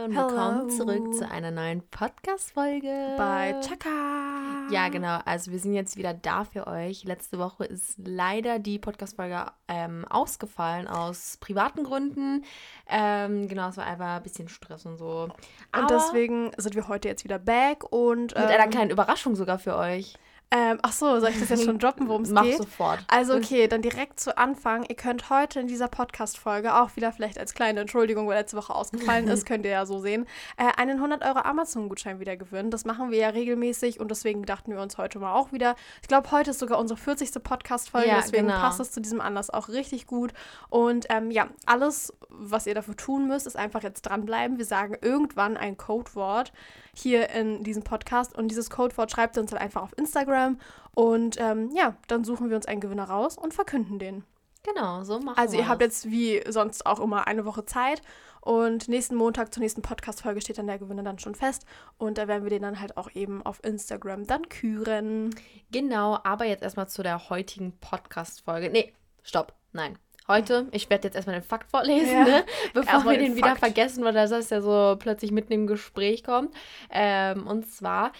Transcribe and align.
Leute 0.00 0.04
und 0.04 0.16
willkommen 0.16 0.70
zurück 0.70 1.14
zu 1.14 1.28
einer 1.28 1.50
neuen 1.50 1.82
Podcast-Folge 1.88 3.14
bei 3.18 3.54
Chaka. 3.60 4.68
Ja, 4.70 4.88
genau. 4.88 5.18
Also 5.26 5.50
wir 5.50 5.58
sind 5.58 5.74
jetzt 5.74 5.96
wieder 5.98 6.14
da 6.14 6.44
für 6.44 6.66
euch. 6.66 7.04
Letzte 7.04 7.38
Woche 7.38 7.64
ist 7.64 7.96
leider 7.98 8.58
die 8.58 8.78
Podcast-Folge 8.78 9.46
ähm, 9.68 10.06
ausgefallen 10.08 10.86
aus 10.86 11.36
privaten 11.38 11.84
Gründen. 11.84 12.44
Ähm, 12.88 13.46
genau, 13.48 13.68
es 13.68 13.76
war 13.76 13.86
einfach 13.86 14.16
ein 14.16 14.22
bisschen 14.22 14.48
Stress 14.48 14.86
und 14.86 14.96
so. 14.96 15.28
Aber 15.72 15.82
und 15.82 15.90
deswegen 15.90 16.52
sind 16.56 16.74
wir 16.76 16.88
heute 16.88 17.08
jetzt 17.08 17.24
wieder 17.24 17.38
back 17.38 17.84
und 17.92 18.34
ähm, 18.36 18.42
mit 18.42 18.50
einer 18.52 18.68
kleinen 18.68 18.90
Überraschung 18.90 19.36
sogar 19.36 19.58
für 19.58 19.76
euch. 19.76 20.14
Ähm, 20.52 20.80
ach 20.82 20.92
so, 20.92 21.20
soll 21.20 21.30
ich 21.30 21.38
das 21.38 21.48
jetzt 21.48 21.64
schon 21.64 21.78
droppen, 21.78 22.08
worum 22.08 22.22
es 22.22 22.30
geht? 22.30 22.36
Mach 22.36 22.44
sofort. 22.44 23.04
Also 23.06 23.34
okay, 23.34 23.68
dann 23.68 23.82
direkt 23.82 24.18
zu 24.18 24.36
Anfang. 24.36 24.84
Ihr 24.88 24.96
könnt 24.96 25.30
heute 25.30 25.60
in 25.60 25.68
dieser 25.68 25.86
Podcast-Folge, 25.86 26.74
auch 26.74 26.96
wieder 26.96 27.12
vielleicht 27.12 27.38
als 27.38 27.54
kleine 27.54 27.80
Entschuldigung, 27.80 28.26
weil 28.26 28.36
letzte 28.36 28.56
Woche 28.56 28.74
ausgefallen 28.74 29.28
ist, 29.28 29.46
könnt 29.46 29.64
ihr 29.64 29.70
ja 29.70 29.86
so 29.86 30.00
sehen, 30.00 30.26
äh, 30.56 30.64
einen 30.76 30.96
100 30.96 31.24
Euro 31.24 31.38
Amazon-Gutschein 31.38 32.18
wieder 32.18 32.36
gewinnen. 32.36 32.72
Das 32.72 32.84
machen 32.84 33.12
wir 33.12 33.18
ja 33.18 33.28
regelmäßig 33.28 34.00
und 34.00 34.10
deswegen 34.10 34.42
dachten 34.42 34.72
wir 34.72 34.80
uns 34.80 34.98
heute 34.98 35.20
mal 35.20 35.34
auch 35.34 35.52
wieder. 35.52 35.76
Ich 36.02 36.08
glaube, 36.08 36.32
heute 36.32 36.50
ist 36.50 36.58
sogar 36.58 36.80
unsere 36.80 36.98
40. 36.98 37.44
Podcast-Folge, 37.44 38.08
ja, 38.08 38.16
deswegen 38.16 38.48
genau. 38.48 38.58
passt 38.58 38.80
es 38.80 38.90
zu 38.90 39.00
diesem 39.00 39.20
Anlass 39.20 39.50
auch 39.50 39.68
richtig 39.68 40.08
gut. 40.08 40.32
Und 40.68 41.06
ähm, 41.10 41.30
ja, 41.30 41.46
alles, 41.66 42.12
was 42.28 42.66
ihr 42.66 42.74
dafür 42.74 42.96
tun 42.96 43.28
müsst, 43.28 43.46
ist 43.46 43.56
einfach 43.56 43.84
jetzt 43.84 44.02
dranbleiben. 44.02 44.58
Wir 44.58 44.64
sagen 44.64 44.96
irgendwann 45.00 45.56
ein 45.56 45.76
Codewort 45.76 46.52
hier 46.94 47.30
in 47.30 47.62
diesem 47.62 47.82
Podcast. 47.82 48.36
Und 48.36 48.48
dieses 48.48 48.70
Codewort 48.70 49.10
schreibt 49.10 49.36
ihr 49.36 49.42
uns 49.42 49.50
dann 49.50 49.60
einfach 49.60 49.82
auf 49.82 49.96
Instagram. 49.96 50.58
Und 50.94 51.36
ähm, 51.38 51.70
ja, 51.74 51.96
dann 52.08 52.24
suchen 52.24 52.50
wir 52.50 52.56
uns 52.56 52.66
einen 52.66 52.80
Gewinner 52.80 53.04
raus 53.04 53.38
und 53.38 53.54
verkünden 53.54 53.98
den. 53.98 54.24
Genau, 54.62 55.04
so 55.04 55.18
machen 55.20 55.38
Also 55.38 55.56
ihr 55.56 55.68
habt 55.68 55.80
jetzt 55.80 56.10
wie 56.10 56.42
sonst 56.48 56.84
auch 56.84 57.00
immer 57.00 57.26
eine 57.26 57.46
Woche 57.46 57.64
Zeit 57.64 58.02
und 58.42 58.88
nächsten 58.88 59.14
Montag 59.14 59.54
zur 59.54 59.62
nächsten 59.62 59.80
Podcast-Folge 59.80 60.40
steht 60.40 60.58
dann 60.58 60.66
der 60.66 60.78
Gewinner 60.78 61.02
dann 61.02 61.18
schon 61.18 61.34
fest 61.34 61.64
und 61.96 62.18
da 62.18 62.28
werden 62.28 62.42
wir 62.42 62.50
den 62.50 62.62
dann 62.62 62.80
halt 62.80 62.96
auch 62.96 63.10
eben 63.14 63.44
auf 63.44 63.64
Instagram 63.64 64.26
dann 64.26 64.48
küren. 64.48 65.34
Genau, 65.70 66.18
aber 66.24 66.44
jetzt 66.44 66.62
erstmal 66.62 66.88
zu 66.88 67.02
der 67.02 67.30
heutigen 67.30 67.72
Podcast-Folge. 67.78 68.70
Nee, 68.70 68.92
stopp, 69.22 69.54
nein. 69.72 69.98
Heute, 70.30 70.68
ich 70.70 70.88
werde 70.90 71.08
jetzt 71.08 71.16
erstmal 71.16 71.34
den 71.34 71.42
Fakt 71.42 71.68
vorlesen, 71.72 72.12
ja. 72.12 72.24
ne? 72.24 72.44
bevor 72.72 72.92
erstmal 72.94 73.14
wir 73.16 73.22
den, 73.22 73.32
den 73.32 73.36
wieder 73.36 73.56
vergessen, 73.56 74.04
weil 74.04 74.14
das 74.14 74.50
ja 74.50 74.60
so 74.60 74.96
plötzlich 74.96 75.32
mitten 75.32 75.52
im 75.52 75.66
Gespräch 75.66 76.22
kommt. 76.22 76.54
Ähm, 76.88 77.48
und 77.48 77.68
zwar, 77.68 78.12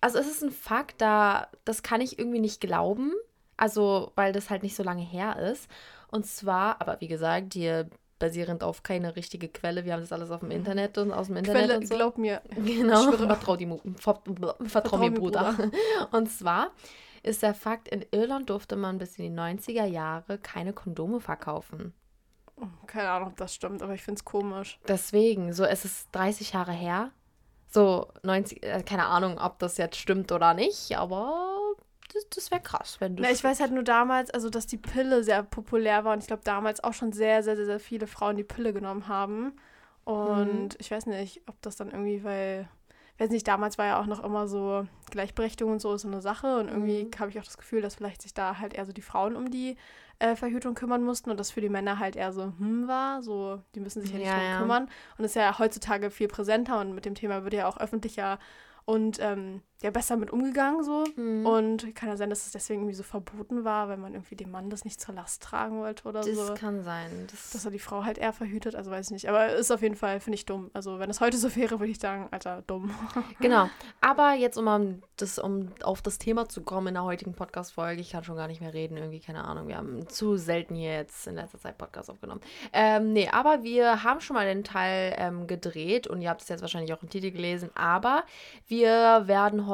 also 0.00 0.18
es 0.18 0.26
ist 0.26 0.42
ein 0.42 0.50
Fakt, 0.50 1.00
da 1.00 1.46
das 1.64 1.84
kann 1.84 2.00
ich 2.00 2.18
irgendwie 2.18 2.40
nicht 2.40 2.60
glauben, 2.60 3.12
also 3.56 4.10
weil 4.16 4.32
das 4.32 4.50
halt 4.50 4.64
nicht 4.64 4.74
so 4.74 4.82
lange 4.82 5.04
her 5.04 5.38
ist. 5.38 5.70
Und 6.08 6.26
zwar, 6.26 6.80
aber 6.80 7.00
wie 7.00 7.06
gesagt, 7.06 7.54
hier 7.54 7.88
basierend 8.18 8.64
auf 8.64 8.82
keine 8.82 9.14
richtige 9.14 9.48
Quelle. 9.48 9.84
Wir 9.84 9.92
haben 9.92 10.00
das 10.00 10.12
alles 10.12 10.30
auf 10.30 10.40
dem 10.40 10.50
Internet 10.50 10.98
und 10.98 11.12
aus 11.12 11.28
dem 11.28 11.36
Internet 11.36 11.64
Quelle, 11.64 11.76
und 11.78 11.88
so. 11.88 11.94
glaub 11.94 12.18
mir. 12.18 12.42
Genau. 12.56 13.12
Vertrau, 13.12 13.56
die, 13.56 13.66
vertrau, 13.96 14.54
vertrau 14.64 14.98
mir, 14.98 15.10
Bruder. 15.12 15.54
Bruder. 15.54 15.70
Und 16.10 16.30
zwar 16.30 16.72
ist 17.22 17.42
der 17.42 17.54
Fakt, 17.54 17.88
in 17.88 18.04
Irland 18.10 18.50
durfte 18.50 18.76
man 18.76 18.98
bis 18.98 19.18
in 19.18 19.24
die 19.24 19.40
90er 19.40 19.84
Jahre 19.84 20.38
keine 20.38 20.72
Kondome 20.72 21.20
verkaufen. 21.20 21.94
Keine 22.86 23.10
Ahnung, 23.10 23.28
ob 23.28 23.36
das 23.36 23.54
stimmt, 23.54 23.82
aber 23.82 23.94
ich 23.94 24.02
finde 24.02 24.18
es 24.18 24.24
komisch. 24.24 24.78
Deswegen, 24.86 25.52
so 25.52 25.64
es 25.64 25.84
ist 25.84 26.08
30 26.12 26.52
Jahre 26.52 26.72
her. 26.72 27.10
So 27.68 28.08
90, 28.22 28.62
äh, 28.62 28.82
keine 28.82 29.06
Ahnung, 29.06 29.38
ob 29.38 29.58
das 29.58 29.78
jetzt 29.78 29.96
stimmt 29.96 30.30
oder 30.30 30.52
nicht, 30.54 30.96
aber 30.96 31.74
das, 32.12 32.28
das 32.28 32.50
wäre 32.50 32.60
krass, 32.60 33.00
wenn 33.00 33.16
du. 33.16 33.22
Na, 33.22 33.30
ich 33.30 33.42
weiß 33.42 33.60
halt 33.60 33.72
nur 33.72 33.82
damals, 33.82 34.30
also 34.30 34.50
dass 34.50 34.66
die 34.66 34.76
Pille 34.76 35.24
sehr 35.24 35.42
populär 35.42 36.04
war 36.04 36.12
und 36.12 36.20
ich 36.20 36.26
glaube 36.26 36.42
damals 36.44 36.84
auch 36.84 36.92
schon 36.92 37.12
sehr, 37.12 37.42
sehr, 37.42 37.56
sehr, 37.56 37.66
sehr 37.66 37.80
viele 37.80 38.06
Frauen 38.06 38.36
die 38.36 38.44
Pille 38.44 38.72
genommen 38.72 39.08
haben. 39.08 39.54
Und 40.04 40.74
mhm. 40.74 40.78
ich 40.78 40.90
weiß 40.90 41.06
nicht, 41.06 41.42
ob 41.48 41.60
das 41.62 41.76
dann 41.76 41.90
irgendwie, 41.90 42.24
weil 42.24 42.68
weiß 43.22 43.30
nicht, 43.30 43.46
damals 43.46 43.78
war 43.78 43.86
ja 43.86 44.00
auch 44.00 44.06
noch 44.06 44.22
immer 44.22 44.48
so 44.48 44.86
Gleichberechtigung 45.10 45.74
und 45.74 45.80
so 45.80 45.94
ist 45.94 46.02
so 46.02 46.08
eine 46.08 46.20
Sache 46.20 46.58
und 46.58 46.68
irgendwie 46.68 47.04
mhm. 47.04 47.10
habe 47.18 47.30
ich 47.30 47.38
auch 47.38 47.44
das 47.44 47.56
Gefühl, 47.56 47.80
dass 47.80 47.94
vielleicht 47.94 48.22
sich 48.22 48.34
da 48.34 48.58
halt 48.58 48.74
eher 48.74 48.84
so 48.84 48.92
die 48.92 49.02
Frauen 49.02 49.36
um 49.36 49.50
die 49.50 49.76
äh, 50.18 50.34
Verhütung 50.34 50.74
kümmern 50.74 51.04
mussten 51.04 51.30
und 51.30 51.38
das 51.38 51.50
für 51.50 51.60
die 51.60 51.68
Männer 51.68 51.98
halt 51.98 52.16
eher 52.16 52.32
so 52.32 52.44
hm 52.58 52.88
war, 52.88 53.22
so 53.22 53.62
die 53.74 53.80
müssen 53.80 54.02
sich 54.02 54.12
ja 54.12 54.18
nicht 54.18 54.26
ja, 54.26 54.34
drum 54.34 54.44
ja. 54.44 54.58
kümmern 54.58 54.88
und 55.18 55.24
ist 55.24 55.36
ja 55.36 55.58
heutzutage 55.58 56.10
viel 56.10 56.28
präsenter 56.28 56.80
und 56.80 56.94
mit 56.94 57.04
dem 57.04 57.14
Thema 57.14 57.44
wird 57.44 57.54
ja 57.54 57.68
auch 57.68 57.78
öffentlicher 57.78 58.38
und 58.84 59.18
ähm, 59.20 59.62
ja 59.82 59.90
besser 59.90 60.16
mit 60.16 60.30
umgegangen 60.30 60.84
so. 60.84 61.04
Mhm. 61.16 61.46
Und 61.46 61.94
kann 61.94 62.08
ja 62.08 62.16
sein, 62.16 62.30
dass 62.30 62.46
es 62.46 62.52
deswegen 62.52 62.82
irgendwie 62.82 62.94
so 62.94 63.02
verboten 63.02 63.64
war, 63.64 63.88
weil 63.88 63.96
man 63.96 64.14
irgendwie 64.14 64.36
dem 64.36 64.50
Mann 64.50 64.70
das 64.70 64.84
nicht 64.84 65.00
zur 65.00 65.14
Last 65.14 65.42
tragen 65.42 65.80
wollte 65.80 66.04
oder 66.08 66.20
das 66.20 66.34
so. 66.34 66.48
Das 66.48 66.58
kann 66.58 66.82
sein. 66.82 67.10
Das 67.30 67.50
dass 67.50 67.64
er 67.64 67.70
die 67.70 67.78
Frau 67.78 68.04
halt 68.04 68.18
eher 68.18 68.32
verhütet, 68.32 68.74
also 68.74 68.90
weiß 68.90 69.06
ich 69.06 69.12
nicht. 69.12 69.28
Aber 69.28 69.48
ist 69.48 69.70
auf 69.70 69.82
jeden 69.82 69.96
Fall, 69.96 70.20
finde 70.20 70.36
ich 70.36 70.46
dumm. 70.46 70.70
Also 70.72 70.98
wenn 70.98 71.10
es 71.10 71.20
heute 71.20 71.36
so 71.36 71.54
wäre, 71.56 71.80
würde 71.80 71.90
ich 71.90 71.98
sagen, 71.98 72.28
Alter, 72.30 72.62
dumm. 72.66 72.94
genau. 73.40 73.68
Aber 74.00 74.34
jetzt, 74.34 74.56
um, 74.56 75.02
das, 75.16 75.38
um 75.38 75.68
auf 75.82 76.02
das 76.02 76.18
Thema 76.18 76.48
zu 76.48 76.62
kommen 76.62 76.88
in 76.88 76.94
der 76.94 77.04
heutigen 77.04 77.34
Podcast-Folge, 77.34 78.00
ich 78.00 78.12
kann 78.12 78.24
schon 78.24 78.36
gar 78.36 78.48
nicht 78.48 78.60
mehr 78.60 78.74
reden, 78.74 78.96
irgendwie, 78.96 79.20
keine 79.20 79.44
Ahnung. 79.44 79.68
Wir 79.68 79.76
haben 79.76 80.08
zu 80.08 80.36
selten 80.36 80.74
hier 80.74 80.94
jetzt 80.94 81.26
in 81.26 81.34
letzter 81.34 81.58
Zeit 81.58 81.76
Podcast 81.76 82.10
aufgenommen. 82.10 82.40
Ähm, 82.72 83.12
nee, 83.12 83.28
aber 83.28 83.62
wir 83.62 84.04
haben 84.04 84.20
schon 84.20 84.34
mal 84.34 84.46
den 84.46 84.64
Teil 84.64 85.14
ähm, 85.18 85.46
gedreht 85.46 86.06
und 86.06 86.22
ihr 86.22 86.30
habt 86.30 86.42
es 86.42 86.48
jetzt 86.48 86.60
wahrscheinlich 86.60 86.92
auch 86.92 87.02
im 87.02 87.10
Titel 87.10 87.30
gelesen, 87.30 87.70
aber 87.74 88.24
wir 88.68 89.24
werden 89.26 89.66
heute 89.66 89.71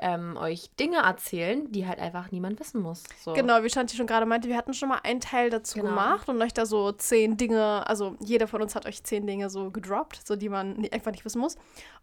ähm, 0.00 0.36
euch 0.36 0.70
Dinge 0.78 0.98
erzählen, 0.98 1.70
die 1.70 1.86
halt 1.86 1.98
einfach 1.98 2.30
niemand 2.30 2.58
wissen 2.60 2.80
muss. 2.80 3.04
So. 3.20 3.32
Genau, 3.32 3.62
wie 3.62 3.70
Shanti 3.70 3.96
schon 3.96 4.06
gerade 4.06 4.26
meinte, 4.26 4.48
wir 4.48 4.56
hatten 4.56 4.74
schon 4.74 4.88
mal 4.88 5.00
einen 5.02 5.20
Teil 5.20 5.50
dazu 5.50 5.78
genau. 5.78 5.90
gemacht 5.90 6.28
und 6.28 6.40
euch 6.42 6.52
da 6.52 6.66
so 6.66 6.92
zehn 6.92 7.36
Dinge, 7.36 7.86
also 7.86 8.16
jeder 8.20 8.46
von 8.46 8.62
uns 8.62 8.74
hat 8.74 8.86
euch 8.86 9.02
zehn 9.04 9.26
Dinge 9.26 9.50
so 9.50 9.70
gedroppt, 9.70 10.26
so 10.26 10.36
die 10.36 10.48
man 10.48 10.86
einfach 10.92 11.12
nicht 11.12 11.24
wissen 11.24 11.40
muss. 11.40 11.56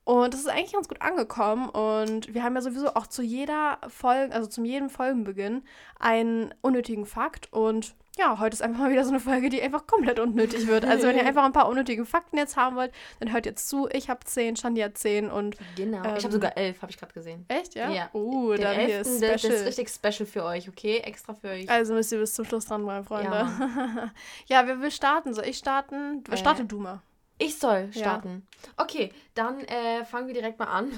Und 0.03 0.33
das 0.33 0.41
ist 0.41 0.49
eigentlich 0.49 0.73
ganz 0.73 0.87
gut 0.87 1.01
angekommen 1.01 1.67
und 1.69 2.33
wir 2.33 2.43
haben 2.43 2.55
ja 2.55 2.61
sowieso 2.61 2.93
auch 2.93 3.07
zu 3.07 3.23
jeder 3.23 3.79
Folge, 3.87 4.33
also 4.33 4.47
zum 4.47 4.63
jedem 4.63 4.89
Folgenbeginn 4.89 5.63
einen 5.99 6.53
unnötigen 6.61 7.05
Fakt 7.05 7.51
und 7.51 7.95
ja, 8.17 8.39
heute 8.39 8.53
ist 8.53 8.61
einfach 8.61 8.79
mal 8.79 8.91
wieder 8.91 9.03
so 9.03 9.09
eine 9.09 9.19
Folge, 9.19 9.49
die 9.49 9.61
einfach 9.61 9.87
komplett 9.87 10.19
unnötig 10.19 10.67
wird. 10.67 10.85
Also 10.95 11.07
wenn 11.07 11.17
ihr 11.17 11.25
einfach 11.25 11.43
ein 11.43 11.51
paar 11.51 11.67
unnötige 11.67 12.05
Fakten 12.05 12.37
jetzt 12.37 12.55
haben 12.55 12.75
wollt, 12.75 12.91
dann 13.19 13.33
hört 13.33 13.45
jetzt 13.45 13.67
zu. 13.67 13.89
Ich 13.91 14.09
habe 14.09 14.21
zehn, 14.23 14.55
Shandi 14.55 14.81
hat 14.81 14.97
zehn 14.97 15.29
und 15.29 15.57
Genau, 15.75 16.03
ähm, 16.03 16.15
ich 16.15 16.23
habe 16.23 16.31
sogar 16.31 16.55
elf, 16.57 16.81
habe 16.81 16.91
ich 16.91 16.97
gerade 16.97 17.13
gesehen. 17.13 17.45
Echt, 17.49 17.75
ja? 17.75 17.91
Ja. 17.91 18.09
Uh, 18.13 18.53
Den 18.53 18.61
dann 18.61 18.79
hier 18.79 19.01
ist 19.01 19.17
special. 19.17 19.31
Das 19.33 19.43
ist 19.43 19.65
richtig 19.65 19.89
special 19.89 20.25
für 20.25 20.43
euch, 20.45 20.69
okay? 20.69 20.99
Extra 20.99 21.33
für 21.33 21.49
euch. 21.49 21.69
Also 21.69 21.93
müsst 21.93 22.11
ihr 22.11 22.19
bis 22.19 22.33
zum 22.33 22.45
Schluss 22.45 22.65
dran 22.65 22.83
bleiben, 22.85 23.05
Freunde. 23.05 23.29
Ja, 23.31 24.11
ja 24.45 24.67
wer 24.67 24.79
will 24.79 24.91
starten? 24.91 25.33
Soll 25.33 25.45
ich 25.45 25.57
starten? 25.57 26.23
Äh, 26.31 26.37
Starte 26.37 26.63
du 26.65 26.79
mal. 26.79 27.01
Ich 27.37 27.57
soll 27.57 27.91
starten. 27.91 28.47
Ja. 28.65 28.83
Okay, 28.83 29.11
dann 29.33 29.59
äh, 29.61 30.05
fangen 30.05 30.27
wir 30.27 30.33
direkt 30.33 30.59
mal 30.59 30.67
an. 30.67 30.91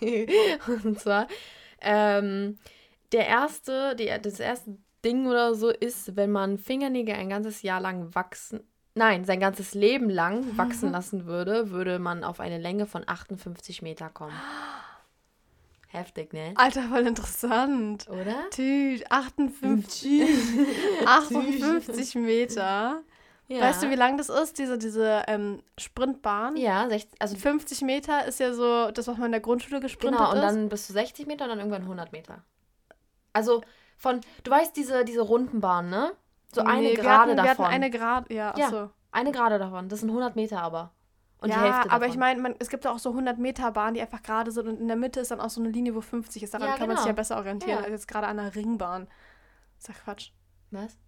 und 0.84 1.00
zwar 1.00 1.26
ähm, 1.80 2.58
der 3.12 3.26
erste, 3.26 3.96
die, 3.96 4.10
das 4.22 4.38
erste 4.38 4.76
Ding 5.04 5.26
oder 5.26 5.54
so 5.54 5.70
ist, 5.70 6.16
wenn 6.16 6.30
man 6.30 6.58
Fingernägel 6.58 7.14
ein 7.14 7.28
ganzes 7.28 7.62
Jahr 7.62 7.80
lang 7.80 8.14
wachsen, 8.14 8.60
nein, 8.94 9.24
sein 9.24 9.40
ganzes 9.40 9.74
Leben 9.74 10.10
lang 10.10 10.44
wachsen 10.56 10.90
lassen 10.90 11.26
würde, 11.26 11.70
würde 11.70 11.98
man 11.98 12.24
auf 12.24 12.40
eine 12.40 12.58
Länge 12.58 12.86
von 12.86 13.02
58 13.06 13.82
Meter 13.82 14.08
kommen. 14.08 14.34
Heftig, 15.88 16.32
ne? 16.32 16.54
Alter, 16.54 16.84
voll 16.84 17.06
interessant. 17.06 18.08
Oder? 18.08 18.46
Dude, 18.56 19.04
58, 19.10 20.22
58 21.04 22.14
Meter. 22.14 23.02
Ja. 23.48 23.60
Weißt 23.60 23.82
du, 23.82 23.90
wie 23.90 23.96
lang 23.96 24.16
das 24.16 24.30
ist, 24.30 24.58
diese, 24.58 24.78
diese 24.78 25.24
ähm, 25.26 25.62
Sprintbahn? 25.76 26.56
Ja, 26.56 26.88
60, 26.88 27.20
also 27.20 27.36
50 27.36 27.82
Meter 27.82 28.24
ist 28.24 28.40
ja 28.40 28.54
so 28.54 28.90
das, 28.90 29.06
was 29.06 29.18
man 29.18 29.26
in 29.26 29.32
der 29.32 29.42
Grundschule 29.42 29.80
gesprintet 29.80 30.20
ist. 30.20 30.30
Genau, 30.30 30.34
und 30.34 30.40
dann 30.40 30.68
bis 30.70 30.86
zu 30.86 30.94
60 30.94 31.26
Meter 31.26 31.44
und 31.44 31.50
dann 31.50 31.58
irgendwann 31.58 31.82
100 31.82 32.12
Meter. 32.12 32.42
Also 33.34 33.60
von, 34.02 34.20
du 34.42 34.50
weißt, 34.50 34.76
diese, 34.76 35.04
diese 35.04 35.20
runden 35.20 35.60
Bahn, 35.60 35.88
ne? 35.88 36.12
So 36.54 36.60
eine 36.60 36.88
nee, 36.88 36.94
gerade 36.94 37.32
hatten, 37.32 37.36
davon. 37.36 37.44
Wir 37.46 37.50
hatten 37.50 37.74
eine 37.74 37.90
gerade, 37.90 38.34
ja, 38.34 38.50
achso. 38.54 38.76
Ja, 38.76 38.90
eine 39.12 39.32
gerade 39.32 39.58
davon. 39.58 39.88
Das 39.88 40.00
sind 40.00 40.10
100 40.10 40.36
Meter 40.36 40.60
aber. 40.60 40.92
Und 41.38 41.48
ja, 41.48 41.56
die 41.56 41.60
Hälfte 41.62 41.82
davon. 41.84 41.90
aber 41.92 42.06
ich 42.06 42.16
meine, 42.16 42.54
es 42.58 42.68
gibt 42.68 42.86
auch 42.86 42.98
so 42.98 43.10
100 43.10 43.38
Meter 43.38 43.72
Bahnen, 43.72 43.94
die 43.94 44.00
einfach 44.00 44.22
gerade 44.22 44.50
sind 44.50 44.68
und 44.68 44.80
in 44.80 44.88
der 44.88 44.96
Mitte 44.96 45.20
ist 45.20 45.30
dann 45.30 45.40
auch 45.40 45.50
so 45.50 45.60
eine 45.60 45.70
Linie, 45.70 45.94
wo 45.94 46.00
50 46.00 46.42
ist. 46.42 46.52
Daran 46.52 46.68
ja, 46.68 46.72
kann 46.74 46.82
genau. 46.82 46.94
man 46.94 46.96
sich 46.98 47.06
ja 47.06 47.12
besser 47.12 47.36
orientieren 47.36 47.78
ja. 47.78 47.84
als 47.84 47.90
jetzt 47.90 48.08
gerade 48.08 48.26
an 48.26 48.38
einer 48.38 48.54
Ringbahn. 48.54 49.08
Ist 49.78 49.88
ja 49.88 49.94
Quatsch. 49.94 50.30
Was? 50.70 50.98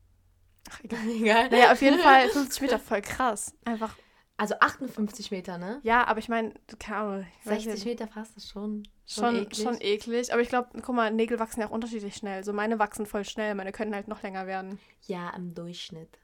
Ach, 0.70 0.80
egal. 0.82 1.00
egal. 1.20 1.50
Naja, 1.50 1.72
auf 1.72 1.82
jeden 1.82 1.98
Fall 1.98 2.28
50 2.28 2.62
Meter, 2.62 2.78
voll 2.80 3.02
krass. 3.02 3.54
Einfach 3.64 3.94
also 4.36 4.54
58 4.58 5.30
Meter, 5.30 5.58
ne? 5.58 5.80
Ja, 5.82 6.06
aber 6.06 6.18
ich 6.18 6.28
meine, 6.28 6.54
keine 6.78 6.96
Ahnung. 6.96 7.26
60 7.44 7.84
Meter 7.84 8.08
fast 8.08 8.36
ist 8.36 8.50
schon, 8.50 8.88
schon, 9.06 9.24
schon 9.24 9.36
eklig. 9.36 9.62
Schon 9.62 9.80
eklig. 9.80 10.32
Aber 10.32 10.42
ich 10.42 10.48
glaube, 10.48 10.68
guck 10.80 10.94
mal, 10.94 11.10
Nägel 11.10 11.38
wachsen 11.38 11.60
ja 11.60 11.68
auch 11.68 11.72
unterschiedlich 11.72 12.16
schnell. 12.16 12.44
So 12.44 12.52
meine 12.52 12.78
wachsen 12.78 13.06
voll 13.06 13.24
schnell, 13.24 13.54
meine 13.54 13.72
können 13.72 13.94
halt 13.94 14.08
noch 14.08 14.22
länger 14.22 14.46
werden. 14.46 14.78
Ja, 15.06 15.30
im 15.30 15.54
Durchschnitt. 15.54 16.18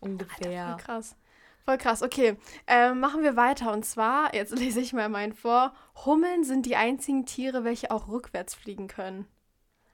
Ungefähr. 0.00 0.66
Alter, 0.66 0.68
voll 0.68 0.84
krass. 0.84 1.16
Voll 1.64 1.78
krass. 1.78 2.02
Okay, 2.02 2.36
ähm, 2.66 3.00
machen 3.00 3.22
wir 3.22 3.36
weiter. 3.36 3.72
Und 3.72 3.84
zwar, 3.84 4.34
jetzt 4.34 4.52
lese 4.58 4.80
ich 4.80 4.92
mal 4.92 5.08
meinen 5.08 5.34
vor. 5.34 5.74
Hummeln 6.06 6.44
sind 6.44 6.64
die 6.66 6.76
einzigen 6.76 7.26
Tiere, 7.26 7.64
welche 7.64 7.90
auch 7.90 8.08
rückwärts 8.08 8.54
fliegen 8.54 8.88
können. 8.88 9.26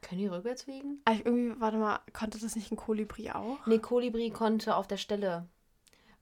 Können 0.00 0.20
die 0.20 0.26
rückwärts 0.26 0.64
fliegen? 0.64 1.00
Also 1.06 1.22
irgendwie, 1.24 1.60
warte 1.60 1.78
mal, 1.78 2.00
konnte 2.12 2.38
das 2.38 2.54
nicht 2.54 2.70
ein 2.70 2.76
Kolibri 2.76 3.30
auch? 3.30 3.66
Nee, 3.66 3.78
Kolibri 3.78 4.30
konnte 4.30 4.76
auf 4.76 4.86
der 4.86 4.98
Stelle 4.98 5.48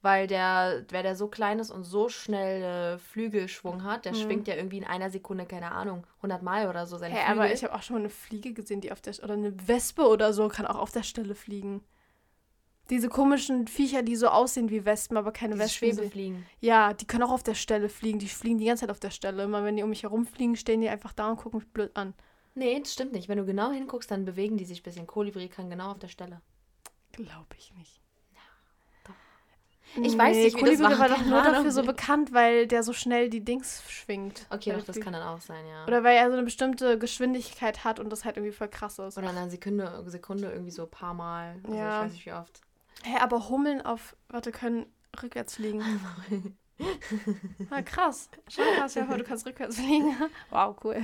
weil 0.02 0.26
der, 0.26 0.84
wer 0.90 1.02
der 1.02 1.16
so 1.16 1.28
klein 1.28 1.58
ist 1.60 1.70
und 1.70 1.84
so 1.84 2.08
schnell 2.08 2.96
äh, 2.96 2.98
Flügelschwung 2.98 3.84
hat, 3.84 4.04
der 4.04 4.12
Mhm. 4.12 4.16
schwingt 4.16 4.48
ja 4.48 4.54
irgendwie 4.56 4.78
in 4.78 4.84
einer 4.84 5.10
Sekunde, 5.10 5.46
keine 5.46 5.72
Ahnung, 5.72 6.06
100 6.16 6.42
Mal 6.42 6.68
oder 6.68 6.86
so 6.86 6.98
seine 6.98 7.14
Hä, 7.14 7.24
Flügel. 7.24 7.40
aber 7.42 7.52
ich 7.52 7.62
habe 7.64 7.74
auch 7.74 7.82
schon 7.82 7.94
mal 7.94 8.00
eine 8.00 8.10
Fliege 8.10 8.52
gesehen, 8.52 8.80
die 8.80 8.92
auf 8.92 9.00
der 9.00 9.14
oder 9.22 9.34
eine 9.34 9.54
Wespe 9.68 10.06
oder 10.06 10.32
so 10.32 10.48
kann 10.48 10.66
auch 10.66 10.78
auf 10.78 10.90
der 10.90 11.02
Stelle 11.04 11.34
fliegen. 11.34 11.82
Diese 12.90 13.08
komischen 13.08 13.68
Viecher, 13.68 14.02
die 14.02 14.16
so 14.16 14.26
aussehen 14.26 14.68
wie 14.68 14.84
Wespen, 14.84 15.16
aber 15.16 15.32
keine 15.32 15.54
Diese 15.54 15.64
Wespen. 15.64 15.92
Schwebefliegen. 15.94 16.46
Ja, 16.60 16.92
die 16.92 17.06
können 17.06 17.22
auch 17.22 17.30
auf 17.30 17.44
der 17.44 17.54
Stelle 17.54 17.88
fliegen. 17.88 18.18
Die 18.18 18.28
fliegen 18.28 18.58
die 18.58 18.66
ganze 18.66 18.80
Zeit 18.82 18.90
auf 18.90 18.98
der 19.00 19.10
Stelle. 19.10 19.44
Immer 19.44 19.62
wenn 19.64 19.76
die 19.76 19.84
um 19.84 19.88
mich 19.90 20.02
herumfliegen, 20.02 20.56
stehen 20.56 20.80
die 20.80 20.88
einfach 20.88 21.12
da 21.12 21.30
und 21.30 21.36
gucken 21.36 21.60
mich 21.60 21.68
blöd 21.68 21.96
an. 21.96 22.12
Nee, 22.54 22.78
das 22.80 22.92
stimmt 22.92 23.12
nicht. 23.12 23.28
Wenn 23.28 23.38
du 23.38 23.46
genau 23.46 23.70
hinguckst, 23.70 24.10
dann 24.10 24.24
bewegen 24.24 24.56
die 24.58 24.64
sich 24.64 24.80
ein 24.80 24.82
bisschen. 24.82 25.06
Kolibri 25.06 25.48
kann 25.48 25.70
genau 25.70 25.92
auf 25.92 26.00
der 26.00 26.08
Stelle. 26.08 26.42
Glaube 27.12 27.46
ich 27.56 27.72
nicht. 27.78 28.01
Ich 30.00 30.16
weiß 30.16 30.36
nicht, 30.36 30.56
wie 30.56 30.60
das 30.60 30.78
Kolibri 30.78 30.82
war, 30.84 30.98
war 30.98 31.08
doch 31.08 31.24
nur 31.24 31.42
dafür 31.42 31.70
so 31.70 31.82
bekannt, 31.82 32.32
weil 32.32 32.66
der 32.66 32.82
so 32.82 32.92
schnell 32.92 33.28
die 33.28 33.44
Dings 33.44 33.82
schwingt. 33.88 34.46
Okay, 34.50 34.72
doch, 34.72 34.84
das 34.84 34.98
kann 35.00 35.12
dann 35.12 35.22
auch 35.22 35.40
sein, 35.40 35.66
ja. 35.66 35.86
Oder 35.86 36.02
weil 36.04 36.16
er 36.16 36.28
so 36.28 36.32
eine 36.34 36.42
bestimmte 36.44 36.98
Geschwindigkeit 36.98 37.84
hat 37.84 38.00
und 38.00 38.10
das 38.10 38.24
halt 38.24 38.36
irgendwie 38.36 38.54
voll 38.54 38.68
krass 38.68 38.98
ist. 38.98 39.18
Oder 39.18 39.30
in 39.30 39.36
einer 39.36 39.50
Sekunde, 39.50 40.02
Sekunde 40.06 40.50
irgendwie 40.50 40.70
so 40.70 40.84
ein 40.84 40.90
paar 40.90 41.14
Mal. 41.14 41.60
Also 41.64 41.76
Ja. 41.76 41.98
ich 42.00 42.04
weiß 42.06 42.12
nicht 42.12 42.26
wie 42.26 42.32
oft. 42.32 42.60
Hä, 43.04 43.18
aber 43.20 43.48
Hummeln 43.48 43.82
auf, 43.84 44.16
warte, 44.28 44.52
können 44.52 44.86
rückwärts 45.22 45.56
fliegen. 45.56 45.82
ah, 47.70 47.82
krass. 47.82 48.28
Schon 48.48 48.64
krass, 48.76 48.94
ja, 48.94 49.04
du 49.04 49.24
kannst 49.24 49.46
rückwärts 49.46 49.76
fliegen. 49.76 50.14
Wow, 50.50 50.76
cool. 50.84 50.96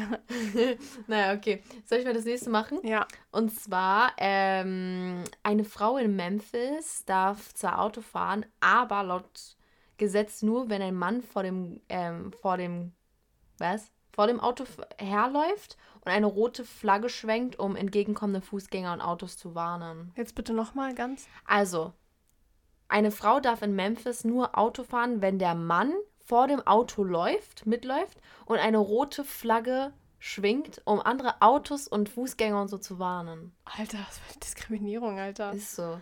naja, 1.07 1.35
okay. 1.35 1.63
Soll 1.87 1.99
ich 1.99 2.05
mal 2.05 2.15
das 2.15 2.25
nächste 2.25 2.51
machen? 2.51 2.79
Ja. 2.83 3.07
Und 3.31 3.55
zwar, 3.55 4.13
ähm, 4.19 5.25
eine 5.43 5.65
Frau 5.65 5.97
in 5.97 6.17
Memphis 6.17 7.05
darf 7.05 7.55
zwar 7.55 7.81
Auto 7.81 8.01
fahren, 8.01 8.45
aber 8.61 9.03
laut 9.03 9.57
Gesetz 9.97 10.43
nur, 10.43 10.71
wenn 10.71 10.83
ein 10.83 10.95
Mann 10.95 11.23
vor 11.23 11.43
dem, 11.43 11.81
ähm, 11.89 12.33
vor 12.33 12.57
dem, 12.57 12.93
was? 13.59 13.91
Vor 14.13 14.27
dem 14.27 14.41
Auto 14.41 14.65
herläuft 14.99 15.77
und 16.05 16.11
eine 16.11 16.27
rote 16.27 16.65
Flagge 16.65 17.09
schwenkt, 17.09 17.59
um 17.59 17.77
entgegenkommende 17.77 18.41
Fußgänger 18.41 18.93
und 18.93 19.01
Autos 19.01 19.37
zu 19.37 19.55
warnen. 19.55 20.13
Jetzt 20.17 20.35
bitte 20.35 20.53
nochmal 20.53 20.95
ganz. 20.95 21.29
Also, 21.45 21.93
eine 22.89 23.11
Frau 23.11 23.41
darf 23.41 23.63
in 23.63 23.75
Memphis 23.77 24.25
nur 24.25 24.57
Auto 24.59 24.83
fahren, 24.83 25.21
wenn 25.23 25.39
der 25.39 25.55
Mann 25.55 25.93
vor 26.25 26.47
dem 26.49 26.67
Auto 26.67 27.05
läuft, 27.05 27.67
mitläuft 27.67 28.19
und 28.47 28.59
eine 28.59 28.79
rote 28.79 29.25
Flagge 29.25 29.93
schwingt, 30.19 30.83
um 30.85 31.01
andere 31.01 31.41
Autos 31.41 31.87
und 31.89 32.09
Fußgänger 32.09 32.61
und 32.61 32.69
so 32.69 32.79
zu 32.79 32.99
warnen. 32.99 33.55
Alter, 33.65 33.99
das 33.99 34.21
war 34.21 34.41
Diskriminierung, 34.43 35.19
Alter. 35.19 35.53
Ist 35.53 35.77
so. 35.77 36.01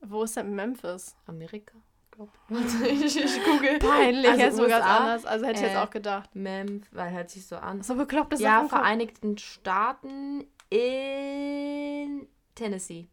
Wo 0.00 0.24
ist 0.24 0.36
denn 0.36 0.54
Memphis? 0.54 1.16
Amerika, 1.26 1.72
glaub. 2.10 2.28
Warte, 2.48 2.86
ich, 2.88 3.16
ich 3.16 3.44
google. 3.44 3.78
Peinlich, 3.78 4.30
Also 4.30 4.42
also 4.44 4.62
so 4.64 4.68
ganz 4.68 4.84
anders. 4.84 5.24
Also 5.26 5.46
hätte 5.46 5.60
ich 5.60 5.64
äh, 5.64 5.68
jetzt 5.68 5.78
auch 5.78 5.90
gedacht. 5.90 6.34
Memphis, 6.36 6.88
weil 6.92 7.10
hört 7.12 7.30
sich 7.30 7.46
so 7.46 7.56
an. 7.56 7.82
So 7.82 7.94
bekloppte 7.94 8.36
Ja, 8.36 8.56
Sachen. 8.58 8.68
kommen. 8.68 8.82
Vereinigten 8.82 9.38
Staaten 9.38 10.44
in 10.70 12.28
Tennessee. 12.54 13.08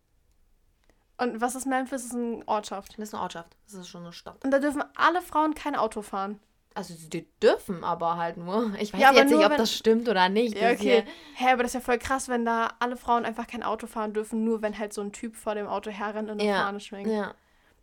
Und 1.18 1.42
was 1.42 1.56
ist 1.56 1.66
Memphis? 1.66 2.04
Das 2.04 2.06
ist 2.06 2.16
eine 2.16 2.42
Ortschaft. 2.48 2.94
Das 2.98 3.10
ist 3.10 3.14
eine 3.14 3.24
Ortschaft. 3.24 3.56
Das 3.66 3.76
ist 3.76 3.88
schon 3.88 4.02
eine 4.04 4.14
Stadt. 4.14 4.44
Und 4.44 4.52
da 4.52 4.60
dürfen 4.60 4.84
alle 4.96 5.22
Frauen 5.22 5.54
kein 5.54 5.76
Auto 5.76 6.02
fahren. 6.02 6.40
Also 6.76 6.96
die 6.96 7.28
dürfen 7.40 7.84
aber 7.84 8.18
halt 8.18 8.38
nur. 8.38 8.74
Ich 8.80 8.92
weiß 8.94 9.00
Ja, 9.00 9.12
jetzt 9.14 9.30
nicht, 9.32 9.46
ob 9.46 9.56
das 9.58 9.72
stimmt 9.72 10.10
oder 10.10 10.28
nicht. 10.28 10.58
Ja, 10.58 10.72
okay. 10.72 11.04
Hä, 11.36 11.52
aber 11.52 11.62
das 11.62 11.70
ist 11.70 11.76
ja 11.76 11.80
voll 11.82 12.00
krass, 12.00 12.30
wenn 12.30 12.46
da 12.46 12.72
alle 12.80 12.98
Frauen 12.98 13.26
einfach 13.26 13.46
kein 13.46 13.62
Auto 13.62 13.86
fahren 13.86 14.14
dürfen, 14.14 14.44
nur 14.44 14.64
wenn 14.64 14.78
halt 14.80 14.92
so 14.92 15.02
ein 15.02 15.12
Typ 15.12 15.36
vor 15.36 15.54
dem 15.54 15.68
Auto 15.68 15.92
herrennt 15.92 16.32
und 16.32 16.42
eine 16.42 16.50
Ja. 16.50 16.64
Fahne 16.64 16.80
schwingt. 16.80 17.08
Hier, 17.08 17.16
ja, 17.16 17.34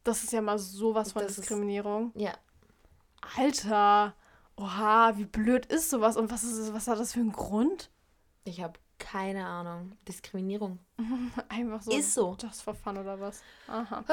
Das 0.02 0.24
ist 0.24 0.32
ja 0.32 0.40
mal 0.42 0.58
sowas 0.58 1.12
von 1.12 1.22
Das 1.22 1.32
ist- 1.32 1.38
Diskriminierung. 1.42 2.10
ja. 2.16 2.32
Alter. 3.36 4.14
Oha, 4.56 5.12
wie 5.16 5.24
blöd 5.24 5.66
ist 5.66 5.88
sowas 5.90 6.16
und 6.16 6.30
was 6.30 6.42
ist 6.42 6.74
was 6.74 6.86
hat 6.88 6.98
das 6.98 7.12
für 7.14 7.20
einen 7.20 7.32
Grund? 7.32 7.90
Ich 8.44 8.60
habe 8.62 8.78
keine 9.00 9.44
Ahnung. 9.44 9.92
Diskriminierung. 10.06 10.78
Einfach 11.48 11.82
so. 11.82 11.90
Ist 11.90 12.14
so. 12.14 12.36
Just 12.40 12.62
for 12.62 12.74
fun 12.74 12.96
oder 12.96 13.18
was? 13.18 13.42
Aha. 13.66 14.04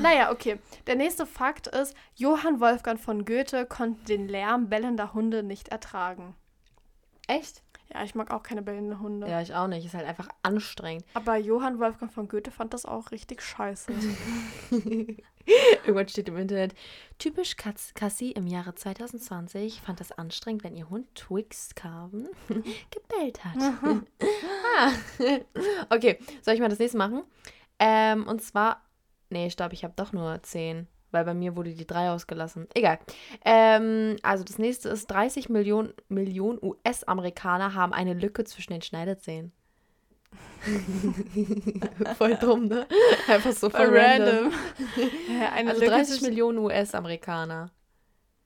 Naja, 0.00 0.30
okay. 0.30 0.60
Der 0.86 0.94
nächste 0.94 1.26
Fakt 1.26 1.66
ist, 1.66 1.96
Johann 2.14 2.60
Wolfgang 2.60 3.00
von 3.00 3.24
Goethe 3.24 3.66
konnte 3.66 4.04
den 4.04 4.28
Lärm 4.28 4.68
bellender 4.68 5.12
Hunde 5.14 5.42
nicht 5.42 5.68
ertragen. 5.68 6.36
Echt? 7.26 7.62
Ja, 7.92 8.02
ich 8.04 8.14
mag 8.14 8.30
auch 8.30 8.42
keine 8.42 8.62
bellenden 8.62 9.00
Hunde. 9.00 9.28
Ja, 9.28 9.40
ich 9.40 9.54
auch 9.54 9.66
nicht. 9.66 9.84
Ist 9.84 9.94
halt 9.94 10.06
einfach 10.06 10.28
anstrengend. 10.42 11.04
Aber 11.14 11.36
Johann 11.36 11.80
Wolfgang 11.80 12.12
von 12.12 12.28
Goethe 12.28 12.50
fand 12.50 12.74
das 12.74 12.86
auch 12.86 13.10
richtig 13.10 13.42
scheiße. 13.42 13.92
Irgendwann 15.84 16.08
steht 16.08 16.28
im 16.28 16.36
Internet, 16.36 16.74
typisch 17.18 17.56
Katz 17.56 17.94
Cassie 17.94 18.32
im 18.32 18.46
Jahre 18.46 18.74
2020 18.74 19.80
fand 19.80 20.00
es 20.00 20.12
anstrengend, 20.12 20.64
wenn 20.64 20.76
ihr 20.76 20.88
Hund 20.90 21.14
Twix 21.14 21.74
Carven 21.74 22.28
gebellt 22.48 23.44
hat. 23.44 23.56
ah. 24.78 24.92
Okay, 25.90 26.18
soll 26.42 26.54
ich 26.54 26.60
mal 26.60 26.68
das 26.68 26.78
nächste 26.78 26.98
machen? 26.98 27.22
Ähm, 27.78 28.26
und 28.26 28.42
zwar, 28.42 28.82
nee, 29.30 29.50
stopp, 29.50 29.72
ich 29.72 29.84
habe 29.84 29.94
doch 29.96 30.12
nur 30.12 30.42
10, 30.42 30.86
weil 31.10 31.24
bei 31.24 31.34
mir 31.34 31.56
wurde 31.56 31.74
die 31.74 31.86
3 31.86 32.10
ausgelassen. 32.10 32.68
Egal. 32.74 32.98
Ähm, 33.44 34.16
also 34.22 34.44
das 34.44 34.58
nächste 34.58 34.88
ist, 34.88 35.06
30 35.08 35.48
Millionen, 35.48 35.92
Millionen 36.08 36.58
US-Amerikaner 36.62 37.74
haben 37.74 37.92
eine 37.92 38.14
Lücke 38.14 38.44
zwischen 38.44 38.72
den 38.72 38.82
Schneidezähnen. 38.82 39.52
Voll 42.18 42.36
dumm, 42.36 42.66
ne? 42.68 42.86
Einfach 43.28 43.52
so 43.52 43.68
voll 43.70 43.86
Voll 43.86 43.98
random. 43.98 44.52
random. 44.96 45.68
Also 45.68 45.80
Lücke 45.80 45.90
30 45.92 46.08
zwischen- 46.08 46.24
Millionen 46.28 46.58
US-Amerikaner. 46.58 47.70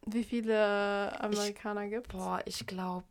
Wie 0.07 0.25
viele 0.25 1.21
Amerikaner 1.21 1.87
gibt 1.89 2.09
Boah, 2.09 2.41
ich 2.47 2.67
glaube 2.67 3.05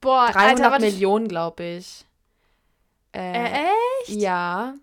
Boah, 0.00 0.30
300 0.32 0.72
Alter, 0.72 0.78
Millionen, 0.84 1.28
glaube 1.28 1.62
ich. 1.64 2.06
Äh, 3.12 3.32
Äh, 3.32 3.64
echt? 4.04 4.08
Ja. 4.20 4.74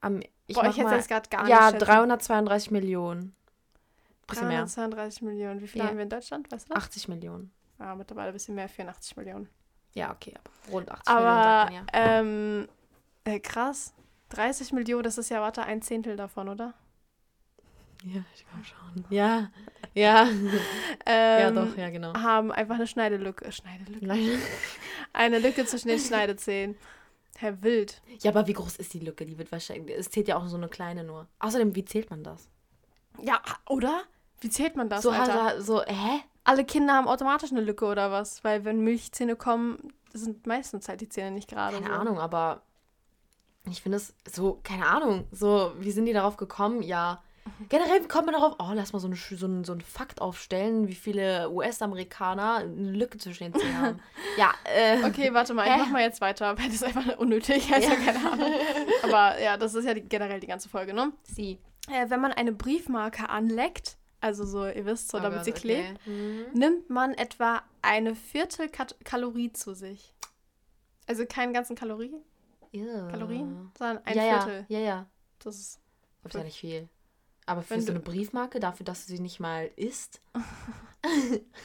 Am, 0.00 0.20
ich 0.46 0.54
Boah, 0.56 0.66
ich 0.68 0.76
hätte 0.76 0.90
das 0.90 1.08
gerade 1.08 1.28
gar 1.28 1.46
Ja, 1.48 1.66
nicht 1.70 1.72
schätzen. 1.80 1.84
332 1.86 2.70
Millionen. 2.70 3.34
Bisschen 4.26 4.48
mehr. 4.48 4.60
332 4.60 5.22
Millionen. 5.22 5.60
Wie 5.60 5.68
viele 5.68 5.84
Ja. 5.84 5.90
haben 5.90 5.96
wir 5.98 6.04
in 6.04 6.08
Deutschland? 6.10 6.50
Weißt 6.50 6.68
du 6.68 6.74
das? 6.74 6.84
80 6.84 7.08
Millionen. 7.08 7.52
Ja, 7.78 7.94
mittlerweile 7.94 8.28
ein 8.28 8.32
bisschen 8.32 8.54
mehr, 8.54 8.68
84 8.68 9.16
Millionen. 9.16 9.48
Ja, 9.94 10.12
okay, 10.12 10.34
aber 10.36 10.72
rund 10.72 10.90
80 10.90 11.14
Millionen 11.14 11.42
sagt 11.42 11.46
Aber, 11.46 11.64
man 11.64 11.74
ja. 11.74 11.84
ähm, 11.92 12.68
äh, 13.24 13.40
krass. 13.40 13.94
30 14.30 14.72
Millionen, 14.72 15.02
das 15.02 15.18
ist 15.18 15.28
ja, 15.30 15.40
warte, 15.40 15.62
ein 15.62 15.82
Zehntel 15.82 16.16
davon, 16.16 16.48
oder? 16.48 16.74
Ja, 18.04 18.24
ich 18.34 18.46
glaube 18.46 18.64
schon. 18.64 19.04
Ja, 19.10 19.50
ja. 19.94 20.24
ja, 21.06 21.48
Ähm, 21.48 21.54
doch, 21.54 21.76
ja, 21.76 21.90
genau. 21.90 22.14
Haben 22.14 22.52
einfach 22.52 22.76
eine 22.76 22.86
Schneidelücke. 22.86 23.50
Schneidelücke? 23.52 24.06
Nein. 24.06 24.40
Eine 25.12 25.40
Lücke 25.40 25.66
zwischen 25.66 25.88
den 25.88 25.98
Schneidezähnen. 25.98 26.76
Herr 27.36 27.62
Wild. 27.62 28.00
Ja, 28.20 28.30
aber 28.30 28.46
wie 28.46 28.52
groß 28.52 28.76
ist 28.76 28.94
die 28.94 29.00
Lücke? 29.00 29.26
Die 29.26 29.36
wird 29.38 29.50
wahrscheinlich. 29.50 29.98
Es 29.98 30.08
zählt 30.08 30.28
ja 30.28 30.36
auch 30.36 30.46
so 30.46 30.56
eine 30.56 30.68
kleine 30.68 31.02
nur. 31.02 31.26
Außerdem, 31.40 31.74
wie 31.74 31.84
zählt 31.84 32.10
man 32.10 32.22
das? 32.22 32.48
Ja, 33.20 33.42
oder? 33.68 34.02
Wie 34.40 34.50
zählt 34.50 34.76
man 34.76 34.88
das, 34.88 35.02
so, 35.02 35.10
Alter? 35.10 35.60
so, 35.60 35.82
hä? 35.82 36.20
Alle 36.44 36.64
Kinder 36.64 36.94
haben 36.94 37.08
automatisch 37.08 37.52
eine 37.52 37.60
Lücke 37.60 37.84
oder 37.84 38.10
was? 38.10 38.42
Weil 38.44 38.64
wenn 38.64 38.80
Milchzähne 38.80 39.36
kommen, 39.36 39.92
sind 40.12 40.46
meistens 40.46 40.88
halt 40.88 41.00
die 41.00 41.08
Zähne 41.08 41.30
nicht 41.30 41.48
gerade. 41.48 41.76
Keine 41.76 41.88
so. 41.88 41.92
Ahnung, 41.92 42.18
aber 42.18 42.62
ich 43.68 43.82
finde 43.82 43.98
es 43.98 44.14
so, 44.30 44.60
keine 44.62 44.86
Ahnung, 44.86 45.26
so, 45.30 45.72
wie 45.78 45.90
sind 45.90 46.06
die 46.06 46.12
darauf 46.12 46.36
gekommen? 46.36 46.82
Ja. 46.82 47.22
Generell, 47.68 48.02
wie 48.02 48.08
kommt 48.08 48.26
man 48.26 48.34
darauf? 48.34 48.56
Oh, 48.58 48.70
lass 48.74 48.92
mal 48.92 49.00
so, 49.00 49.06
eine, 49.06 49.16
so, 49.16 49.46
einen, 49.46 49.64
so 49.64 49.72
einen 49.72 49.80
Fakt 49.80 50.20
aufstellen, 50.20 50.88
wie 50.88 50.94
viele 50.94 51.50
US-Amerikaner 51.50 52.56
eine 52.56 52.92
Lücke 52.92 53.18
zwischen 53.18 53.44
den 53.44 53.54
Zähnen 53.54 53.78
haben. 53.78 54.00
Ja, 54.36 54.52
äh. 54.64 55.04
Okay, 55.04 55.34
warte 55.34 55.54
mal, 55.54 55.66
ich 55.66 55.76
mach 55.76 55.90
mal 55.90 56.02
jetzt 56.02 56.20
weiter, 56.20 56.56
weil 56.56 56.66
das 56.66 56.76
ist 56.76 56.84
einfach 56.84 57.18
unnötig. 57.18 57.72
Also, 57.72 57.90
keine 57.90 58.30
Ahnung. 58.30 58.52
Aber 59.02 59.40
ja, 59.40 59.56
das 59.56 59.74
ist 59.74 59.84
ja 59.84 59.94
die, 59.94 60.02
generell 60.02 60.40
die 60.40 60.46
ganze 60.46 60.68
Folge, 60.68 60.94
ne? 60.94 61.12
Sie. 61.24 61.58
Äh, 61.88 62.08
wenn 62.08 62.20
man 62.20 62.32
eine 62.32 62.52
Briefmarke 62.52 63.28
anleckt, 63.28 63.96
also 64.20 64.44
so, 64.44 64.66
ihr 64.66 64.84
wisst, 64.86 65.08
so, 65.10 65.18
Oh 65.18 65.20
damit 65.20 65.38
Gott, 65.38 65.44
sie 65.46 65.50
okay. 65.52 65.60
klebt, 65.60 66.06
Mhm. 66.06 66.46
nimmt 66.54 66.90
man 66.90 67.14
etwa 67.14 67.62
eine 67.82 68.14
Viertel 68.14 68.68
Kat 68.68 68.96
Kalorie 69.04 69.52
zu 69.52 69.74
sich. 69.74 70.14
Also 71.06 71.24
keinen 71.26 71.52
ganzen 71.52 71.74
Kalorie, 71.76 72.14
Ja. 72.72 73.08
Kalorien, 73.08 73.70
sondern 73.78 74.04
ein 74.04 74.16
ja, 74.16 74.24
ja, 74.24 74.40
Viertel. 74.42 74.66
ja, 74.68 74.78
ja. 74.78 75.06
Das 75.40 75.56
ist 75.58 75.80
Das 76.22 76.34
ist 76.34 76.38
ja 76.38 76.44
nicht 76.44 76.60
viel. 76.60 76.88
Aber 77.46 77.62
für 77.62 77.80
so 77.80 77.90
eine 77.90 78.00
Briefmarke, 78.00 78.60
dafür, 78.60 78.84
dass 78.84 79.06
du 79.06 79.12
sie 79.16 79.20
nicht 79.20 79.40
mal 79.40 79.70
isst. 79.76 80.20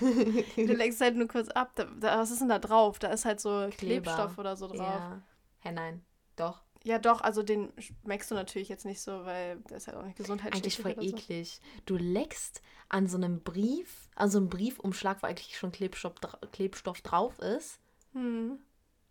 Du 0.56 0.74
leckst 0.74 1.02
halt 1.02 1.16
nur 1.16 1.28
kurz 1.28 1.50
ab. 1.50 1.72
Da, 1.76 1.84
da, 2.00 2.20
was 2.20 2.32
ist 2.32 2.40
denn 2.40 2.50
da 2.50 2.58
drauf? 2.60 3.00
Da 3.00 3.10
ist 3.10 3.26
halt 3.26 3.40
so 3.40 3.68
Kleber. 3.78 4.12
Klebstoff 4.14 4.38
oder 4.38 4.56
so 4.56 4.68
drauf. 4.68 4.78
Ja. 4.78 4.84
Ja. 4.86 5.22
Hä, 5.60 5.72
nein. 5.74 6.06
Doch. 6.38 6.64
Doch, 7.00 7.22
also 7.22 7.42
den 7.42 7.74
schmeckst 7.80 8.30
du 8.30 8.36
natürlich 8.36 8.70
jetzt 8.70 8.86
nicht 8.86 9.02
so, 9.02 9.26
weil 9.26 9.58
der 9.70 9.78
ist 9.78 9.88
halt 9.88 9.98
auch 9.98 10.04
nicht 10.04 10.18
gesundheitsschädlich. 10.18 10.80
Eigentlich 10.80 10.96
voll 10.96 11.04
oder 11.04 11.10
so. 11.10 11.18
eklig. 11.18 11.60
Du 11.86 11.98
leckst 11.98 12.62
an 12.90 13.08
so 13.08 13.18
einem 13.18 13.42
Brief, 13.42 14.10
an 14.16 14.30
so 14.30 14.38
einem 14.38 14.50
Briefumschlag, 14.50 15.24
wo 15.24 15.28
eigentlich 15.28 15.58
schon 15.58 15.72
Klebstoff, 15.72 16.14
Klebstoff 16.52 17.02
drauf 17.02 17.40
ist. 17.40 17.80
Hm. 18.14 18.60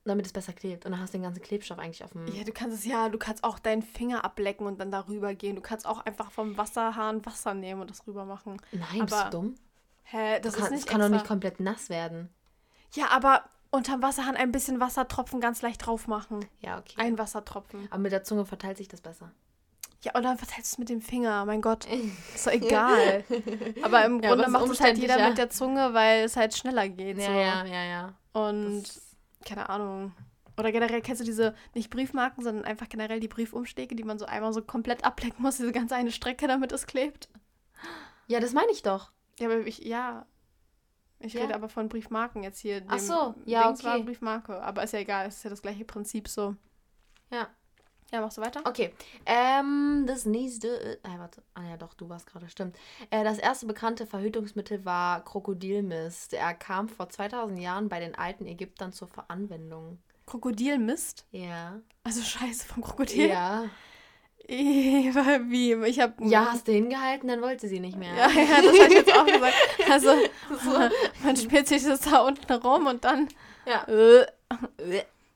damit 0.04 0.24
es 0.24 0.32
besser 0.32 0.52
klebt. 0.52 0.86
Und 0.86 0.92
dann 0.92 1.00
hast 1.00 1.12
du 1.12 1.18
den 1.18 1.24
ganzen 1.24 1.42
Klebstoff 1.42 1.78
eigentlich 1.78 2.04
auf 2.04 2.12
dem. 2.12 2.26
Ja, 2.28 2.44
du 2.44 2.52
kannst 2.52 2.78
es 2.78 2.84
ja, 2.84 3.08
du 3.08 3.18
kannst 3.18 3.44
auch 3.44 3.58
deinen 3.58 3.82
Finger 3.82 4.24
ablecken 4.24 4.66
und 4.66 4.78
dann 4.80 4.90
darüber 4.90 5.34
gehen. 5.34 5.56
Du 5.56 5.62
kannst 5.62 5.86
auch 5.86 6.06
einfach 6.06 6.30
vom 6.30 6.56
Wasserhahn 6.56 7.26
Wasser 7.26 7.54
nehmen 7.54 7.80
und 7.80 7.90
das 7.90 8.06
rüber 8.06 8.24
machen. 8.24 8.56
Nein, 8.72 9.02
aber, 9.02 9.04
bist 9.04 9.24
du 9.26 9.30
dumm? 9.30 9.54
Hä, 10.04 10.40
das, 10.40 10.54
kann, 10.54 10.72
das 10.72 10.86
kann 10.86 11.00
doch 11.00 11.08
nicht 11.08 11.26
komplett 11.26 11.60
nass 11.60 11.88
werden. 11.88 12.30
Ja, 12.92 13.08
aber 13.10 13.44
unterm 13.74 14.02
Wasserhahn 14.02 14.36
ein 14.36 14.52
bisschen 14.52 14.80
Wassertropfen 14.80 15.40
ganz 15.40 15.62
leicht 15.62 15.86
drauf 15.86 16.06
machen. 16.06 16.46
Ja, 16.60 16.78
okay. 16.78 16.94
Ein 16.96 17.18
Wassertropfen. 17.18 17.88
Aber 17.90 17.98
mit 17.98 18.12
der 18.12 18.24
Zunge 18.24 18.44
verteilt 18.44 18.76
sich 18.76 18.88
das 18.88 19.00
besser. 19.00 19.32
Ja, 20.02 20.12
und 20.14 20.22
dann 20.22 20.36
verteilst 20.36 20.72
du 20.72 20.74
es 20.74 20.78
mit 20.78 20.88
dem 20.90 21.00
Finger. 21.00 21.44
Mein 21.46 21.62
Gott. 21.62 21.86
Ist 22.34 22.46
doch 22.46 22.52
egal. 22.52 23.24
aber 23.82 24.04
im 24.04 24.20
Grunde 24.20 24.44
ja, 24.44 24.50
macht 24.50 24.68
es 24.68 24.80
halt 24.80 24.98
jeder 24.98 25.28
mit 25.28 25.38
der 25.38 25.50
Zunge, 25.50 25.94
weil 25.94 26.24
es 26.24 26.36
halt 26.36 26.56
schneller 26.56 26.88
geht. 26.88 27.18
Ja, 27.18 27.26
so. 27.26 27.32
ja, 27.32 27.64
ja, 27.64 27.84
ja. 27.84 28.14
Und 28.32 28.82
das 28.82 29.04
keine 29.44 29.68
Ahnung. 29.68 30.12
Oder 30.56 30.72
generell 30.72 31.00
kennst 31.00 31.20
du 31.20 31.24
diese, 31.24 31.54
nicht 31.74 31.90
Briefmarken, 31.90 32.44
sondern 32.44 32.64
einfach 32.64 32.88
generell 32.88 33.20
die 33.20 33.28
Briefumschläge, 33.28 33.94
die 33.96 34.04
man 34.04 34.18
so 34.18 34.26
einmal 34.26 34.52
so 34.52 34.62
komplett 34.62 35.04
ablecken 35.04 35.42
muss, 35.42 35.56
diese 35.56 35.72
ganze 35.72 35.96
eine 35.96 36.12
Strecke, 36.12 36.46
damit 36.46 36.72
es 36.72 36.86
klebt. 36.86 37.28
Ja, 38.26 38.40
das 38.40 38.52
meine 38.52 38.70
ich 38.70 38.82
doch. 38.82 39.10
Ja, 39.38 39.48
aber 39.48 39.66
ich, 39.66 39.78
ja. 39.78 40.26
Ich 41.20 41.34
ja. 41.34 41.42
rede 41.42 41.54
aber 41.54 41.68
von 41.68 41.88
Briefmarken 41.88 42.42
jetzt 42.42 42.60
hier. 42.60 42.82
Ach 42.88 42.98
so, 42.98 43.34
ja, 43.44 43.66
Dings 43.66 43.80
okay. 43.80 43.88
war 43.88 44.00
Briefmarke, 44.00 44.62
aber 44.62 44.82
ist 44.82 44.92
ja 44.92 44.98
egal, 44.98 45.26
es 45.26 45.36
ist 45.36 45.44
ja 45.44 45.50
das 45.50 45.62
gleiche 45.62 45.84
Prinzip 45.84 46.28
so. 46.28 46.56
Ja. 47.30 47.48
Ja, 48.12 48.20
machst 48.20 48.38
du 48.38 48.42
weiter? 48.42 48.60
Okay. 48.64 48.94
Ähm, 49.26 50.04
das 50.06 50.24
nächste. 50.24 51.02
Äh, 51.02 51.18
warte. 51.18 51.42
Ah 51.54 51.64
ja, 51.64 51.76
doch, 51.76 51.94
du 51.94 52.08
warst 52.08 52.26
gerade, 52.26 52.48
stimmt. 52.48 52.76
Äh, 53.10 53.24
das 53.24 53.38
erste 53.38 53.66
bekannte 53.66 54.06
Verhütungsmittel 54.06 54.84
war 54.84 55.24
Krokodilmist. 55.24 56.32
Er 56.32 56.54
kam 56.54 56.88
vor 56.88 57.08
2000 57.08 57.58
Jahren 57.58 57.88
bei 57.88 57.98
den 57.98 58.14
alten 58.14 58.46
Ägyptern 58.46 58.92
zur 58.92 59.08
Anwendung. 59.26 59.98
Krokodilmist? 60.26 61.26
Ja. 61.32 61.80
Also 62.04 62.22
Scheiße 62.22 62.66
vom 62.66 62.82
Krokodil? 62.84 63.28
Ja. 63.28 63.64
Wie? 64.46 65.72
Ich 65.86 66.00
hab. 66.00 66.20
Ja, 66.20 66.52
hast 66.52 66.68
du 66.68 66.72
hingehalten, 66.72 67.28
dann 67.28 67.40
wollte 67.40 67.66
sie 67.68 67.80
nicht 67.80 67.96
mehr. 67.96 68.14
Ja, 68.14 68.28
ja, 68.28 68.62
das 68.62 68.78
habe 68.78 68.86
ich 68.88 68.92
jetzt 68.92 69.16
auch 69.16 69.26
gesagt. 69.26 69.54
Also, 69.90 70.10
so, 70.62 70.70
man 71.22 71.36
spielt 71.36 71.68
sich 71.68 71.84
das 71.84 72.00
da 72.00 72.20
unten 72.20 72.52
rum 72.52 72.86
und 72.86 73.04
dann. 73.04 73.28
Ja. 73.66 73.84
Äh, 73.84 74.26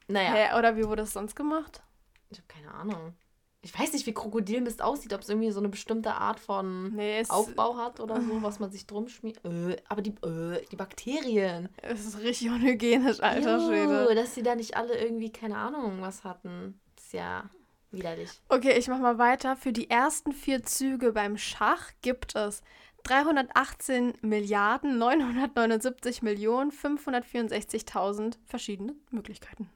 naja. 0.09 0.33
Hä, 0.33 0.59
oder 0.59 0.77
wie 0.77 0.85
wurde 0.85 1.03
das 1.03 1.13
sonst 1.13 1.37
gemacht? 1.37 1.83
Ich 2.31 2.39
habe 2.39 2.49
keine 2.49 2.75
Ahnung. 2.75 3.15
Ich 3.63 3.79
weiß 3.79 3.93
nicht, 3.93 4.07
wie 4.07 4.15
Krokodilmist 4.15 4.83
aussieht, 4.83 5.13
ob 5.13 5.23
es 5.23 5.29
irgendwie 5.29 5.51
so 5.51 5.59
eine 5.59 5.69
bestimmte 5.69 6.13
Art 6.13 6.39
von 6.39 6.95
nee, 6.95 7.23
Aufbau 7.29 7.77
hat 7.77 7.99
oder 8.01 8.21
so, 8.21 8.43
was 8.43 8.61
man 8.61 8.71
sich 8.71 8.87
drum 8.87 9.09
schmiert. 9.09 9.45
Äh, 9.45 9.77
aber 9.89 10.01
die, 10.03 10.15
äh, 10.25 10.65
die 10.71 10.77
Bakterien. 10.77 11.69
Es 11.83 12.07
ist 12.07 12.21
richtig 12.21 12.51
unhygienisch, 12.51 13.21
alter 13.21 13.61
Schwede. 13.61 14.15
Dass 14.15 14.35
sie 14.35 14.43
da 14.43 14.55
nicht 14.55 14.77
alle 14.77 14.99
irgendwie, 14.99 15.33
keine 15.33 15.57
Ahnung, 15.57 16.01
was 16.01 16.25
hatten. 16.25 16.81
Das 16.95 17.07
ist 17.07 17.13
ja 17.15 17.51
widerlich. 17.91 18.31
Okay, 18.49 18.79
ich 18.79 18.89
mach 18.89 18.99
mal 18.99 19.19
weiter. 19.19 19.57
Für 19.57 19.73
die 19.73 19.91
ersten 19.91 20.33
vier 20.33 20.63
Züge 20.63 21.13
beim 21.13 21.37
Schach 21.37 21.93
gibt 22.03 22.37
es 22.37 22.63
318 23.05 24.15
Milliarden 24.21 24.99
979 24.99 26.23
Millionen 26.23 26.71
564.000 26.71 28.37
verschiedene 28.45 28.95
Möglichkeiten. 29.11 29.71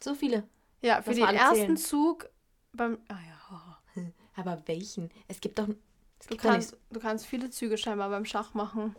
So 0.00 0.14
viele. 0.14 0.44
Ja, 0.82 1.02
für 1.02 1.14
den 1.14 1.24
ersten 1.24 1.76
Zug 1.76 2.28
beim. 2.72 2.98
Ah 3.08 3.14
ja. 3.26 3.32
Aber 4.36 4.62
welchen? 4.66 5.10
Es 5.28 5.40
gibt 5.40 5.58
doch. 5.58 5.68
Es 6.20 6.26
du, 6.26 6.36
kannst, 6.36 6.76
du 6.90 7.00
kannst 7.00 7.26
viele 7.26 7.50
Züge 7.50 7.78
scheinbar 7.78 8.10
beim 8.10 8.24
Schach 8.24 8.54
machen. 8.54 8.94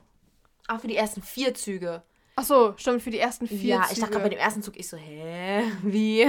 Auch 0.68 0.80
für 0.80 0.88
die 0.88 0.96
ersten 0.96 1.22
vier 1.22 1.54
Züge. 1.54 2.04
Ach 2.38 2.44
so, 2.44 2.74
stimmt, 2.76 3.02
für 3.02 3.12
die 3.12 3.20
ersten 3.20 3.48
vier 3.48 3.76
ja, 3.78 3.82
Züge. 3.84 3.94
ich 3.94 4.00
dachte 4.00 4.20
bei 4.20 4.28
dem 4.28 4.38
ersten 4.38 4.62
Zug, 4.62 4.78
ich 4.78 4.90
so, 4.90 4.98
hä? 4.98 5.64
Wie? 5.84 6.28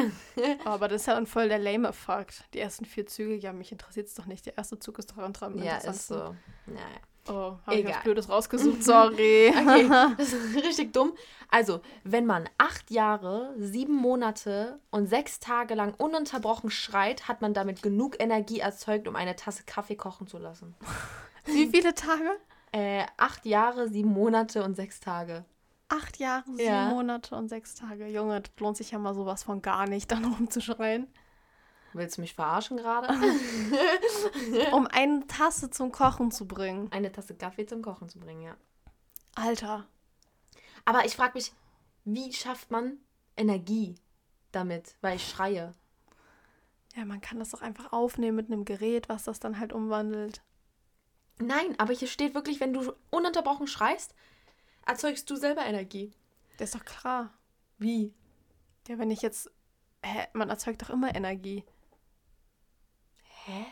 aber 0.64 0.86
das 0.86 1.02
ist 1.02 1.06
ja 1.08 1.16
ein 1.16 1.26
voll 1.26 1.48
der 1.48 1.58
lame 1.58 1.92
Fakt. 1.92 2.44
Die 2.54 2.60
ersten 2.60 2.84
vier 2.84 3.06
Züge, 3.06 3.34
ja, 3.34 3.52
mich 3.52 3.72
interessiert 3.72 4.06
es 4.06 4.14
doch 4.14 4.26
nicht. 4.26 4.46
Der 4.46 4.56
erste 4.56 4.78
Zug 4.78 5.00
ist 5.00 5.10
doch 5.10 5.32
dran. 5.32 5.60
Ja, 5.62 5.78
ist 5.78 6.06
so. 6.06 6.36
Naja. 6.66 7.00
Oh, 7.28 7.56
habe 7.66 7.76
ich 7.76 7.86
was 7.86 8.02
Blödes 8.04 8.28
rausgesucht, 8.28 8.82
sorry. 8.84 9.48
okay, 9.48 9.88
das 10.16 10.32
ist 10.32 10.54
richtig 10.54 10.92
dumm. 10.92 11.12
Also, 11.50 11.80
wenn 12.04 12.24
man 12.24 12.48
acht 12.56 12.90
Jahre, 12.92 13.52
sieben 13.58 13.96
Monate 13.96 14.78
und 14.92 15.08
sechs 15.08 15.40
Tage 15.40 15.74
lang 15.74 15.94
ununterbrochen 15.94 16.70
schreit, 16.70 17.26
hat 17.26 17.42
man 17.42 17.52
damit 17.52 17.82
genug 17.82 18.20
Energie 18.20 18.60
erzeugt, 18.60 19.08
um 19.08 19.16
eine 19.16 19.34
Tasse 19.34 19.64
Kaffee 19.64 19.96
kochen 19.96 20.28
zu 20.28 20.38
lassen. 20.38 20.76
Wie 21.46 21.66
viele 21.66 21.94
Tage? 21.94 22.30
Äh, 22.70 23.04
acht 23.16 23.44
Jahre, 23.44 23.88
sieben 23.88 24.12
Monate 24.12 24.62
und 24.62 24.76
sechs 24.76 25.00
Tage. 25.00 25.44
Acht 25.88 26.18
Jahre, 26.18 26.44
sieben 26.46 26.58
ja. 26.58 26.88
Monate 26.88 27.36
und 27.36 27.48
sechs 27.48 27.74
Tage. 27.74 28.08
Junge, 28.08 28.40
das 28.40 28.52
lohnt 28.58 28.76
sich 28.76 28.90
ja 28.90 28.98
mal 28.98 29.14
sowas 29.14 29.44
von 29.44 29.62
gar 29.62 29.88
nicht, 29.88 30.10
dann 30.12 30.24
rumzuschreien. 30.24 31.06
Willst 31.92 32.18
du 32.18 32.20
mich 32.20 32.34
verarschen 32.34 32.76
gerade? 32.76 33.08
um 34.72 34.86
eine 34.86 35.26
Tasse 35.26 35.70
zum 35.70 35.92
Kochen 35.92 36.30
zu 36.30 36.46
bringen. 36.46 36.90
Eine 36.92 37.10
Tasse 37.10 37.34
Kaffee 37.34 37.66
zum 37.66 37.80
Kochen 37.82 38.08
zu 38.08 38.18
bringen, 38.18 38.42
ja. 38.42 38.56
Alter. 39.34 39.86
Aber 40.84 41.06
ich 41.06 41.16
frage 41.16 41.32
mich, 41.34 41.52
wie 42.04 42.32
schafft 42.32 42.70
man 42.70 42.98
Energie 43.36 43.94
damit? 44.52 44.96
Weil 45.00 45.16
ich 45.16 45.28
schreie. 45.28 45.72
Ja, 46.94 47.04
man 47.04 47.20
kann 47.20 47.38
das 47.38 47.50
doch 47.50 47.62
einfach 47.62 47.92
aufnehmen 47.92 48.36
mit 48.36 48.46
einem 48.46 48.64
Gerät, 48.64 49.08
was 49.08 49.24
das 49.24 49.40
dann 49.40 49.58
halt 49.58 49.72
umwandelt. 49.72 50.42
Nein, 51.38 51.74
aber 51.78 51.92
hier 51.92 52.08
steht 52.08 52.34
wirklich, 52.34 52.60
wenn 52.60 52.72
du 52.72 52.92
ununterbrochen 53.10 53.66
schreist, 53.66 54.14
erzeugst 54.86 55.28
du 55.28 55.36
selber 55.36 55.66
Energie. 55.66 56.12
Das 56.56 56.70
ist 56.70 56.74
doch 56.74 56.84
klar. 56.84 57.34
Wie? 57.78 58.14
Ja, 58.88 58.98
wenn 58.98 59.10
ich 59.10 59.20
jetzt. 59.20 59.50
Hä, 60.02 60.26
man 60.32 60.48
erzeugt 60.48 60.82
doch 60.82 60.90
immer 60.90 61.14
Energie. 61.14 61.64
Hä? 63.44 63.66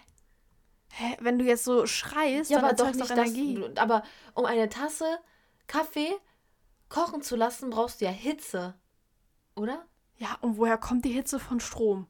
Hä? 0.92 1.16
Wenn 1.20 1.38
du 1.38 1.44
jetzt 1.44 1.64
so 1.64 1.86
schreist, 1.86 2.50
ja, 2.50 2.60
dann 2.60 2.70
aber 2.70 2.76
doch 2.76 2.94
nicht 2.94 3.10
Energie. 3.10 3.54
Das, 3.54 3.82
aber 3.82 4.02
um 4.34 4.44
eine 4.44 4.68
Tasse 4.68 5.18
Kaffee 5.66 6.12
kochen 6.88 7.22
zu 7.22 7.36
lassen, 7.36 7.70
brauchst 7.70 8.00
du 8.00 8.04
ja 8.04 8.10
Hitze. 8.10 8.74
Oder? 9.56 9.86
Ja, 10.16 10.36
und 10.40 10.58
woher 10.58 10.78
kommt 10.78 11.04
die 11.04 11.12
Hitze 11.12 11.38
von 11.38 11.60
Strom? 11.60 12.06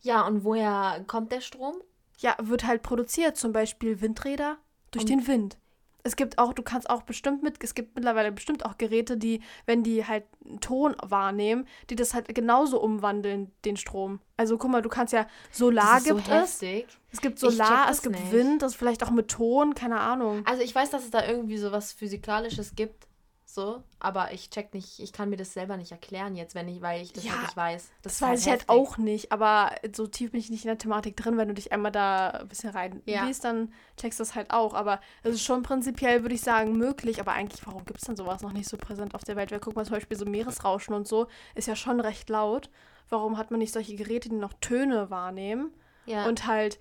Ja, 0.00 0.26
und 0.26 0.44
woher 0.44 1.04
kommt 1.06 1.32
der 1.32 1.40
Strom? 1.40 1.76
Ja, 2.18 2.36
wird 2.40 2.66
halt 2.66 2.82
produziert, 2.82 3.36
zum 3.36 3.52
Beispiel 3.52 4.00
Windräder 4.00 4.58
durch 4.90 5.04
und 5.04 5.10
den 5.10 5.26
Wind 5.26 5.58
es 6.04 6.16
gibt 6.16 6.38
auch, 6.38 6.52
du 6.52 6.62
kannst 6.62 6.88
auch 6.90 7.02
bestimmt 7.02 7.42
mit, 7.42 7.56
es 7.64 7.74
gibt 7.74 7.96
mittlerweile 7.96 8.30
bestimmt 8.30 8.64
auch 8.66 8.76
Geräte, 8.76 9.16
die, 9.16 9.40
wenn 9.64 9.82
die 9.82 10.06
halt 10.06 10.24
Ton 10.60 10.94
wahrnehmen, 11.02 11.66
die 11.88 11.96
das 11.96 12.12
halt 12.12 12.32
genauso 12.34 12.80
umwandeln, 12.80 13.50
den 13.64 13.78
Strom. 13.78 14.20
Also 14.36 14.58
guck 14.58 14.70
mal, 14.70 14.82
du 14.82 14.90
kannst 14.90 15.14
ja 15.14 15.26
Solar 15.50 16.02
gibt 16.02 16.26
so 16.26 16.32
es. 16.32 16.62
Es 17.10 17.20
gibt 17.22 17.38
Solar, 17.38 17.88
es 17.90 18.02
gibt 18.02 18.16
nicht. 18.16 18.32
Wind, 18.32 18.60
das 18.60 18.74
vielleicht 18.74 19.02
auch 19.02 19.10
mit 19.10 19.28
Ton, 19.28 19.74
keine 19.74 19.98
Ahnung. 19.98 20.42
Also 20.44 20.62
ich 20.62 20.74
weiß, 20.74 20.90
dass 20.90 21.04
es 21.04 21.10
da 21.10 21.26
irgendwie 21.26 21.56
so 21.56 21.72
was 21.72 21.92
Physikalisches 21.92 22.74
gibt, 22.76 23.08
so, 23.54 23.84
aber 24.00 24.32
ich 24.32 24.50
check 24.50 24.74
nicht, 24.74 24.98
ich 24.98 25.12
kann 25.12 25.30
mir 25.30 25.36
das 25.36 25.52
selber 25.52 25.76
nicht 25.76 25.92
erklären 25.92 26.34
jetzt, 26.34 26.56
wenn 26.56 26.66
ich, 26.68 26.82
weil 26.82 27.00
ich 27.02 27.12
das 27.12 27.24
ja, 27.24 27.32
halt 27.32 27.42
nicht 27.42 27.56
weiß. 27.56 27.90
Das, 28.02 28.18
das 28.18 28.22
weiß 28.22 28.28
halt 28.28 28.38
ich 28.38 28.46
heftig. 28.46 28.68
halt 28.68 28.78
auch 28.78 28.98
nicht, 28.98 29.32
aber 29.32 29.70
so 29.94 30.06
tief 30.08 30.32
bin 30.32 30.40
ich 30.40 30.50
nicht 30.50 30.64
in 30.64 30.68
der 30.68 30.78
Thematik 30.78 31.16
drin, 31.16 31.36
wenn 31.36 31.48
du 31.48 31.54
dich 31.54 31.72
einmal 31.72 31.92
da 31.92 32.30
ein 32.30 32.48
bisschen 32.48 32.70
rein 32.70 33.00
ja. 33.06 33.24
liest, 33.24 33.44
dann 33.44 33.72
checkst 33.96 34.18
du 34.18 34.22
das 34.22 34.34
halt 34.34 34.50
auch. 34.50 34.74
Aber 34.74 35.00
es 35.22 35.36
ist 35.36 35.44
schon 35.44 35.62
prinzipiell, 35.62 36.22
würde 36.22 36.34
ich 36.34 36.40
sagen, 36.40 36.76
möglich, 36.76 37.20
aber 37.20 37.32
eigentlich, 37.32 37.64
warum 37.66 37.84
gibt 37.84 38.00
es 38.00 38.06
denn 38.06 38.16
sowas 38.16 38.42
noch 38.42 38.52
nicht 38.52 38.68
so 38.68 38.76
präsent 38.76 39.14
auf 39.14 39.22
der 39.22 39.36
Welt? 39.36 39.52
Weil 39.52 39.60
guck 39.60 39.76
mal, 39.76 39.84
zum 39.84 39.94
Beispiel 39.94 40.18
so 40.18 40.24
Meeresrauschen 40.24 40.94
und 40.94 41.06
so 41.06 41.28
ist 41.54 41.68
ja 41.68 41.76
schon 41.76 42.00
recht 42.00 42.28
laut. 42.28 42.70
Warum 43.08 43.38
hat 43.38 43.52
man 43.52 43.60
nicht 43.60 43.72
solche 43.72 43.94
Geräte, 43.94 44.28
die 44.28 44.36
noch 44.36 44.54
Töne 44.54 45.10
wahrnehmen 45.10 45.72
ja. 46.06 46.26
und 46.26 46.46
halt 46.48 46.80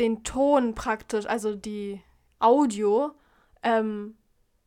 den 0.00 0.24
Ton 0.24 0.74
praktisch, 0.74 1.26
also 1.26 1.54
die 1.54 2.02
Audio, 2.40 3.12
ähm, 3.62 4.16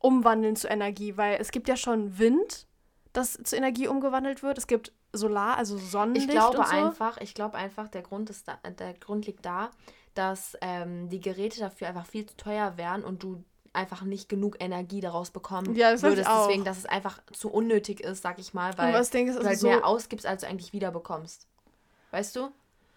umwandeln 0.01 0.55
zu 0.55 0.67
Energie, 0.67 1.17
weil 1.17 1.37
es 1.39 1.51
gibt 1.51 1.67
ja 1.67 1.75
schon 1.75 2.17
Wind, 2.17 2.67
das 3.13 3.39
zu 3.43 3.55
Energie 3.55 3.87
umgewandelt 3.87 4.43
wird. 4.43 4.57
Es 4.57 4.67
gibt 4.67 4.93
Solar, 5.13 5.57
also 5.57 5.77
Sonnenlicht. 5.77 6.27
Ich 6.27 6.31
glaube 6.31 6.57
so. 6.57 6.63
einfach, 6.63 7.17
ich 7.19 7.33
glaube 7.33 7.57
einfach, 7.57 7.89
der 7.89 8.01
Grund 8.01 8.29
ist 8.29 8.47
da, 8.47 8.57
der 8.69 8.93
Grund 8.93 9.25
liegt 9.27 9.45
da, 9.45 9.71
dass 10.13 10.57
ähm, 10.61 11.09
die 11.09 11.19
Geräte 11.19 11.59
dafür 11.59 11.89
einfach 11.89 12.05
viel 12.05 12.25
zu 12.25 12.37
teuer 12.37 12.77
wären 12.77 13.03
und 13.03 13.23
du 13.23 13.43
einfach 13.73 14.01
nicht 14.01 14.27
genug 14.27 14.57
Energie 14.59 14.99
daraus 14.99 15.31
bekommen 15.31 15.75
ja, 15.75 15.91
das 15.91 16.01
würdest. 16.01 16.29
Deswegen, 16.29 16.63
dass 16.65 16.77
es 16.77 16.85
einfach 16.85 17.21
zu 17.31 17.49
unnötig 17.49 18.01
ist, 18.01 18.21
sag 18.21 18.39
ich 18.39 18.53
mal, 18.53 18.77
weil 18.77 18.91
denkst, 18.91 19.37
du 19.37 19.45
halt 19.45 19.59
so 19.59 19.67
mehr 19.67 19.85
ausgibst, 19.85 20.25
als 20.25 20.41
du 20.41 20.47
eigentlich 20.47 20.73
wiederbekommst. 20.73 21.47
Weißt 22.11 22.35
du? 22.35 22.51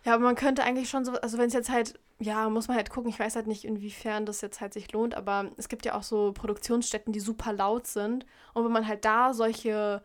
Ja, 0.05 0.15
aber 0.15 0.25
man 0.25 0.35
könnte 0.35 0.65
eigentlich 0.65 0.91
schon 0.91 1.05
so, 1.05 1.13
also 1.13 1.39
wenn 1.39 1.47
es 1.47 1.55
jetzt 1.55 1.71
halt 1.71 1.99
ja, 2.19 2.49
muss 2.49 2.69
man 2.69 2.77
halt 2.77 2.91
gucken. 2.91 3.11
Ich 3.11 3.19
weiß 3.19 3.37
halt 3.37 3.47
nicht, 3.47 3.65
inwiefern 3.65 4.27
das 4.27 4.41
jetzt 4.41 4.61
halt 4.61 4.73
sich 4.73 4.93
lohnt, 4.93 5.15
aber 5.15 5.51
es 5.57 5.69
gibt 5.69 5.85
ja 5.85 5.95
auch 5.95 6.03
so 6.03 6.33
Produktionsstätten, 6.33 7.13
die 7.13 7.21
super 7.21 7.53
laut 7.53 7.87
sind. 7.87 8.25
Und 8.53 8.65
wenn 8.65 8.73
man 8.73 8.87
halt 8.87 9.05
da 9.05 9.35
solche 9.35 10.03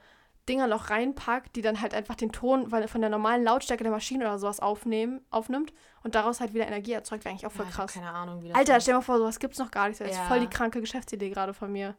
Dinger 0.48 0.68
noch 0.68 0.90
reinpackt, 0.90 1.56
die 1.56 1.62
dann 1.62 1.80
halt 1.80 1.94
einfach 1.94 2.16
den 2.16 2.32
Ton 2.32 2.70
von 2.70 3.02
der 3.02 3.10
normalen 3.10 3.44
Lautstärke 3.44 3.84
der 3.84 3.92
Maschine 3.92 4.26
oder 4.26 4.40
sowas 4.40 4.60
aufnehmen, 4.60 5.22
aufnimmt 5.30 5.72
und 6.04 6.16
daraus 6.16 6.40
halt 6.40 6.56
wieder 6.56 6.66
Energie 6.66 6.94
erzeugt, 6.94 7.24
wäre 7.24 7.34
eigentlich 7.34 7.46
auch 7.46 7.52
voll 7.52 7.66
ja, 7.66 7.72
krass. 7.72 7.94
keine 7.94 8.12
Ahnung, 8.12 8.42
wie 8.42 8.48
das 8.48 8.58
Alter, 8.58 8.82
stell 8.82 8.94
dir 8.94 8.98
mal 8.98 9.04
vor, 9.04 9.20
sowas 9.20 9.38
gibt's 9.38 9.60
noch 9.60 9.70
gar 9.70 9.88
nicht. 9.88 10.02
Das 10.02 10.10
ist 10.10 10.20
voll 10.22 10.40
die 10.40 10.48
kranke 10.48 10.82
Geschäftsidee 10.82 11.30
gerade 11.30 11.54
von 11.54 11.72
mir. 11.72 11.96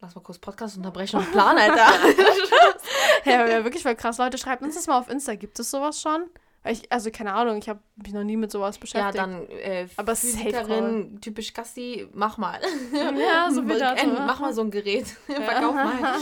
Lass 0.00 0.14
mal 0.14 0.20
kurz 0.20 0.38
Podcast 0.38 0.76
unterbrechen 0.76 1.18
und 1.18 1.32
planen, 1.32 1.58
Alter. 1.58 1.86
ja, 3.24 3.48
ja, 3.48 3.64
wirklich 3.64 3.82
voll 3.82 3.96
krass. 3.96 4.18
Leute, 4.18 4.38
schreibt 4.38 4.62
uns 4.62 4.76
das 4.76 4.86
mal 4.86 4.98
auf 4.98 5.08
Insta. 5.08 5.34
Gibt 5.34 5.58
es 5.58 5.70
sowas 5.70 6.00
schon? 6.00 6.30
Ich, 6.68 6.90
also 6.92 7.10
keine 7.10 7.32
Ahnung, 7.32 7.58
ich 7.58 7.68
habe 7.68 7.80
mich 7.96 8.12
noch 8.12 8.24
nie 8.24 8.36
mit 8.36 8.50
sowas 8.50 8.78
beschäftigt. 8.78 9.14
Ja, 9.14 9.26
dann 9.26 9.48
äh, 9.48 9.88
Aber 9.96 10.14
Physikerin, 10.14 11.20
typisch 11.20 11.52
Gassi, 11.54 12.08
mach 12.12 12.38
mal. 12.38 12.60
Ja, 12.92 13.50
so 13.50 13.66
wie 13.68 13.78
das? 13.78 14.04
Mach 14.04 14.40
mal 14.40 14.52
so 14.52 14.62
ein 14.62 14.70
Gerät. 14.70 15.06
Verkauf 15.26 15.74
mal. 15.74 16.16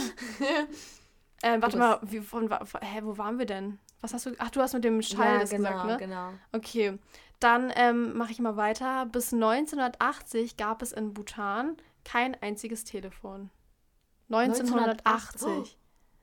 äh, 1.41 1.61
warte 1.61 1.77
mal, 1.77 1.99
wie, 2.03 2.21
von, 2.21 2.49
wa- 2.49 2.65
hä, 2.81 3.01
wo 3.03 3.17
waren 3.17 3.39
wir 3.39 3.45
denn? 3.45 3.79
Was 4.01 4.13
hast 4.13 4.25
du? 4.25 4.31
Ach, 4.37 4.49
du 4.49 4.61
hast 4.61 4.73
mit 4.73 4.83
dem 4.83 5.01
Schall 5.01 5.35
ja, 5.35 5.39
das 5.41 5.49
genau, 5.49 5.69
gesagt, 5.69 5.87
ne? 5.87 5.97
genau. 5.97 6.29
Okay, 6.51 6.97
dann 7.39 7.71
ähm, 7.75 8.15
mache 8.17 8.31
ich 8.31 8.39
mal 8.39 8.55
weiter. 8.55 9.05
Bis 9.05 9.33
1980 9.33 10.57
gab 10.57 10.81
es 10.81 10.91
in 10.91 11.13
Bhutan 11.13 11.77
kein 12.05 12.41
einziges 12.41 12.83
Telefon. 12.83 13.49
1980. 14.29 15.47
1980. 15.47 15.77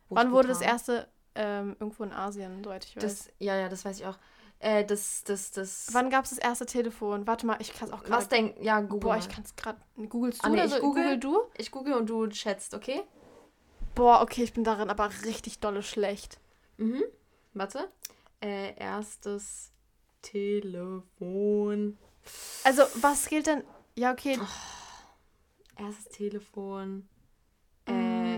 Wo 0.09 0.15
ist 0.15 0.23
Wann 0.23 0.33
wurde 0.33 0.49
das 0.49 0.61
erste 0.61 1.09
ähm, 1.35 1.77
irgendwo 1.81 2.05
in 2.05 2.13
Asien, 2.13 2.63
soweit 2.63 2.85
ich 2.85 2.97
weiß? 2.97 3.03
Das, 3.03 3.29
ja, 3.39 3.57
ja, 3.57 3.69
das 3.69 3.85
weiß 3.85 3.99
ich 3.99 4.07
auch. 4.07 4.19
Äh, 4.61 4.85
das, 4.85 5.25
das, 5.25 5.51
das. 5.51 5.89
Wann 5.93 6.11
gab 6.11 6.25
es 6.25 6.31
das 6.31 6.39
erste 6.39 6.65
Telefon? 6.65 7.27
Warte 7.27 7.47
mal, 7.47 7.57
ich 7.61 7.75
kann 7.75 7.89
es 7.89 7.95
auch 7.95 8.03
gerade. 8.03 8.17
Was 8.17 8.29
denk, 8.29 8.57
ja, 8.63 8.81
Google. 8.81 9.01
Boah, 9.01 9.09
mal. 9.09 9.19
ich 9.19 9.29
kann 9.29 9.45
es 9.45 9.55
gerade. 9.57 9.79
Googlest 10.09 10.43
du 10.43 10.47
Ah, 10.47 10.49
nee, 10.49 10.55
oder 10.57 10.65
ich 10.65 10.71
so? 10.73 10.81
google. 10.81 11.03
Google 11.03 11.21
du? 11.21 11.43
ich 11.59 11.71
google 11.71 11.95
und 11.95 12.09
du 12.09 12.31
schätzt, 12.31 12.75
okay? 12.75 13.03
Boah, 13.95 14.23
okay, 14.23 14.43
ich 14.43 14.53
bin 14.53 14.65
darin 14.65 14.91
aber 14.91 15.11
richtig 15.25 15.61
dolle 15.61 15.83
schlecht. 15.83 16.39
Mhm. 16.79 17.03
Warte. 17.53 17.91
Äh, 18.41 18.75
erstes 18.77 19.71
Telefon. 20.23 21.99
Also, 22.65 22.83
was 23.01 23.29
gilt 23.29 23.47
denn? 23.47 23.63
Ja, 23.97 24.13
okay. 24.13 24.39
Erstes 25.77 26.07
Telefon. 26.07 27.09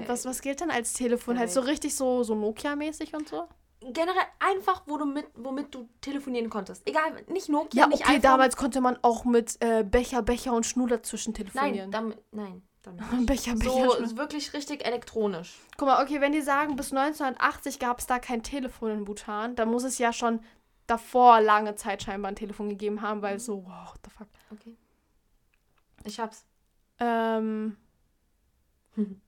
Was, 0.08 0.24
was 0.24 0.40
gilt 0.42 0.60
denn 0.60 0.70
als 0.70 0.92
Telefon? 0.92 1.38
Halt 1.38 1.50
so 1.50 1.60
richtig 1.60 1.94
so, 1.94 2.22
so 2.22 2.34
Nokia-mäßig 2.34 3.14
und 3.14 3.28
so? 3.28 3.48
generell 3.92 4.24
einfach, 4.40 4.82
wo 4.86 4.96
du 4.96 5.04
mit, 5.04 5.26
womit 5.34 5.74
du 5.74 5.88
telefonieren 6.00 6.50
konntest. 6.50 6.86
Egal, 6.88 7.22
nicht 7.28 7.48
Nokia, 7.48 7.82
Ja, 7.82 7.86
nicht 7.86 8.02
okay, 8.02 8.12
iPhone. 8.16 8.22
damals 8.22 8.56
konnte 8.56 8.80
man 8.80 8.98
auch 9.02 9.24
mit 9.24 9.56
äh, 9.60 9.84
Becher, 9.84 10.22
Becher 10.22 10.52
und 10.54 10.66
Schnur 10.66 10.88
dazwischen 10.88 11.34
telefonieren. 11.34 11.90
Nein, 11.90 11.90
damit, 11.90 12.18
nein, 12.32 12.62
damit. 12.82 13.26
Becher, 13.26 13.54
Becher, 13.54 13.70
So, 13.70 13.76
Schnur. 13.94 14.00
ist 14.00 14.16
wirklich 14.16 14.52
richtig 14.54 14.84
elektronisch. 14.84 15.54
Guck 15.76 15.88
mal, 15.88 16.02
okay, 16.02 16.20
wenn 16.20 16.32
die 16.32 16.40
sagen, 16.40 16.76
bis 16.76 16.92
1980 16.92 17.78
gab 17.78 17.98
es 17.98 18.06
da 18.06 18.18
kein 18.18 18.42
Telefon 18.42 18.90
in 18.90 19.04
Bhutan, 19.04 19.54
dann 19.56 19.70
muss 19.70 19.84
es 19.84 19.98
ja 19.98 20.12
schon 20.12 20.40
davor 20.86 21.40
lange 21.40 21.74
Zeit 21.76 22.02
scheinbar 22.02 22.32
ein 22.32 22.36
Telefon 22.36 22.68
gegeben 22.68 23.02
haben, 23.02 23.22
weil 23.22 23.38
so, 23.38 23.64
wow, 23.66 23.90
what 23.92 24.00
the 24.04 24.10
fuck. 24.10 24.28
Okay. 24.52 24.76
Ich 26.04 26.18
hab's. 26.18 26.44
Ähm, 26.98 27.76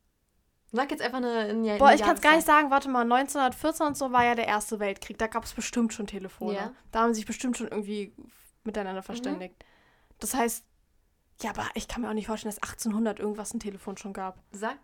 Sag 0.70 0.90
jetzt 0.90 1.00
einfach 1.02 1.18
eine, 1.18 1.30
eine 1.30 1.78
boah, 1.78 1.92
ich 1.94 2.02
kann 2.02 2.14
es 2.14 2.20
gar 2.20 2.36
nicht 2.36 2.46
sagen, 2.46 2.70
warte 2.70 2.90
mal, 2.90 3.00
1914 3.02 3.86
und 3.86 3.96
so 3.96 4.12
war 4.12 4.24
ja 4.24 4.34
der 4.34 4.46
Erste 4.46 4.78
Weltkrieg, 4.78 5.16
da 5.18 5.26
gab 5.26 5.44
es 5.44 5.54
bestimmt 5.54 5.94
schon 5.94 6.06
Telefone. 6.06 6.54
Ja. 6.54 6.72
Da 6.92 7.00
haben 7.00 7.14
sich 7.14 7.24
bestimmt 7.24 7.56
schon 7.56 7.68
irgendwie 7.68 8.12
miteinander 8.64 9.02
verständigt. 9.02 9.64
Das 10.18 10.34
heißt, 10.34 10.64
ja, 11.40 11.50
aber 11.50 11.64
ich 11.74 11.88
kann 11.88 12.02
mir 12.02 12.10
auch 12.10 12.14
nicht 12.14 12.26
vorstellen, 12.26 12.54
dass 12.54 12.62
1800 12.62 13.18
irgendwas 13.18 13.54
ein 13.54 13.60
Telefon 13.60 13.96
schon 13.96 14.12
gab. 14.12 14.42
Sag. 14.52 14.78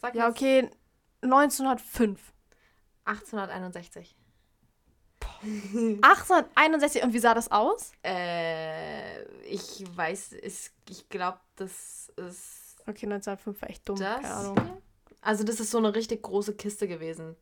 Sag 0.00 0.14
Ja, 0.16 0.28
jetzt. 0.28 0.36
okay, 0.36 0.70
1905. 1.22 2.32
1861. 3.04 4.16
1861, 5.42 7.02
und 7.04 7.12
wie 7.12 7.18
sah 7.20 7.34
das 7.34 7.52
aus? 7.52 7.92
Äh, 8.04 9.22
ich 9.44 9.84
weiß, 9.94 10.32
es, 10.42 10.72
ich 10.88 11.08
glaube, 11.08 11.38
das 11.54 12.10
ist 12.16 12.68
Okay, 12.88 13.04
1905 13.04 13.60
war 13.60 13.70
echt 13.70 13.88
dumm, 13.88 13.98
das. 13.98 14.22
keine 14.22 14.34
Ahnung. 14.34 14.82
Also 15.20 15.44
das 15.44 15.60
ist 15.60 15.70
so 15.70 15.78
eine 15.78 15.94
richtig 15.94 16.22
große 16.22 16.54
Kiste 16.54 16.88
gewesen. 16.88 17.36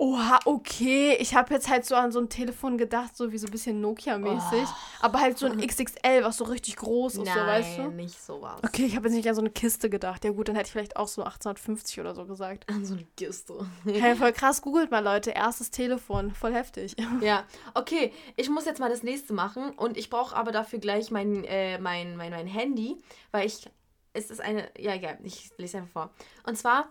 Oha, 0.00 0.38
okay. 0.44 1.16
Ich 1.18 1.34
habe 1.34 1.52
jetzt 1.52 1.68
halt 1.68 1.84
so 1.84 1.96
an 1.96 2.12
so 2.12 2.20
ein 2.20 2.28
Telefon 2.28 2.78
gedacht, 2.78 3.16
so 3.16 3.32
wie 3.32 3.38
so 3.38 3.48
ein 3.48 3.50
bisschen 3.50 3.80
Nokia-mäßig. 3.80 4.62
Oh. 4.62 4.74
Aber 5.00 5.18
halt 5.18 5.36
so 5.36 5.46
ein 5.46 5.60
XXL, 5.60 6.22
was 6.22 6.36
so 6.36 6.44
richtig 6.44 6.76
groß 6.76 7.16
ist, 7.16 7.24
Nein, 7.24 7.34
so, 7.34 7.40
weißt 7.40 7.78
du? 7.78 7.82
nicht 7.90 8.22
sowas. 8.22 8.60
Okay, 8.64 8.84
ich 8.86 8.94
habe 8.94 9.08
jetzt 9.08 9.16
nicht 9.16 9.28
an 9.28 9.34
so 9.34 9.40
eine 9.40 9.50
Kiste 9.50 9.90
gedacht. 9.90 10.24
Ja 10.24 10.30
gut, 10.30 10.46
dann 10.46 10.54
hätte 10.54 10.68
ich 10.68 10.72
vielleicht 10.72 10.96
auch 10.96 11.08
so 11.08 11.22
1850 11.22 11.98
oder 11.98 12.14
so 12.14 12.26
gesagt. 12.26 12.70
An 12.70 12.84
so 12.84 12.94
eine 12.94 13.06
Kiste. 13.16 13.54
Hey, 13.84 14.14
voll 14.14 14.32
krass, 14.32 14.62
googelt 14.62 14.92
mal, 14.92 15.02
Leute. 15.02 15.32
Erstes 15.32 15.72
Telefon. 15.72 16.30
Voll 16.30 16.54
heftig. 16.54 16.94
ja, 17.20 17.42
okay. 17.74 18.12
Ich 18.36 18.48
muss 18.48 18.66
jetzt 18.66 18.78
mal 18.78 18.90
das 18.90 19.02
nächste 19.02 19.32
machen 19.32 19.70
und 19.70 19.96
ich 19.96 20.10
brauche 20.10 20.36
aber 20.36 20.52
dafür 20.52 20.78
gleich 20.78 21.10
mein, 21.10 21.42
äh, 21.42 21.80
mein, 21.80 22.16
mein, 22.16 22.30
mein 22.30 22.46
Handy, 22.46 23.02
weil 23.32 23.46
ich. 23.48 23.68
Es 24.12 24.30
ist 24.30 24.40
eine. 24.40 24.70
Ja, 24.78 24.94
egal, 24.94 25.18
ich 25.24 25.50
lese 25.58 25.78
einfach 25.78 25.90
vor. 25.90 26.10
Und 26.46 26.56
zwar. 26.56 26.88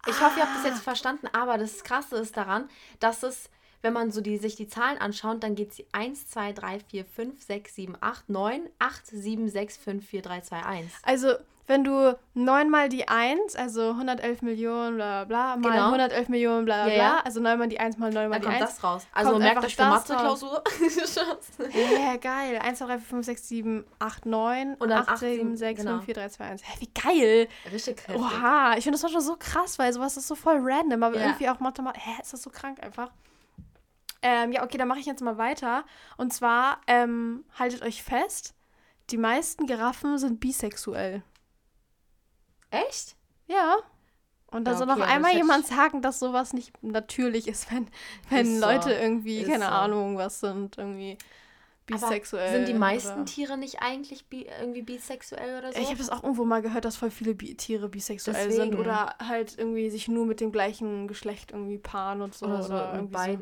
Ich 0.07 0.21
hoffe, 0.21 0.39
ihr 0.39 0.45
habt 0.45 0.57
das 0.57 0.65
jetzt 0.65 0.83
verstanden, 0.83 1.29
aber 1.29 1.57
das 1.57 1.83
Krasse 1.85 2.17
ist 2.17 2.37
daran, 2.37 2.69
dass 3.01 3.23
es, 3.23 3.49
wenn 3.81 3.95
man 3.95 4.13
so 4.13 4.21
die, 4.21 4.37
sich 4.37 4.57
die 4.57 4.69
Zahlen 4.69 4.99
anschaut, 4.99 5.43
dann 5.43 5.55
geht 5.55 5.73
es 5.73 5.83
1, 5.93 6.29
2, 6.29 6.53
3, 6.53 6.81
4, 6.81 7.07
5, 7.07 7.43
6, 7.43 7.75
7, 7.75 7.97
8, 7.99 8.29
9, 8.29 8.69
8, 8.79 9.07
7, 9.07 9.49
6, 9.49 9.79
5, 9.79 10.07
4, 10.07 10.21
3, 10.21 10.43
2, 10.43 10.67
1. 10.67 10.93
Also, 11.03 11.39
wenn 11.67 11.83
du 11.85 12.17
9 12.35 12.71
mal 12.71 12.89
die 12.89 13.09
1, 13.09 13.57
also 13.57 13.91
111 13.91 14.43
Millionen, 14.43 14.97
bla 14.97 15.25
bla, 15.25 15.57
mal 15.57 15.71
Genau. 15.73 15.85
111 15.87 16.29
Millionen, 16.29 16.65
bla 16.65 16.85
bla, 16.85 16.93
Ja, 16.93 16.99
ja. 16.99 17.21
also 17.25 17.41
9 17.41 17.59
mal 17.59 17.69
die 17.69 17.81
1 17.81 17.99
mal 17.99 18.13
9 18.13 18.15
Da 18.25 18.29
mal 18.29 18.39
die 18.39 18.47
kommt 18.47 18.61
1. 18.63 18.71
das 18.71 18.85
raus. 18.85 19.07
Also 19.13 19.39
merkt 19.39 19.65
euch 19.65 19.75
für 19.77 19.85
Mathe-Klausur. 19.85 20.63
Ja, 22.01 22.17
geil. 22.17 22.59
1, 22.63 22.79
2, 22.79 22.87
3, 22.87 22.99
4, 22.99 23.01
5, 23.09 23.27
6, 23.27 23.49
7, 23.49 23.85
8, 23.99 24.27
9, 24.27 24.75
Und 24.75 24.89
dann 24.89 25.01
8, 25.01 25.09
8, 25.11 25.19
7, 25.19 25.57
6, 25.57 25.81
genau. 25.81 25.93
5, 25.97 26.05
4, 26.05 26.15
3, 26.15 26.29
2, 26.29 26.45
1. 26.45 26.63
Hä, 26.63 26.73
wie 26.81 26.91
geil. 27.01 27.49
Richtig 27.73 27.99
heftig. 28.07 28.17
Oha, 28.17 28.75
ich 28.77 28.85
finde 28.85 28.97
das 28.97 29.03
manchmal 29.03 29.23
so 29.23 29.37
krass, 29.39 29.79
weil 29.79 29.93
sowas 29.93 30.17
ist 30.17 30.29
so 30.29 30.35
voll 30.35 30.59
random, 30.61 31.03
aber 31.03 31.17
Ja. 31.17 31.23
irgendwie 31.27 31.49
auch 31.49 31.61
Mathematik. 31.61 32.03
Hä, 32.05 32.21
ist 32.23 32.33
das 32.33 32.43
so 32.43 32.51
krank 32.51 32.83
einfach? 32.83 33.11
Ähm, 34.23 34.53
ja, 34.53 34.63
okay, 34.65 34.79
dann 34.79 34.89
mache 34.89 34.99
ich 34.99 35.07
jetzt 35.07 35.21
mal 35.23 35.39
weiter. 35.39 35.85
Und 36.17 36.33
zwar, 36.33 36.81
ähm, 36.87 37.45
haltet 37.59 37.83
euch 37.83 38.03
fest, 38.03 38.55
die 39.11 39.19
meisten 39.19 39.67
Giraffen 39.67 40.19
sind 40.19 40.41
bisexuell. 40.41 41.23
Echt? 42.71 43.17
Ja. 43.47 43.77
Und 44.49 44.65
da 44.65 44.73
Ja, 44.73 44.77
soll 44.79 44.91
okay, 44.91 45.01
noch 45.01 45.07
einmal 45.07 45.35
jemand 45.35 45.67
sagen, 45.67 46.03
dass 46.03 46.19
sowas 46.19 46.53
nicht 46.53 46.73
natürlich 46.83 47.49
ist, 47.49 47.71
wenn, 47.73 47.89
wenn 48.31 48.47
Ist 48.55 48.61
so. 48.61 48.67
Leute 48.67 48.93
irgendwie, 48.93 49.39
Ist 49.41 49.49
keine 49.51 49.65
so. 49.65 49.71
Ahnung, 49.71 50.17
was 50.17 50.41
sind, 50.41 50.79
irgendwie 50.79 51.19
bisexuell. 51.85 52.49
Aber 52.49 52.57
sind 52.57 52.69
die 52.69 52.75
meisten 52.79 53.13
oder- 53.15 53.25
Tiere 53.27 53.57
nicht 53.57 53.81
eigentlich 53.83 54.27
bi 54.27 54.47
irgendwie 54.61 54.83
bisexuell 54.83 55.59
oder 55.59 55.73
so? 55.73 55.79
Ich 55.79 55.87
habe 55.87 55.99
das 55.99 56.11
auch 56.11 56.23
irgendwo 56.23 56.45
mal 56.45 56.63
gehört, 56.63 56.85
dass 56.85 56.97
voll 56.97 57.11
viele 57.11 57.35
Bi 57.35 57.55
Tiere 57.55 57.89
bisexuell 57.89 58.51
sind 58.51 58.73
Deswegen. 58.73 58.79
oder 58.81 59.15
halt 59.21 59.57
irgendwie 59.59 59.91
sich 59.91 60.09
nur 60.09 60.27
mit 60.27 60.41
dem 60.41 60.51
gleichen 60.53 61.07
Geschlecht 61.09 61.53
irgendwie 61.53 61.79
paaren 61.79 62.23
und 62.23 62.35
so. 62.35 62.47
oder 62.47 62.55
Oder, 62.57 62.63
so. 62.65 62.75
mit 62.75 62.95
irgendwie 62.95 63.13
beiden. 63.13 63.41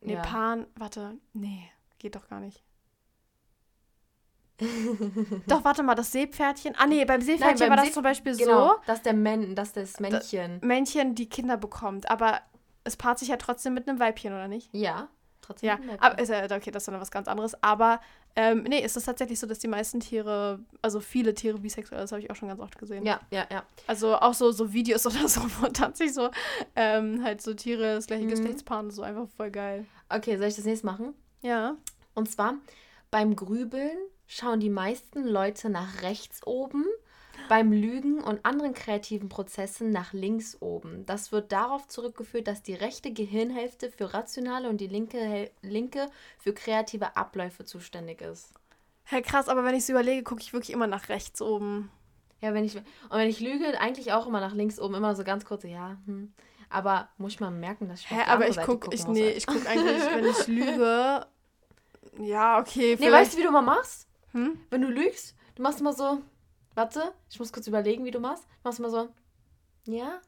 so. 0.00 0.06
Nee, 0.06 0.14
ja. 0.14 0.22
paaren, 0.22 0.66
warte, 0.76 1.16
nee, 1.34 1.70
geht 1.98 2.14
doch 2.16 2.28
gar 2.28 2.40
nicht. 2.40 2.62
doch, 5.46 5.64
warte 5.64 5.82
mal, 5.82 5.94
das 5.94 6.12
Seepferdchen. 6.12 6.74
Ah, 6.76 6.86
nee, 6.86 7.04
beim 7.04 7.20
Seepferdchen 7.20 7.58
beim 7.58 7.70
war 7.70 7.76
das 7.76 7.86
See- 7.86 7.92
zum 7.92 8.02
Beispiel 8.02 8.36
Genau, 8.36 8.68
so, 8.68 8.74
dass 8.86 9.02
der 9.02 9.14
Män, 9.14 9.54
dass 9.54 9.72
das 9.72 10.00
Männchen. 10.00 10.58
Männchen 10.62 11.14
die 11.14 11.28
Kinder 11.28 11.56
bekommt, 11.56 12.10
aber 12.10 12.40
es 12.84 12.96
paart 12.96 13.18
sich 13.18 13.28
ja 13.28 13.36
trotzdem 13.36 13.74
mit 13.74 13.88
einem 13.88 14.00
Weibchen, 14.00 14.32
oder 14.32 14.48
nicht? 14.48 14.68
ja. 14.74 15.08
trotzdem 15.42 15.68
Ja, 15.68 15.78
aber 16.00 16.22
okay, 16.56 16.70
das 16.70 16.82
ist 16.82 16.88
dann 16.88 17.00
was 17.00 17.10
ganz 17.10 17.26
anderes. 17.26 17.62
Aber 17.62 18.00
ähm, 18.36 18.64
nee, 18.64 18.80
ist 18.84 18.96
es 18.98 19.04
tatsächlich 19.04 19.40
so, 19.40 19.46
dass 19.46 19.58
die 19.58 19.66
meisten 19.68 19.98
Tiere, 20.00 20.60
also 20.82 21.00
viele 21.00 21.32
Tiere 21.32 21.58
bisexuell, 21.58 22.00
das 22.02 22.12
habe 22.12 22.20
ich 22.20 22.30
auch 22.30 22.36
schon 22.36 22.48
ganz 22.48 22.60
oft 22.60 22.78
gesehen. 22.78 23.04
Ja, 23.06 23.18
ja, 23.30 23.46
ja. 23.50 23.62
Also 23.86 24.14
auch 24.16 24.34
so, 24.34 24.52
so 24.52 24.72
Videos 24.74 25.06
oder 25.06 25.26
so, 25.26 25.40
wo 25.60 25.66
tatsächlich 25.68 26.14
so 26.14 26.28
ähm, 26.76 27.22
halt 27.24 27.40
so 27.40 27.54
Tiere, 27.54 27.94
das 27.94 28.06
gleiche 28.06 28.24
Mhm. 28.24 28.28
Geschlechtspaar 28.28 28.80
und 28.80 28.90
so 28.90 29.00
einfach 29.02 29.26
voll 29.36 29.50
geil. 29.50 29.86
Okay, 30.10 30.36
soll 30.36 30.48
ich 30.48 30.56
das 30.56 30.66
nächste 30.66 30.86
machen? 30.86 31.14
Ja. 31.40 31.76
Und 32.14 32.30
zwar 32.30 32.54
beim 33.10 33.34
Grübeln 33.34 33.96
schauen 34.28 34.60
die 34.60 34.70
meisten 34.70 35.26
Leute 35.26 35.70
nach 35.70 36.02
rechts 36.02 36.46
oben, 36.46 36.84
beim 37.48 37.72
Lügen 37.72 38.22
und 38.22 38.44
anderen 38.44 38.74
kreativen 38.74 39.28
Prozessen 39.28 39.90
nach 39.90 40.12
links 40.12 40.58
oben. 40.60 41.06
Das 41.06 41.32
wird 41.32 41.50
darauf 41.50 41.88
zurückgeführt, 41.88 42.46
dass 42.46 42.62
die 42.62 42.74
rechte 42.74 43.12
Gehirnhälfte 43.12 43.90
für 43.90 44.12
rationale 44.12 44.68
und 44.68 44.80
die 44.80 44.86
linke, 44.86 45.50
linke 45.62 46.06
für 46.38 46.52
kreative 46.52 47.16
Abläufe 47.16 47.64
zuständig 47.64 48.20
ist. 48.20 48.52
Hä, 49.04 49.22
krass, 49.22 49.48
aber 49.48 49.64
wenn 49.64 49.74
ich 49.74 49.84
es 49.84 49.88
überlege, 49.88 50.22
gucke 50.22 50.42
ich 50.42 50.52
wirklich 50.52 50.72
immer 50.72 50.86
nach 50.86 51.08
rechts 51.08 51.40
oben. 51.40 51.90
Ja, 52.40 52.52
wenn 52.54 52.64
ich 52.64 52.76
und 52.76 52.84
wenn 53.10 53.28
ich 53.28 53.40
lüge, 53.40 53.80
eigentlich 53.80 54.12
auch 54.12 54.26
immer 54.26 54.40
nach 54.40 54.54
links 54.54 54.78
oben, 54.78 54.94
immer 54.94 55.16
so 55.16 55.24
ganz 55.24 55.44
kurz, 55.44 55.64
ja, 55.64 55.96
hm. 56.04 56.32
Aber 56.70 57.08
muss 57.16 57.32
ich 57.32 57.40
mal 57.40 57.50
merken, 57.50 57.88
dass 57.88 58.00
ich 58.00 58.10
Hä, 58.10 58.20
aber 58.26 58.46
ich 58.46 58.60
gucke, 58.60 58.94
ich, 58.94 59.06
nee, 59.06 59.24
Alter. 59.24 59.36
ich 59.38 59.46
gucke 59.46 59.66
eigentlich, 59.66 60.02
wenn 60.14 60.26
ich 60.26 60.46
lüge. 60.48 61.26
Ja, 62.20 62.58
okay. 62.58 62.96
Nee, 63.00 63.10
weißt 63.10 63.32
du, 63.32 63.38
wie 63.38 63.42
du 63.42 63.50
mal 63.50 63.62
machst? 63.62 64.07
Hm? 64.32 64.58
Wenn 64.70 64.82
du 64.82 64.88
lügst, 64.88 65.34
du 65.54 65.62
machst 65.62 65.80
immer 65.80 65.92
so, 65.92 66.20
warte, 66.74 67.12
ich 67.30 67.38
muss 67.38 67.52
kurz 67.52 67.66
überlegen, 67.66 68.04
wie 68.04 68.10
du 68.10 68.20
machst. 68.20 68.44
Du 68.44 68.68
machst 68.68 68.78
immer 68.78 68.90
so, 68.90 69.08
ja? 69.84 70.20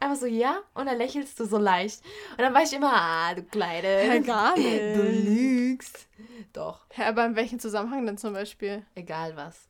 Einfach 0.00 0.16
so, 0.16 0.26
ja? 0.26 0.60
Und 0.74 0.86
dann 0.86 0.96
lächelst 0.96 1.38
du 1.38 1.44
so 1.44 1.58
leicht. 1.58 2.02
Und 2.32 2.38
dann 2.40 2.54
weiß 2.54 2.70
ich 2.72 2.78
immer, 2.78 2.92
ah, 2.94 3.34
du 3.34 3.42
Kleine. 3.42 3.88
Hä, 3.88 4.20
gar 4.20 4.54
Du 4.56 4.60
nicht. 4.62 5.24
lügst. 5.26 6.08
Doch, 6.52 6.86
Hä, 6.90 7.02
aber 7.04 7.26
in 7.26 7.36
welchem 7.36 7.58
Zusammenhang 7.58 8.06
denn 8.06 8.18
zum 8.18 8.32
Beispiel? 8.32 8.84
egal 8.94 9.36
was. 9.36 9.68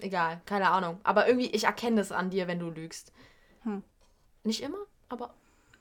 Egal, 0.00 0.40
keine 0.46 0.70
Ahnung. 0.70 1.00
Aber 1.02 1.26
irgendwie, 1.26 1.48
ich 1.50 1.64
erkenne 1.64 2.00
es 2.00 2.12
an 2.12 2.30
dir, 2.30 2.46
wenn 2.48 2.58
du 2.60 2.70
lügst. 2.70 3.12
Hm. 3.62 3.82
Nicht 4.44 4.62
immer, 4.62 4.78
aber 5.08 5.34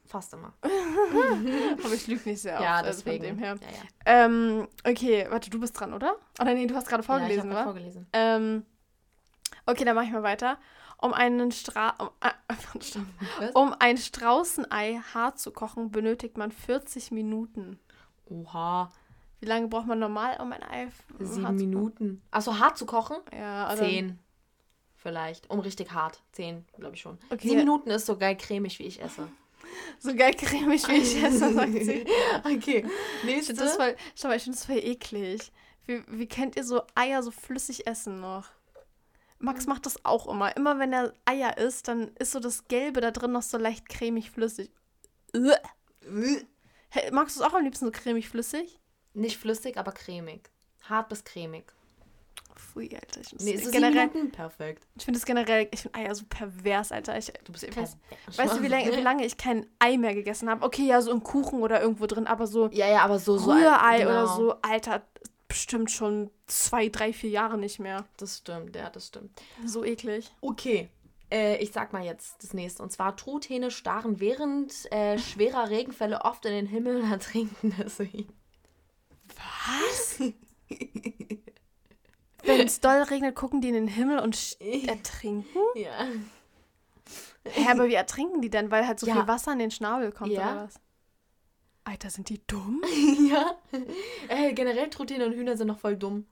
fast 0.07 0.33
immer. 0.33 0.53
Aber 0.61 1.93
ich 1.93 2.07
lüge 2.07 2.29
nicht 2.29 2.41
sehr 2.41 2.55
oft. 2.55 2.63
ja, 2.63 2.75
also 2.75 2.89
deswegen. 2.89 3.25
von 3.25 3.37
dem 3.37 3.37
her. 3.37 3.57
Ja, 3.61 3.67
ja. 3.67 4.25
Ähm, 4.25 4.67
okay, 4.85 5.27
warte, 5.29 5.49
du 5.49 5.59
bist 5.59 5.79
dran, 5.79 5.93
oder? 5.93 6.15
Oder 6.39 6.53
nee, 6.53 6.67
du 6.67 6.75
hast 6.75 6.87
gerade 6.87 7.03
vorgelesen, 7.03 7.49
ja, 7.49 7.51
ich 7.51 7.57
wa? 7.57 7.63
vorgelesen. 7.63 8.07
Ähm, 8.13 8.65
okay, 9.65 9.85
dann 9.85 9.95
mache 9.95 10.05
ich 10.05 10.11
mal 10.11 10.23
weiter. 10.23 10.57
Um 10.99 11.13
einen 11.13 11.51
Stra 11.51 11.91
um, 11.99 12.09
äh, 13.39 13.51
um 13.53 13.75
ein 13.77 13.97
Straußenei 13.97 14.99
hart 15.13 15.39
zu 15.39 15.51
kochen, 15.51 15.91
benötigt 15.91 16.37
man 16.37 16.51
40 16.51 17.11
Minuten. 17.11 17.79
Oha, 18.25 18.91
Wie 19.39 19.45
lange 19.45 19.67
braucht 19.67 19.85
man 19.85 19.99
normal, 19.99 20.37
um 20.41 20.51
ein 20.51 20.63
Ei 20.63 20.87
sieben 21.19 21.45
hart 21.45 21.55
Minuten. 21.55 22.21
Achso, 22.31 22.57
hart 22.57 22.77
zu 22.77 22.85
kochen? 22.85 23.17
kochen? 23.17 23.37
Ja, 23.39 23.67
also, 23.67 23.83
Zehn. 23.83 24.19
Vielleicht. 24.95 25.49
Um 25.49 25.59
richtig 25.59 25.93
hart. 25.93 26.21
Zehn, 26.31 26.65
glaube 26.77 26.95
ich 26.95 27.01
schon. 27.01 27.19
Okay. 27.29 27.47
Sieben 27.47 27.59
Minuten 27.59 27.91
ist 27.91 28.07
so 28.07 28.17
geil 28.17 28.35
cremig, 28.35 28.79
wie 28.79 28.83
ich 28.83 29.01
esse. 29.01 29.27
So 29.99 30.15
geil 30.15 30.33
cremig, 30.33 30.87
wie 30.87 30.95
ich 30.97 31.21
esse, 31.23 31.53
sagt 31.53 31.73
sie. 31.73 32.05
okay. 32.43 32.85
Ich 33.19 33.23
Nächste. 33.23 33.55
finde 33.55 33.63
das 33.63 33.75
voll, 33.75 33.95
schau 34.15 34.27
mal, 34.27 34.37
ich 34.37 34.43
finde 34.43 34.57
das 34.57 34.65
voll 34.65 34.77
eklig. 34.77 35.51
Wie, 35.85 36.03
wie 36.07 36.27
könnt 36.27 36.55
ihr 36.55 36.63
so 36.63 36.81
Eier 36.95 37.23
so 37.23 37.31
flüssig 37.31 37.87
essen 37.87 38.19
noch? 38.19 38.45
Max 39.39 39.67
macht 39.67 39.85
das 39.85 40.03
auch 40.03 40.27
immer. 40.27 40.55
Immer 40.57 40.79
wenn 40.79 40.93
er 40.93 41.13
Eier 41.25 41.57
isst, 41.57 41.87
dann 41.87 42.09
ist 42.19 42.31
so 42.31 42.39
das 42.39 42.67
Gelbe 42.67 43.01
da 43.01 43.11
drin 43.11 43.31
noch 43.31 43.43
so 43.43 43.57
leicht 43.57 43.87
cremig 43.87 44.31
flüssig. 44.31 44.71
Hey, 46.89 47.11
magst 47.11 47.37
du 47.37 47.41
es 47.41 47.47
auch 47.47 47.53
am 47.53 47.63
liebsten 47.63 47.85
so 47.85 47.91
cremig 47.91 48.29
flüssig? 48.29 48.79
Nicht 49.13 49.37
flüssig, 49.37 49.77
aber 49.77 49.91
cremig. 49.91 50.49
Hart 50.83 51.09
bis 51.09 51.23
cremig. 51.23 51.71
Pfui, 52.59 52.89
Alter. 52.93 53.21
Ich 53.21 53.29
finde 53.29 53.43
Nee, 53.45 53.53
das 53.55 53.63
so 53.65 53.71
generell, 53.71 54.07
Minuten? 54.07 54.31
Perfekt. 54.31 54.83
ich 54.97 55.05
find 55.05 55.15
das 55.15 55.25
generell, 55.25 55.67
ich 55.71 55.81
finde 55.81 55.97
Eier 55.97 56.13
so 56.15 56.25
pervers, 56.29 56.91
Alter. 56.91 57.17
Ich, 57.17 57.31
Du 57.43 57.51
bist 57.51 57.63
ich 57.63 57.71
pervers. 57.71 57.97
weiß, 58.27 58.37
weißt 58.37 58.57
du, 58.57 58.63
wie 58.63 58.67
lange, 58.67 58.91
wie 58.97 59.01
lange 59.01 59.25
ich 59.25 59.37
kein 59.37 59.65
Ei 59.79 59.97
mehr 59.97 60.13
gegessen 60.13 60.49
habe? 60.49 60.65
Okay, 60.65 60.85
ja, 60.85 61.01
so 61.01 61.11
im 61.11 61.23
Kuchen 61.23 61.61
oder 61.61 61.81
irgendwo 61.81 62.05
drin, 62.05 62.27
aber 62.27 62.47
so 62.47 62.67
Ja, 62.71 62.87
ja, 62.89 63.01
aber 63.03 63.19
so, 63.19 63.37
so. 63.37 63.51
Rührei 63.51 63.99
genau. 63.99 64.09
oder 64.09 64.27
so, 64.27 64.55
Alter, 64.61 65.03
bestimmt 65.47 65.91
schon 65.91 66.29
zwei, 66.47 66.89
drei, 66.89 67.13
vier 67.13 67.29
Jahre 67.29 67.57
nicht 67.57 67.79
mehr. 67.79 68.05
Das 68.17 68.37
stimmt, 68.39 68.75
ja, 68.75 68.89
das 68.89 69.07
stimmt. 69.07 69.31
So 69.65 69.83
eklig. 69.83 70.31
Okay. 70.41 70.89
Äh, 71.29 71.57
ich 71.57 71.71
sag 71.73 71.91
mal 71.93 72.03
jetzt 72.05 72.41
das 72.43 72.53
nächste. 72.53 72.81
Und 72.83 72.91
zwar 72.91 73.15
Truthähne 73.17 73.69
starren 73.71 74.19
während 74.21 74.89
äh, 74.93 75.17
schwerer 75.19 75.69
Regenfälle 75.69 76.21
oft 76.23 76.45
in 76.45 76.53
den 76.53 76.67
Himmel 76.67 77.01
und 77.01 77.11
ertrinken 77.11 77.73
deswegen. 77.77 78.27
Was? 79.35 80.19
Wenn 82.47 82.61
es 82.67 82.79
doll 82.79 83.01
regnet, 83.03 83.35
gucken 83.35 83.61
die 83.61 83.67
in 83.69 83.73
den 83.75 83.87
Himmel 83.87 84.19
und 84.19 84.57
ertrinken? 84.87 85.59
Ja. 85.75 86.07
Hä, 87.45 87.67
aber 87.71 87.87
wie 87.87 87.93
ertrinken 87.93 88.41
die 88.41 88.49
denn? 88.49 88.71
Weil 88.71 88.87
halt 88.87 88.99
so 88.99 89.07
Ja. 89.07 89.13
viel 89.15 89.27
Wasser 89.27 89.53
in 89.53 89.59
den 89.59 89.71
Schnabel 89.71 90.11
kommt 90.11 90.31
Ja. 90.31 90.51
oder 90.53 90.63
was? 90.65 90.79
Alter, 91.85 92.09
sind 92.09 92.27
die 92.29 92.41
dumm? 92.47 92.81
ja. 93.29 93.55
Äh, 94.27 94.53
generell 94.53 94.89
Truthähne 94.89 95.25
und 95.25 95.33
Hühner 95.33 95.55
sind 95.55 95.67
noch 95.67 95.79
voll 95.79 95.95
dumm. 95.95 96.25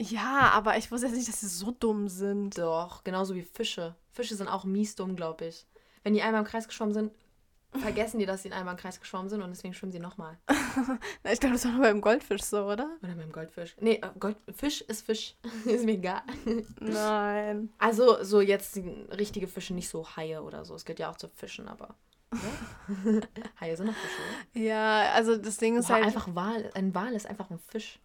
Ja, 0.00 0.50
aber 0.54 0.76
ich 0.76 0.90
wusste 0.90 1.06
jetzt 1.06 1.16
nicht, 1.16 1.28
dass 1.28 1.40
sie 1.40 1.46
so 1.48 1.70
dumm 1.70 2.08
sind. 2.08 2.58
Doch, 2.58 3.04
genauso 3.04 3.36
wie 3.36 3.42
Fische. 3.42 3.94
Fische 4.10 4.34
sind 4.34 4.48
auch 4.48 4.64
mies 4.64 4.96
dumm, 4.96 5.14
glaube 5.14 5.44
ich. 5.46 5.66
Wenn 6.02 6.14
die 6.14 6.22
einmal 6.22 6.40
im 6.42 6.46
Kreis 6.48 6.66
geschwommen 6.66 6.92
sind, 6.94 7.12
vergessen 7.80 8.18
die, 8.18 8.26
dass 8.26 8.42
sie 8.42 8.52
einmal 8.52 8.74
im 8.74 8.80
Kreis 8.80 9.00
geschwommen 9.00 9.28
sind 9.28 9.42
und 9.42 9.50
deswegen 9.50 9.74
schwimmen 9.74 9.92
sie 9.92 10.00
nochmal. 10.00 10.38
Ich 11.30 11.40
glaube, 11.40 11.54
das 11.54 11.64
war 11.64 11.72
nur 11.72 11.82
beim 11.82 12.00
Goldfisch 12.00 12.42
so, 12.42 12.64
oder? 12.64 12.88
Oder 13.02 13.14
beim 13.14 13.32
Goldfisch. 13.32 13.76
Nee, 13.80 13.94
äh, 13.94 14.08
Gold, 14.18 14.36
Fisch 14.54 14.82
ist 14.82 15.06
Fisch. 15.06 15.36
ist 15.64 15.84
mir 15.84 15.92
egal. 15.92 16.22
Nein. 16.80 17.70
Also, 17.78 18.22
so 18.22 18.40
jetzt 18.40 18.78
richtige 19.16 19.46
Fische, 19.46 19.74
nicht 19.74 19.88
so 19.88 20.06
Haie 20.16 20.42
oder 20.42 20.64
so. 20.64 20.74
Es 20.74 20.84
gehört 20.84 20.98
ja 20.98 21.10
auch 21.10 21.16
zu 21.16 21.28
Fischen, 21.28 21.68
aber. 21.68 21.94
Ne? 22.32 23.20
Haie 23.60 23.76
sind 23.76 23.88
auch 23.88 23.94
Fische. 23.94 24.16
Oder? 24.54 24.64
Ja, 24.64 25.12
also 25.12 25.36
das 25.36 25.56
Ding 25.56 25.76
ist 25.76 25.88
Boah, 25.88 25.94
halt. 25.94 26.04
einfach 26.06 26.28
Wal. 26.34 26.70
Ein 26.74 26.94
Wal 26.94 27.12
ist 27.14 27.26
einfach 27.26 27.50
ein 27.50 27.58
Fisch. 27.58 27.98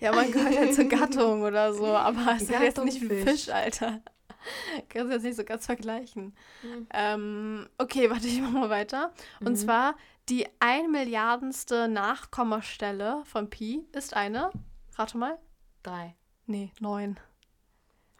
Ja, 0.00 0.12
man 0.12 0.30
gehört 0.30 0.56
halt 0.56 0.74
zur 0.74 0.84
Gattung 0.86 1.42
oder 1.42 1.72
so, 1.72 1.86
aber 1.86 2.34
es 2.36 2.42
ist 2.42 2.52
halt 2.52 2.62
jetzt 2.62 2.84
nicht 2.84 2.98
Fisch, 3.04 3.24
Fisch. 3.24 3.48
Alter. 3.50 4.00
Kannst 4.88 5.08
du 5.10 5.14
jetzt 5.14 5.22
nicht 5.24 5.36
so 5.36 5.44
ganz 5.44 5.66
vergleichen. 5.66 6.34
Mhm. 6.62 6.86
Ähm, 6.92 7.68
okay, 7.78 8.10
warte, 8.10 8.26
ich 8.26 8.40
mach 8.40 8.50
mal 8.52 8.70
weiter. 8.70 9.12
Und 9.40 9.52
Mhm. 9.52 9.56
zwar, 9.56 9.94
die 10.28 10.46
ein 10.60 10.90
Milliardenste 10.90 11.88
Nachkommastelle 11.88 13.22
von 13.24 13.50
Pi 13.50 13.84
ist 13.92 14.14
eine, 14.14 14.50
rate 14.96 15.18
mal, 15.18 15.38
Drei. 15.82 16.14
nee, 16.46 16.70
neun. 16.80 17.18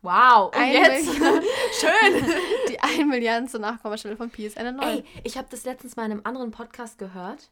Wow. 0.03 0.47
Und 0.47 0.57
Ein 0.57 0.73
jetzt? 0.73 1.07
Schön. 1.15 2.25
Die 2.71 2.81
ein 2.81 3.09
Milliardenste 3.09 3.59
Nachkommastelle 3.59 4.17
von 4.17 4.31
Pi 4.31 4.47
ist 4.47 4.57
eine 4.57 4.73
neun. 4.73 4.89
Ey, 4.89 5.05
ich 5.25 5.37
habe 5.37 5.49
das 5.51 5.65
letztens 5.65 5.95
mal 5.97 6.07
in 6.07 6.13
einem 6.13 6.23
anderen 6.25 6.51
Podcast 6.53 6.97
gehört. 6.99 7.51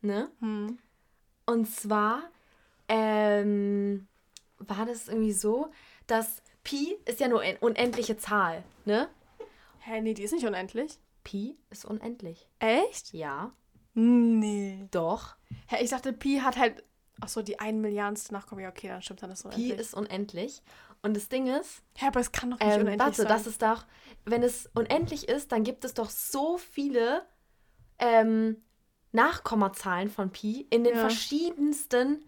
Ne? 0.00 0.30
Hm. 0.40 0.78
Und 1.44 1.66
zwar 1.68 2.22
ähm, 2.88 4.06
war 4.58 4.86
das 4.86 5.08
irgendwie 5.08 5.32
so, 5.32 5.70
dass 6.06 6.42
Pi 6.62 6.96
ist 7.06 7.20
ja 7.20 7.28
nur 7.28 7.40
eine 7.40 7.58
unendliche 7.58 8.16
Zahl, 8.16 8.62
ne? 8.84 9.08
Hä, 9.80 10.00
nee, 10.00 10.14
die 10.14 10.22
ist 10.22 10.32
nicht 10.32 10.46
unendlich. 10.46 10.98
Pi 11.24 11.56
ist 11.70 11.84
unendlich. 11.84 12.48
Echt? 12.58 13.12
Ja, 13.12 13.52
Nee. 13.94 14.86
doch. 14.90 15.36
Hä, 15.66 15.82
ich 15.82 15.90
dachte, 15.90 16.12
Pi 16.12 16.38
hat 16.40 16.56
halt, 16.56 16.84
ach 17.20 17.28
so, 17.28 17.42
die 17.42 17.58
ein 17.60 17.80
Milliardenste 17.80 18.32
Nachkommen. 18.32 18.62
Ja, 18.62 18.68
okay, 18.68 18.88
dann 18.88 19.02
stimmt, 19.02 19.22
dann 19.22 19.30
ist 19.30 19.44
es 19.44 19.50
Pi 19.54 19.62
unendlich. 19.62 19.80
ist 19.80 19.94
unendlich. 19.94 20.62
Und 21.02 21.16
das 21.16 21.28
Ding 21.28 21.46
ist, 21.46 21.82
Hä, 21.96 22.06
aber 22.06 22.20
es 22.20 22.30
kann 22.32 22.50
doch 22.50 22.58
nicht 22.58 22.68
ähm, 22.68 22.80
unendlich 22.82 23.00
warte, 23.00 23.16
sein. 23.22 23.28
das 23.28 23.46
ist 23.46 23.62
doch, 23.62 23.84
wenn 24.26 24.42
es 24.42 24.68
unendlich 24.74 25.28
ist, 25.28 25.50
dann 25.52 25.64
gibt 25.64 25.84
es 25.84 25.94
doch 25.94 26.10
so 26.10 26.58
viele 26.58 27.26
ähm, 27.98 28.62
Nachkommazahlen 29.12 30.08
von 30.10 30.30
Pi 30.30 30.66
in 30.70 30.84
den 30.84 30.94
Ja. 30.94 31.00
verschiedensten 31.00 32.24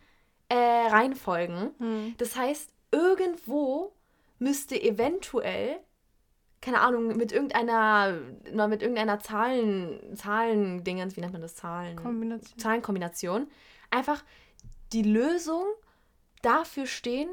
äh, 0.49 0.55
Reihenfolgen. 0.57 1.71
Hm. 1.79 2.15
Das 2.19 2.35
heißt, 2.37 2.71
irgendwo 2.91 3.95
müsste 4.43 4.81
eventuell, 4.81 5.77
keine 6.61 6.81
Ahnung, 6.81 7.17
mit 7.17 7.33
irgendeiner, 7.33 8.19
mit 8.69 8.83
irgendeiner 8.83 9.19
Zahlen, 9.21 10.17
Zahlendingens, 10.17 11.17
wie 11.17 11.21
nennt 11.21 11.33
man 11.33 11.43
das? 11.43 11.55
Zahlen, 11.55 11.97
Kombination. 11.97 12.59
Zahlenkombination, 12.59 13.47
einfach 13.91 14.23
die 14.93 15.03
Lösung 15.03 15.65
dafür 16.43 16.87
stehen, 16.87 17.31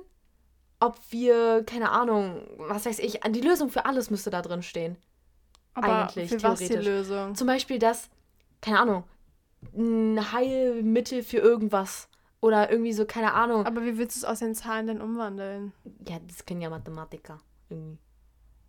ob 0.79 0.97
wir, 1.09 1.63
keine 1.65 1.91
Ahnung, 1.91 2.41
was 2.57 2.85
weiß 2.85 2.99
ich, 2.99 3.19
die 3.19 3.41
Lösung 3.41 3.69
für 3.69 3.85
alles 3.85 4.09
müsste 4.09 4.29
da 4.29 4.41
drin 4.41 4.63
stehen. 4.63 4.95
Aber 5.73 6.03
eigentlich, 6.07 6.29
für 6.29 6.41
was 6.41 6.59
die 6.59 6.67
theoretisch. 6.67 6.87
Lösung? 6.87 7.35
Zum 7.35 7.47
Beispiel 7.47 7.79
das, 7.79 8.09
keine 8.61 8.79
Ahnung, 8.79 9.03
ein 9.75 10.31
Heilmittel 10.31 11.21
für 11.23 11.37
irgendwas. 11.37 12.07
Oder 12.41 12.71
irgendwie 12.71 12.93
so, 12.93 13.05
keine 13.05 13.33
Ahnung. 13.33 13.65
Aber 13.65 13.83
wie 13.83 13.97
willst 13.97 14.15
du 14.15 14.19
es 14.19 14.25
aus 14.25 14.39
den 14.39 14.55
Zahlen 14.55 14.87
denn 14.87 15.01
umwandeln? 15.01 15.73
Ja, 16.07 16.17
das 16.25 16.45
können 16.45 16.61
ja 16.61 16.69
Mathematiker. 16.69 17.39
Irgendwie. 17.69 17.97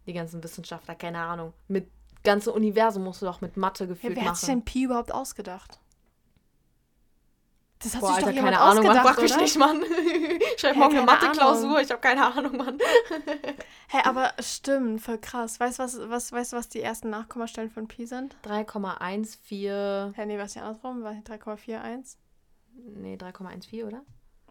Die 0.06 0.12
ganzen 0.12 0.42
Wissenschaftler, 0.42 0.96
keine 0.96 1.20
Ahnung. 1.20 1.52
Mit 1.68 1.88
ganze 2.24 2.52
Universum 2.52 3.04
musst 3.04 3.22
du 3.22 3.26
doch 3.26 3.40
mit 3.40 3.56
Mathe 3.56 3.85
Ja, 3.85 3.90
gefühlt 3.90 4.16
wer 4.16 4.24
hat 4.24 4.37
sich 4.37 4.48
machen. 4.48 4.59
denn 4.61 4.64
Pi 4.64 4.85
überhaupt 4.85 5.12
ausgedacht? 5.12 5.78
Das 7.83 7.94
hat 7.94 8.02
Boah, 8.02 8.09
sich 8.09 8.18
doch 8.18 8.26
Alter, 8.26 8.42
keine 8.42 8.61
Ahnung, 8.61 8.85
Mann, 8.85 8.98
frag 8.98 9.22
mich 9.22 9.37
nicht, 9.37 9.56
Mann. 9.56 9.83
Ich 10.54 10.61
schreibe 10.61 10.78
morgen 10.78 10.96
eine 10.98 11.06
Mathe-Klausur, 11.06 11.80
ich 11.80 11.90
habe 11.90 12.00
keine 12.00 12.26
Ahnung, 12.26 12.56
Mann. 12.59 12.78
Hä, 13.09 13.54
hey, 13.88 14.02
aber 14.04 14.33
stimmt, 14.38 15.00
voll 15.00 15.16
krass. 15.16 15.59
Weißt 15.59 15.78
du, 15.78 15.83
was, 15.83 15.98
was, 16.11 16.33
weißt, 16.33 16.52
was 16.52 16.68
die 16.68 16.83
ersten 16.83 17.09
Nachkommastellen 17.09 17.70
von 17.70 17.88
Pi 17.88 18.04
sind? 18.04 18.37
3,14. 18.44 19.33
Hä, 19.48 20.12
hey, 20.14 20.26
nee, 20.26 20.38
was 20.38 20.54
ja 20.54 20.62
andersrum? 20.64 21.02
War 21.02 21.12
3,41? 21.12 22.16
Nee, 22.74 23.16
3,14, 23.16 23.87
oder? 23.87 24.02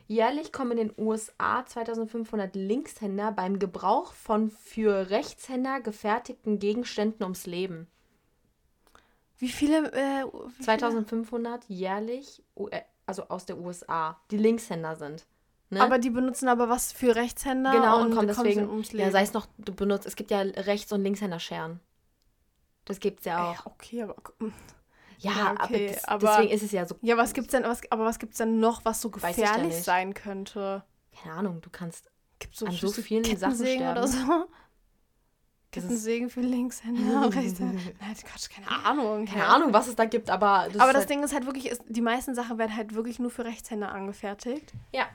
jährlich 0.09 0.51
kommen 0.51 0.77
in 0.77 0.89
den 0.89 0.93
USA 0.97 1.65
2500 1.65 2.55
Linkshänder 2.55 3.31
beim 3.31 3.59
Gebrauch 3.59 4.13
von 4.13 4.49
für 4.49 5.09
Rechtshänder 5.09 5.79
gefertigten 5.79 6.59
Gegenständen 6.59 7.23
ums 7.23 7.45
Leben. 7.45 7.87
Wie 9.37 9.49
viele? 9.49 9.93
Äh, 9.93 10.25
wie 10.57 10.63
2500 10.63 11.63
viele? 11.63 11.79
jährlich, 11.79 12.43
äh, 12.71 12.81
also 13.05 13.23
aus 13.29 13.45
der 13.45 13.57
USA, 13.57 14.19
die 14.31 14.37
Linkshänder 14.37 14.95
sind. 14.95 15.25
Ne? 15.69 15.81
Aber 15.81 15.99
die 15.99 16.09
benutzen 16.09 16.47
aber 16.47 16.67
was 16.67 16.91
für 16.91 17.15
Rechtshänder. 17.15 17.71
Genau, 17.71 18.01
und, 18.01 18.07
und 18.07 18.15
kommen 18.15 18.27
deswegen. 18.27 18.67
Ums 18.67 18.91
Leben. 18.91 19.05
Ja, 19.05 19.11
sei 19.11 19.21
es 19.21 19.33
noch, 19.33 19.47
du 19.59 19.73
benutzt, 19.73 20.07
es 20.07 20.15
gibt 20.15 20.31
ja 20.31 20.39
Rechts- 20.39 20.91
und 20.91 21.03
Linkshänder-Scheren. 21.03 21.79
Das 22.85 22.99
gibt's 22.99 23.25
ja 23.25 23.51
auch. 23.51 23.55
Ja, 23.55 23.61
okay, 23.65 24.01
aber. 24.01 24.15
Ja, 25.19 25.31
ja 25.31 25.51
okay, 25.51 25.59
aber, 25.59 25.93
das, 25.93 26.03
aber, 26.05 26.27
deswegen 26.27 26.51
ist 26.53 26.63
es 26.63 26.71
ja 26.71 26.85
so. 26.85 26.95
Ja, 27.01 27.17
was 27.17 27.33
gibt's 27.33 27.51
denn, 27.51 27.63
was, 27.63 27.81
aber 27.91 28.05
was 28.05 28.19
gibt's 28.19 28.37
denn 28.37 28.59
noch, 28.59 28.85
was 28.85 29.01
so 29.01 29.09
gefährlich 29.09 29.75
sein 29.75 30.13
könnte? 30.13 30.83
Keine 31.11 31.35
Ahnung, 31.35 31.61
du 31.61 31.69
kannst 31.69 32.09
gibt's 32.39 32.59
so 32.59 32.65
an 32.65 32.71
so 32.71 32.89
vielen 32.89 33.23
Sachen 33.37 33.55
sterben. 33.55 33.91
oder 33.91 34.07
so. 34.07 34.45
Kettensägen 35.71 36.29
für 36.29 36.41
Linkshänder, 36.41 37.25
Rechtshänder. 37.35 37.79
Nein, 37.99 38.15
Quatsch, 38.23 38.49
keine 38.49 38.69
Ahnung. 38.85 39.25
Keine 39.25 39.41
ja. 39.41 39.47
Ahnung, 39.49 39.71
was 39.71 39.87
es 39.87 39.95
da 39.95 40.05
gibt, 40.05 40.29
aber. 40.29 40.67
Das 40.71 40.81
aber 40.81 40.93
das 40.93 41.01
halt 41.01 41.09
Ding 41.11 41.23
ist 41.23 41.33
halt 41.33 41.45
wirklich, 41.45 41.67
ist, 41.67 41.83
die 41.87 42.01
meisten 42.01 42.33
Sachen 42.33 42.57
werden 42.57 42.75
halt 42.75 42.95
wirklich 42.95 43.19
nur 43.19 43.29
für 43.29 43.45
Rechtshänder 43.45 43.91
angefertigt. 43.91 44.73
Ja. 44.91 45.07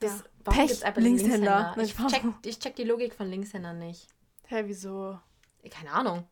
Das, 0.00 0.24
ja. 0.46 0.52
Pech, 0.52 0.82
Linkshänder. 0.96 1.74
Linkshänder? 1.76 1.82
Ich 1.82 1.94
check, 1.94 2.24
ich 2.44 2.58
check 2.58 2.76
die 2.76 2.84
Logik 2.84 3.14
von 3.14 3.28
Linkshändern 3.28 3.78
nicht. 3.78 4.08
Hä, 4.46 4.62
wieso? 4.66 5.20
Keine 5.70 5.92
Ahnung. 5.92 6.26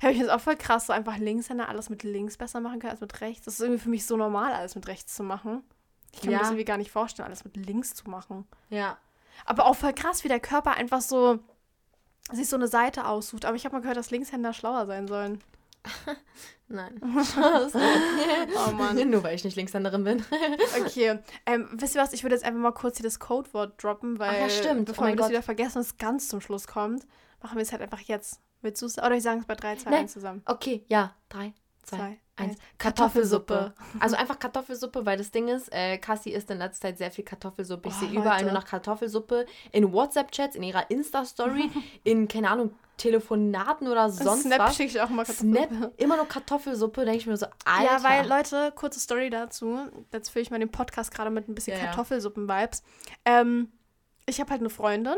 Ja, 0.00 0.10
ich 0.10 0.20
es 0.20 0.28
auch 0.28 0.40
voll 0.40 0.56
krass, 0.56 0.86
so 0.86 0.92
einfach 0.92 1.18
Linkshänder 1.18 1.68
alles 1.68 1.90
mit 1.90 2.02
links 2.02 2.36
besser 2.36 2.60
machen 2.60 2.80
können 2.80 2.92
als 2.92 3.00
mit 3.00 3.20
rechts. 3.20 3.44
Das 3.44 3.54
ist 3.54 3.60
irgendwie 3.60 3.80
für 3.80 3.90
mich 3.90 4.06
so 4.06 4.16
normal, 4.16 4.52
alles 4.52 4.74
mit 4.74 4.86
rechts 4.86 5.14
zu 5.14 5.22
machen. 5.22 5.62
Ich 6.12 6.20
kann 6.20 6.30
ja. 6.30 6.36
mir 6.36 6.40
das 6.40 6.50
irgendwie 6.50 6.64
gar 6.64 6.78
nicht 6.78 6.90
vorstellen, 6.90 7.26
alles 7.26 7.44
mit 7.44 7.56
links 7.56 7.94
zu 7.94 8.08
machen. 8.08 8.46
Ja. 8.70 8.98
Aber 9.44 9.66
auch 9.66 9.76
voll 9.76 9.92
krass, 9.92 10.24
wie 10.24 10.28
der 10.28 10.40
Körper 10.40 10.72
einfach 10.72 11.00
so 11.00 11.38
sich 12.30 12.48
so 12.48 12.56
eine 12.56 12.68
Seite 12.68 13.06
aussucht. 13.06 13.44
Aber 13.44 13.56
ich 13.56 13.64
habe 13.64 13.74
mal 13.74 13.80
gehört, 13.80 13.96
dass 13.96 14.10
Linkshänder 14.10 14.52
schlauer 14.52 14.86
sein 14.86 15.08
sollen. 15.08 15.42
Nein. 16.68 17.00
oh 17.02 18.70
Mann. 18.72 19.10
Nur 19.10 19.22
weil 19.22 19.34
ich 19.34 19.44
nicht 19.44 19.56
Linkshänderin 19.56 20.04
bin. 20.04 20.24
okay. 20.80 21.18
Ähm, 21.44 21.68
wisst 21.72 21.94
ihr 21.94 22.00
was? 22.00 22.12
Ich 22.12 22.22
würde 22.22 22.34
jetzt 22.34 22.44
einfach 22.44 22.60
mal 22.60 22.72
kurz 22.72 22.96
hier 22.98 23.04
das 23.04 23.18
Codewort 23.18 23.82
droppen, 23.82 24.18
weil 24.18 24.30
Ach 24.30 24.40
ja, 24.40 24.48
stimmt. 24.48 24.86
bevor 24.86 25.06
oh 25.06 25.08
wir 25.08 25.16
das 25.16 25.28
wieder 25.28 25.42
vergessen 25.42 25.78
und 25.78 25.84
es 25.84 25.98
ganz 25.98 26.28
zum 26.28 26.40
Schluss 26.40 26.66
kommt, 26.66 27.06
machen 27.42 27.56
wir 27.56 27.62
es 27.62 27.72
halt 27.72 27.82
einfach 27.82 28.00
jetzt. 28.00 28.40
Willst 28.62 28.80
du 28.80 28.86
es? 28.86 28.98
Oder 28.98 29.12
ich 29.12 29.22
sage 29.22 29.40
es 29.40 29.46
bei 29.46 29.54
3, 29.54 29.76
2, 29.76 29.90
nee. 29.90 29.96
1 29.96 30.12
zusammen. 30.12 30.42
Okay, 30.46 30.84
ja. 30.88 31.14
3, 31.28 31.52
2, 31.82 32.18
1. 32.36 32.56
Kartoffelsuppe. 32.78 33.74
Also 34.00 34.16
einfach 34.16 34.38
Kartoffelsuppe, 34.38 35.04
weil 35.04 35.18
das 35.18 35.30
Ding 35.30 35.48
ist, 35.48 35.72
äh, 35.72 35.98
Cassie 35.98 36.32
isst 36.32 36.50
in 36.50 36.58
letzter 36.58 36.88
Zeit 36.88 36.98
sehr 36.98 37.10
viel 37.10 37.24
Kartoffelsuppe. 37.24 37.88
Ich 37.88 37.94
oh, 37.96 38.06
sehe 38.06 38.18
überall 38.18 38.42
nur 38.42 38.52
noch 38.52 38.64
Kartoffelsuppe. 38.64 39.46
In 39.72 39.92
WhatsApp-Chats, 39.92 40.56
in 40.56 40.62
ihrer 40.62 40.90
Insta-Story, 40.90 41.70
in, 42.04 42.28
keine 42.28 42.50
Ahnung, 42.50 42.74
Telefonaten 42.96 43.88
oder 43.88 44.10
sonst 44.10 44.42
Snap 44.42 44.60
was. 44.60 44.76
Snap 44.76 44.88
ich 44.88 45.00
auch 45.00 45.08
mal 45.08 45.24
Kartoffelsuppe. 45.24 45.76
Snap, 45.76 46.00
immer 46.00 46.16
noch 46.16 46.28
Kartoffelsuppe, 46.28 47.04
denke 47.04 47.18
ich 47.18 47.26
mir 47.26 47.36
so, 47.36 47.46
Alter. 47.64 47.84
Ja, 47.84 48.02
weil, 48.02 48.28
Leute, 48.28 48.72
kurze 48.74 49.00
Story 49.00 49.28
dazu. 49.28 49.80
Jetzt 50.12 50.30
fülle 50.30 50.44
ich 50.44 50.50
mal 50.50 50.60
den 50.60 50.70
Podcast 50.70 51.12
gerade 51.12 51.30
mit 51.30 51.48
ein 51.48 51.54
bisschen 51.54 51.76
ja, 51.76 51.86
Kartoffelsuppen-Vibes. 51.86 52.82
Ähm, 53.24 53.72
ich 54.26 54.40
habe 54.40 54.50
halt 54.50 54.60
eine 54.60 54.70
Freundin 54.70 55.16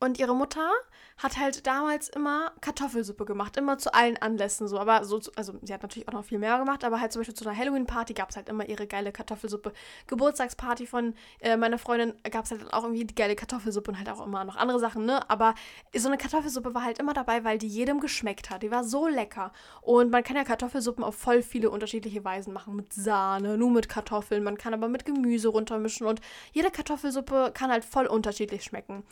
und 0.00 0.18
ihre 0.18 0.34
Mutter 0.34 0.70
hat 1.18 1.36
halt 1.36 1.66
damals 1.66 2.08
immer 2.08 2.52
Kartoffelsuppe 2.60 3.24
gemacht, 3.24 3.56
immer 3.56 3.76
zu 3.78 3.92
allen 3.92 4.16
Anlässen 4.16 4.68
so. 4.68 4.78
Aber 4.78 5.04
so, 5.04 5.20
also 5.34 5.54
sie 5.62 5.74
hat 5.74 5.82
natürlich 5.82 6.08
auch 6.08 6.12
noch 6.12 6.24
viel 6.24 6.38
mehr 6.38 6.58
gemacht, 6.58 6.84
aber 6.84 7.00
halt 7.00 7.12
zum 7.12 7.20
Beispiel 7.20 7.34
zu 7.34 7.48
einer 7.48 7.58
Halloween-Party 7.58 8.14
gab 8.14 8.30
es 8.30 8.36
halt 8.36 8.48
immer 8.48 8.68
ihre 8.68 8.86
geile 8.86 9.10
Kartoffelsuppe. 9.10 9.72
Geburtstagsparty 10.06 10.86
von 10.86 11.14
äh, 11.40 11.56
meiner 11.56 11.78
Freundin 11.78 12.14
gab 12.30 12.44
es 12.44 12.52
halt 12.52 12.72
auch 12.72 12.84
irgendwie 12.84 13.04
die 13.04 13.14
geile 13.14 13.34
Kartoffelsuppe 13.34 13.90
und 13.90 13.98
halt 13.98 14.08
auch 14.08 14.24
immer 14.24 14.44
noch 14.44 14.56
andere 14.56 14.78
Sachen, 14.78 15.06
ne? 15.06 15.28
Aber 15.28 15.54
so 15.94 16.08
eine 16.08 16.18
Kartoffelsuppe 16.18 16.74
war 16.74 16.84
halt 16.84 16.98
immer 16.98 17.14
dabei, 17.14 17.42
weil 17.42 17.58
die 17.58 17.68
jedem 17.68 18.00
geschmeckt 18.00 18.50
hat. 18.50 18.62
Die 18.62 18.70
war 18.70 18.84
so 18.84 19.08
lecker. 19.08 19.52
Und 19.80 20.10
man 20.10 20.22
kann 20.22 20.36
ja 20.36 20.44
Kartoffelsuppen 20.44 21.02
auf 21.02 21.16
voll 21.16 21.42
viele 21.42 21.70
unterschiedliche 21.70 22.24
Weisen 22.24 22.52
machen. 22.52 22.76
Mit 22.76 22.92
Sahne, 22.92 23.58
nur 23.58 23.70
mit 23.70 23.88
Kartoffeln. 23.88 24.44
Man 24.44 24.56
kann 24.56 24.72
aber 24.72 24.88
mit 24.88 25.04
Gemüse 25.04 25.48
runtermischen 25.48 26.06
und 26.06 26.20
jede 26.52 26.70
Kartoffelsuppe 26.70 27.50
kann 27.54 27.70
halt 27.70 27.84
voll 27.84 28.06
unterschiedlich 28.06 28.62
schmecken. 28.62 29.02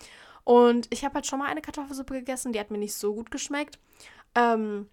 Und 0.46 0.86
ich 0.90 1.04
habe 1.04 1.16
halt 1.16 1.26
schon 1.26 1.40
mal 1.40 1.48
eine 1.48 1.60
Kartoffelsuppe 1.60 2.14
gegessen, 2.14 2.52
die 2.52 2.60
hat 2.60 2.70
mir 2.70 2.78
nicht 2.78 2.94
so 2.94 3.12
gut 3.12 3.32
geschmeckt. 3.32 3.80
Ähm, 4.36 4.88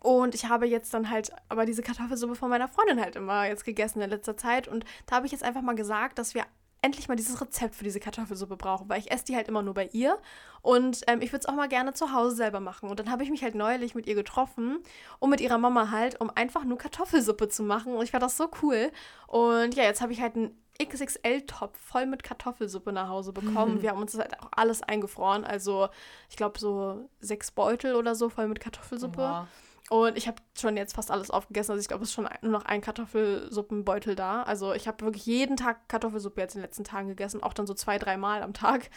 und 0.00 0.34
ich 0.34 0.46
habe 0.46 0.66
jetzt 0.66 0.94
dann 0.94 1.10
halt 1.10 1.32
aber 1.50 1.66
diese 1.66 1.82
Kartoffelsuppe 1.82 2.34
von 2.34 2.48
meiner 2.48 2.66
Freundin 2.66 2.98
halt 2.98 3.14
immer 3.14 3.46
jetzt 3.46 3.66
gegessen 3.66 4.00
in 4.00 4.08
letzter 4.08 4.38
Zeit. 4.38 4.68
Und 4.68 4.86
da 5.04 5.16
habe 5.16 5.26
ich 5.26 5.32
jetzt 5.32 5.44
einfach 5.44 5.60
mal 5.60 5.74
gesagt, 5.74 6.18
dass 6.18 6.34
wir 6.34 6.46
endlich 6.80 7.08
mal 7.08 7.14
dieses 7.14 7.42
Rezept 7.42 7.74
für 7.74 7.84
diese 7.84 8.00
Kartoffelsuppe 8.00 8.56
brauchen, 8.56 8.88
weil 8.88 9.00
ich 9.00 9.10
esse 9.10 9.26
die 9.26 9.36
halt 9.36 9.48
immer 9.48 9.60
nur 9.60 9.74
bei 9.74 9.90
ihr 9.92 10.18
und 10.62 11.02
ähm, 11.08 11.20
ich 11.20 11.30
würde 11.30 11.40
es 11.40 11.46
auch 11.46 11.54
mal 11.54 11.68
gerne 11.68 11.92
zu 11.92 12.14
Hause 12.14 12.36
selber 12.36 12.60
machen. 12.60 12.88
Und 12.88 12.98
dann 12.98 13.10
habe 13.10 13.22
ich 13.22 13.28
mich 13.28 13.42
halt 13.42 13.54
neulich 13.54 13.94
mit 13.94 14.06
ihr 14.06 14.14
getroffen 14.14 14.78
und 15.18 15.28
mit 15.28 15.42
ihrer 15.42 15.58
Mama 15.58 15.90
halt, 15.90 16.18
um 16.22 16.30
einfach 16.34 16.64
nur 16.64 16.78
Kartoffelsuppe 16.78 17.50
zu 17.50 17.64
machen 17.64 17.92
und 17.92 18.02
ich 18.02 18.12
fand 18.12 18.22
das 18.22 18.38
so 18.38 18.48
cool. 18.62 18.90
Und 19.26 19.74
ja, 19.74 19.82
jetzt 19.82 20.00
habe 20.00 20.14
ich 20.14 20.22
halt 20.22 20.36
ein 20.36 20.56
XXL-Topf 20.80 21.78
voll 21.78 22.06
mit 22.06 22.22
Kartoffelsuppe 22.22 22.92
nach 22.92 23.08
Hause 23.08 23.32
bekommen. 23.32 23.76
Mhm. 23.76 23.82
Wir 23.82 23.90
haben 23.90 24.00
uns 24.00 24.12
das 24.12 24.20
halt 24.20 24.40
auch 24.40 24.48
alles 24.52 24.82
eingefroren. 24.82 25.44
Also, 25.44 25.88
ich 26.28 26.36
glaube, 26.36 26.58
so 26.58 27.08
sechs 27.20 27.50
Beutel 27.50 27.94
oder 27.94 28.14
so 28.14 28.28
voll 28.28 28.48
mit 28.48 28.60
Kartoffelsuppe. 28.60 29.18
Wow. 29.18 29.46
Und 29.90 30.16
ich 30.16 30.28
habe 30.28 30.40
schon 30.56 30.76
jetzt 30.76 30.94
fast 30.94 31.10
alles 31.10 31.32
aufgegessen. 31.32 31.72
Also 31.72 31.80
ich 31.80 31.88
glaube, 31.88 32.04
es 32.04 32.10
ist 32.10 32.14
schon 32.14 32.28
nur 32.42 32.52
noch 32.52 32.64
ein 32.64 32.80
Kartoffelsuppenbeutel 32.80 34.14
da. 34.14 34.44
Also 34.44 34.72
ich 34.72 34.86
habe 34.86 35.04
wirklich 35.04 35.26
jeden 35.26 35.56
Tag 35.56 35.88
Kartoffelsuppe 35.88 36.40
jetzt 36.40 36.54
in 36.54 36.60
den 36.60 36.66
letzten 36.66 36.84
Tagen 36.84 37.08
gegessen. 37.08 37.42
Auch 37.42 37.52
dann 37.52 37.66
so 37.66 37.74
zwei, 37.74 37.98
dreimal 37.98 38.44
am 38.44 38.54
Tag. 38.54 38.88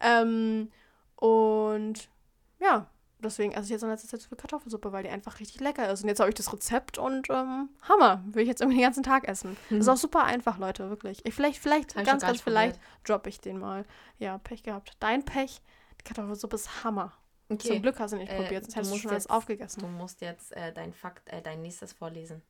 Ähm, 0.00 0.70
und 1.16 2.08
ja, 2.60 2.86
deswegen 3.26 3.52
esse 3.52 3.64
ich 3.64 3.70
jetzt 3.70 3.82
in 3.82 3.88
letzter 3.88 4.08
Zeit 4.08 4.20
so 4.22 4.28
viel 4.28 4.38
Kartoffelsuppe, 4.38 4.92
weil 4.92 5.02
die 5.02 5.10
einfach 5.10 5.40
richtig 5.40 5.60
lecker 5.60 5.90
ist. 5.90 6.02
Und 6.02 6.08
jetzt 6.08 6.20
habe 6.20 6.30
ich 6.30 6.34
das 6.34 6.52
Rezept 6.52 6.98
und 6.98 7.28
ähm, 7.30 7.68
Hammer. 7.82 8.22
Will 8.26 8.42
ich 8.42 8.48
jetzt 8.48 8.60
irgendwie 8.60 8.78
den 8.78 8.84
ganzen 8.84 9.02
Tag 9.02 9.28
essen. 9.28 9.56
Mhm. 9.70 9.80
Ist 9.80 9.88
auch 9.88 9.96
super 9.96 10.24
einfach, 10.24 10.58
Leute, 10.58 10.88
wirklich. 10.90 11.24
Ich, 11.24 11.34
vielleicht, 11.34 11.58
vielleicht, 11.60 11.94
ganz, 11.94 12.22
ganz 12.22 12.40
vielleicht 12.40 12.80
droppe 13.04 13.28
ich 13.28 13.40
den 13.40 13.58
mal. 13.58 13.84
Ja, 14.18 14.38
Pech 14.38 14.62
gehabt. 14.62 14.92
Dein 15.00 15.24
Pech, 15.24 15.60
die 16.00 16.04
Kartoffelsuppe 16.04 16.56
ist 16.56 16.84
Hammer. 16.84 17.12
Okay. 17.48 17.68
Zum 17.68 17.82
Glück 17.82 18.00
hast 18.00 18.12
du 18.12 18.16
nicht 18.16 18.32
äh, 18.32 18.42
probiert, 18.42 18.64
sonst 18.64 18.76
hättest 18.76 18.94
du 18.94 18.98
schon 18.98 19.10
alles 19.12 19.30
aufgegessen. 19.30 19.80
Du 19.82 19.88
musst 19.88 20.20
jetzt 20.20 20.52
äh, 20.56 20.72
dein 20.72 20.92
Fakt, 20.92 21.28
äh, 21.28 21.42
dein 21.42 21.62
nächstes 21.62 21.92
vorlesen. 21.92 22.42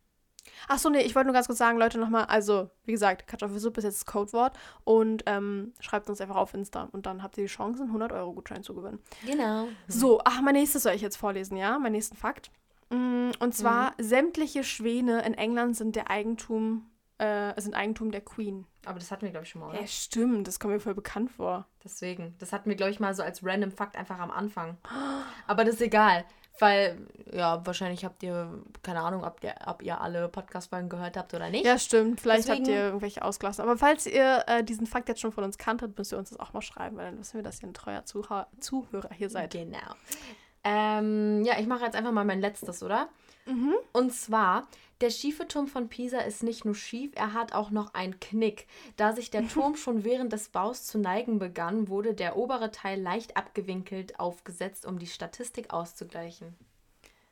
Achso, 0.69 0.91
nee, 0.91 1.03
ich 1.03 1.15
wollte 1.15 1.27
nur 1.27 1.35
ganz 1.35 1.47
kurz 1.47 1.59
sagen, 1.59 1.79
Leute, 1.79 1.99
nochmal, 1.99 2.25
also, 2.25 2.71
wie 2.85 2.93
gesagt, 2.93 3.27
Kartoffelsuppe 3.27 3.79
ist 3.79 3.85
jetzt 3.85 4.01
das 4.01 4.07
Codewort 4.07 4.57
und 4.85 5.23
ähm, 5.27 5.73
schreibt 5.81 6.09
uns 6.09 6.21
einfach 6.21 6.37
auf 6.37 6.55
Insta 6.55 6.89
und 6.93 7.07
dann 7.07 7.23
habt 7.23 7.39
ihr 7.39 7.45
die 7.45 7.51
Chance, 7.51 7.83
einen 7.83 7.93
100-Euro-Gutschein 7.93 8.63
zu 8.63 8.75
gewinnen. 8.75 9.01
Genau. 9.25 9.69
So, 9.89 10.21
ach, 10.25 10.41
mein 10.43 10.55
nächstes 10.55 10.83
soll 10.83 10.95
ich 10.95 11.03
jetzt 11.03 11.17
vorlesen, 11.17 11.57
ja? 11.57 11.79
Mein 11.79 11.93
nächsten 11.93 12.17
Fakt. 12.17 12.51
Mm, 12.91 13.31
und 13.41 13.55
zwar, 13.55 13.91
mhm. 13.91 14.05
sämtliche 14.05 14.65
Schwäne 14.65 15.25
in 15.25 15.35
England 15.35 15.77
sind 15.77 15.97
der 15.97 16.11
Eigentum, 16.11 16.89
äh, 17.19 17.61
sind 17.61 17.75
Eigentum 17.75 18.11
der 18.11 18.21
Queen. 18.21 18.67
Aber 18.85 18.99
das 18.99 19.11
hatten 19.11 19.23
wir, 19.23 19.31
glaube 19.31 19.45
ich, 19.45 19.51
schon 19.51 19.61
mal, 19.61 19.71
oder? 19.71 19.81
Ja, 19.81 19.87
stimmt, 19.87 20.47
das 20.47 20.61
kommt 20.61 20.75
mir 20.75 20.81
voll 20.81 20.95
bekannt 20.95 21.33
vor. 21.33 21.67
Deswegen. 21.83 22.37
Das 22.39 22.53
hatten 22.53 22.69
wir, 22.69 22.77
glaube 22.77 22.93
ich, 22.93 23.01
mal 23.01 23.15
so 23.15 23.23
als 23.23 23.45
random 23.45 23.73
Fakt 23.73 23.97
einfach 23.97 24.21
am 24.21 24.31
Anfang. 24.31 24.79
Aber 25.47 25.65
das 25.65 25.77
ist 25.77 25.83
egal. 25.83 26.25
Weil, 26.59 26.99
ja, 27.33 27.65
wahrscheinlich 27.67 28.05
habt 28.05 28.23
ihr, 28.23 28.63
keine 28.83 29.01
Ahnung, 29.01 29.25
ob 29.25 29.43
ihr, 29.43 29.55
ob 29.67 29.83
ihr 29.83 30.01
alle 30.01 30.29
Podcast-Folgen 30.29 30.89
gehört 30.89 31.17
habt 31.17 31.35
oder 31.35 31.51
nicht. 31.51 31.67
Ja, 31.67 31.79
stimmt. 31.79 32.21
Vielleicht 32.21 32.49
Deswegen, 32.49 32.65
habt 32.65 32.69
ihr 32.69 32.81
irgendwelche 32.85 33.23
ausgelassen. 33.23 33.63
Aber 33.63 33.77
falls 33.77 34.07
ihr 34.07 34.45
äh, 34.47 34.65
diesen 34.65 34.87
Fakt 34.87 35.09
jetzt 35.09 35.21
schon 35.21 35.33
von 35.33 35.45
uns 35.45 35.59
kanntet, 35.59 35.97
müsst 35.99 36.13
ihr 36.13 36.19
uns 36.19 36.31
das 36.31 36.41
auch 36.41 36.53
mal 36.53 36.63
schreiben, 36.63 36.97
weil 36.97 37.07
dann 37.07 37.19
wissen 37.19 37.35
wir, 37.35 37.43
dass 37.43 37.63
ihr 37.63 37.69
ein 37.69 37.75
treuer 37.75 38.05
Zuhörer, 38.05 38.47
Zuhörer 38.61 39.11
hier 39.13 39.29
seid. 39.29 39.53
Genau. 39.53 39.79
Ähm, 40.65 41.45
ja, 41.45 41.59
ich 41.59 41.67
mache 41.67 41.85
jetzt 41.85 41.95
einfach 41.95 42.13
mal 42.13 42.25
mein 42.25 42.41
letztes, 42.41 42.83
oder? 42.83 43.09
Mhm. 43.47 43.75
Und 43.93 44.13
zwar, 44.13 44.69
der 45.01 45.11
schiefe 45.11 45.47
Turm 45.47 45.69
von 45.69 45.89
Pisa 45.89 46.19
ist 46.19 46.43
nicht 46.43 46.65
nur 46.65 46.75
schief, 46.75 47.13
er 47.15 47.33
hat 47.33 47.53
auch 47.53 47.71
noch 47.71 47.95
einen 47.95 48.19
Knick. 48.21 48.67
Da 48.97 49.13
sich 49.13 49.31
der 49.31 49.49
Turm 49.49 49.77
schon 49.77 50.05
während 50.05 50.33
des 50.33 50.49
Baus 50.49 50.85
zu 50.85 50.99
neigen 50.99 51.39
begann, 51.39 51.89
wurde 51.89 52.15
der 52.15 52.37
obere 52.37 52.71
Teil 52.71 53.01
leicht 53.01 53.37
abgewinkelt 53.37 54.19
aufgesetzt, 54.19 54.87
um 54.87 54.99
die 54.99 55.07
Statistik 55.07 55.73
auszugleichen. 55.73 56.55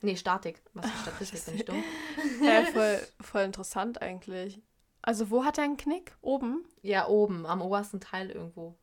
Nee, 0.00 0.16
Statik. 0.16 0.60
Was 0.74 0.86
ist 0.86 1.00
Statistik, 1.02 1.44
bin 1.46 1.54
ich 1.54 1.64
dumm? 1.64 1.84
Ja, 2.42 2.64
voll, 2.72 3.00
voll 3.20 3.42
interessant 3.42 4.02
eigentlich. 4.02 4.60
Also 5.02 5.30
wo 5.30 5.44
hat 5.44 5.58
er 5.58 5.64
einen 5.64 5.76
Knick? 5.76 6.16
Oben? 6.20 6.64
Ja, 6.82 7.08
oben, 7.08 7.46
am 7.46 7.60
obersten 7.60 8.00
Teil 8.00 8.30
irgendwo. 8.30 8.74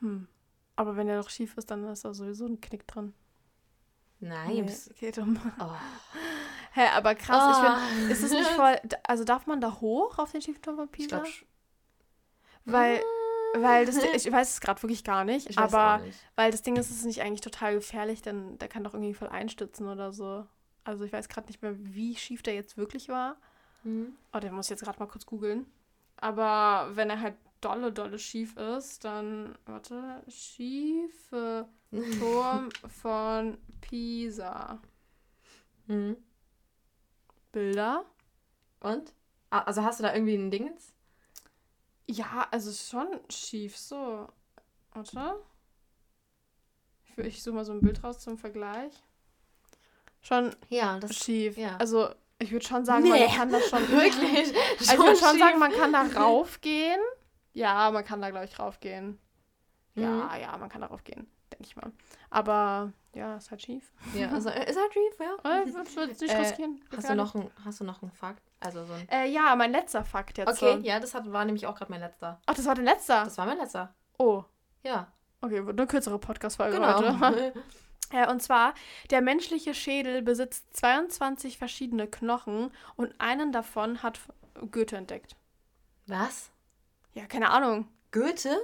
Hm. 0.00 0.26
Aber 0.74 0.96
wenn 0.96 1.08
er 1.08 1.16
noch 1.16 1.30
schief 1.30 1.56
ist, 1.56 1.70
dann 1.70 1.84
ist 1.84 2.04
da 2.04 2.12
sowieso 2.12 2.46
ein 2.46 2.60
Knick 2.60 2.86
dran. 2.86 3.14
Nein. 4.20 4.64
Nee, 4.66 4.76
geht 4.98 5.18
um. 5.18 5.38
Oh. 5.60 5.64
Hä, 6.72 6.82
hey, 6.82 6.88
aber 6.94 7.14
krass, 7.14 7.42
oh. 7.42 7.50
ich 7.50 7.94
finde, 7.94 8.12
ist 8.12 8.22
es 8.22 8.30
nicht 8.32 8.50
voll. 8.50 8.76
Also 9.04 9.24
darf 9.24 9.46
man 9.46 9.60
da 9.60 9.80
hoch 9.80 10.18
auf 10.18 10.32
den 10.32 10.42
schiefen 10.42 10.62
Turm 10.62 10.76
von 10.76 10.88
Pisa? 10.88 11.22
Ich 11.24 11.40
glaub, 11.40 12.74
weil, 12.74 13.02
weil 13.54 13.86
das, 13.86 13.96
ich 14.14 14.30
weiß 14.30 14.54
es 14.54 14.60
gerade 14.60 14.82
wirklich 14.82 15.04
gar 15.04 15.24
nicht, 15.24 15.48
ich 15.48 15.58
aber 15.58 15.98
nicht. 15.98 16.18
weil 16.34 16.50
das 16.50 16.62
Ding 16.62 16.76
ist, 16.76 16.90
es 16.90 16.98
ist 16.98 17.04
nicht 17.04 17.22
eigentlich 17.22 17.40
total 17.40 17.74
gefährlich, 17.74 18.22
denn 18.22 18.58
der 18.58 18.68
kann 18.68 18.84
doch 18.84 18.94
irgendwie 18.94 19.14
voll 19.14 19.28
einstürzen 19.28 19.88
oder 19.88 20.12
so. 20.12 20.46
Also 20.84 21.04
ich 21.04 21.12
weiß 21.12 21.28
gerade 21.28 21.46
nicht 21.48 21.62
mehr, 21.62 21.74
wie 21.76 22.14
schief 22.16 22.42
der 22.42 22.54
jetzt 22.54 22.76
wirklich 22.76 23.08
war. 23.08 23.36
Mhm. 23.84 24.14
Oh, 24.32 24.38
den 24.38 24.54
muss 24.54 24.66
ich 24.66 24.70
jetzt 24.70 24.84
gerade 24.84 24.98
mal 24.98 25.06
kurz 25.06 25.26
googeln. 25.26 25.66
Aber 26.18 26.90
wenn 26.94 27.10
er 27.10 27.20
halt 27.20 27.34
dolle, 27.60 27.92
dolle 27.92 28.18
schief 28.18 28.56
ist, 28.56 29.04
dann, 29.04 29.56
warte, 29.66 30.22
schiefe 30.28 31.68
Turm 32.18 32.70
von 32.88 33.58
Pisa. 33.80 34.80
Mhm. 35.86 36.16
Bilder. 37.52 38.04
Und? 38.80 39.12
Ah, 39.50 39.60
also 39.60 39.82
hast 39.82 40.00
du 40.00 40.02
da 40.02 40.14
irgendwie 40.14 40.34
ein 40.34 40.50
Dingens? 40.50 40.92
Ja, 42.06 42.46
also 42.50 42.72
schon 42.72 43.20
schief 43.30 43.76
so. 43.76 44.28
Warte. 44.92 45.42
Ich, 47.04 47.18
ich 47.18 47.42
suche 47.42 47.56
mal 47.56 47.64
so 47.64 47.72
ein 47.72 47.80
Bild 47.80 48.02
raus 48.04 48.18
zum 48.18 48.38
Vergleich. 48.38 48.92
Schon 50.20 50.54
ja, 50.68 50.98
das, 50.98 51.16
schief. 51.16 51.56
Ja. 51.56 51.76
Also 51.76 52.10
ich 52.38 52.52
würde 52.52 52.66
schon 52.66 52.84
sagen, 52.84 53.04
nee, 53.04 53.10
man 53.10 53.28
kann 53.28 53.50
das 53.50 53.68
schon. 53.68 53.80
Wirklich? 53.88 54.54
Also 54.78 54.92
ich 54.92 54.98
würde 54.98 55.16
schon 55.16 55.38
sagen, 55.38 55.58
man 55.58 55.72
kann 55.72 55.92
da 55.92 56.02
raufgehen. 56.02 57.00
Ja, 57.56 57.90
man 57.90 58.04
kann 58.04 58.20
da, 58.20 58.28
glaube 58.28 58.44
ich, 58.44 58.58
raufgehen. 58.58 59.18
Mhm. 59.94 60.02
Ja, 60.02 60.36
ja, 60.36 60.58
man 60.58 60.68
kann 60.68 60.82
da 60.82 60.88
raufgehen, 60.88 61.26
denke 61.50 61.64
ich 61.64 61.74
mal. 61.74 61.90
Aber 62.28 62.92
ja, 63.14 63.36
ist 63.36 63.50
halt 63.50 63.62
schief. 63.62 63.92
Ja, 64.14 64.28
also 64.32 64.50
äh, 64.50 64.68
ist 64.68 64.78
halt 64.78 64.92
schief, 64.92 65.18
ja. 65.18 65.62
Ich 65.64 65.72
würde 65.72 66.12
es 66.12 66.20
nicht 66.20 66.34
äh, 66.34 66.36
riskieren. 66.36 66.84
Hast 66.94 67.08
du, 67.08 67.14
noch 67.14 67.34
ein, 67.34 67.50
hast 67.64 67.80
du 67.80 67.84
noch 67.84 68.02
einen 68.02 68.12
Fakt? 68.12 68.42
Also 68.60 68.84
so 68.84 68.92
ein 68.92 69.08
äh, 69.08 69.26
ja, 69.26 69.56
mein 69.56 69.72
letzter 69.72 70.04
Fakt 70.04 70.36
jetzt. 70.36 70.48
Okay, 70.48 70.76
so. 70.76 70.86
ja, 70.86 71.00
das 71.00 71.14
hat, 71.14 71.32
war 71.32 71.46
nämlich 71.46 71.66
auch 71.66 71.74
gerade 71.74 71.90
mein 71.90 72.02
letzter. 72.02 72.38
Ach, 72.44 72.54
das 72.54 72.66
war 72.66 72.74
dein 72.74 72.84
letzter? 72.84 73.24
Das 73.24 73.38
war 73.38 73.46
mein 73.46 73.56
letzter. 73.56 73.94
Oh. 74.18 74.44
Ja. 74.82 75.10
Okay, 75.40 75.60
eine 75.66 75.86
kürzere 75.86 76.18
Podcast-Folge 76.18 76.76
genau. 76.76 77.20
heute. 77.20 77.54
Ja, 78.12 78.30
und 78.30 78.42
zwar, 78.42 78.74
der 79.10 79.22
menschliche 79.22 79.72
Schädel 79.72 80.20
besitzt 80.20 80.76
22 80.76 81.56
verschiedene 81.56 82.06
Knochen 82.06 82.70
und 82.96 83.18
einen 83.18 83.50
davon 83.50 84.02
hat 84.02 84.20
Goethe 84.70 84.96
entdeckt. 84.96 85.36
Was? 86.06 86.50
Ja, 87.16 87.24
keine 87.24 87.50
Ahnung. 87.50 87.88
Goethe? 88.12 88.60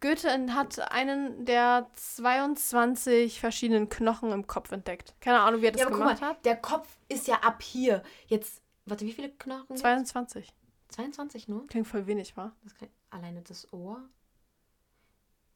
Goethe 0.00 0.28
hat 0.52 0.92
einen 0.92 1.46
der 1.46 1.88
22 1.94 3.40
verschiedenen 3.40 3.88
Knochen 3.88 4.30
im 4.30 4.46
Kopf 4.46 4.72
entdeckt. 4.72 5.14
Keine 5.22 5.40
Ahnung, 5.40 5.62
wie 5.62 5.66
er 5.66 5.72
das 5.72 5.80
ja, 5.80 5.88
gemacht 5.88 6.20
mal, 6.20 6.28
hat. 6.28 6.44
Der 6.44 6.56
Kopf 6.56 6.98
ist 7.08 7.26
ja 7.26 7.36
ab 7.36 7.62
hier. 7.62 8.02
Jetzt, 8.26 8.60
warte, 8.84 9.06
wie 9.06 9.12
viele 9.14 9.30
Knochen? 9.30 9.74
22. 9.74 10.52
22 10.90 11.48
nur? 11.48 11.66
Klingt 11.66 11.88
voll 11.88 12.06
wenig, 12.06 12.36
wa? 12.36 12.52
Das 12.62 12.74
klingt, 12.74 12.92
alleine 13.08 13.40
das 13.40 13.72
Ohr? 13.72 14.02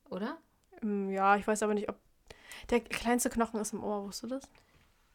Oder? 0.09 0.39
Mm, 0.81 1.11
ja, 1.11 1.37
ich 1.37 1.47
weiß 1.47 1.63
aber 1.63 1.75
nicht, 1.75 1.91
ob. 1.91 2.01
Der 2.71 2.81
kleinste 2.81 3.29
Knochen 3.29 3.61
ist 3.61 3.75
im 3.75 3.85
Ohr, 3.85 4.05
wusstest 4.05 4.23
du 4.23 4.37
das? 4.37 4.51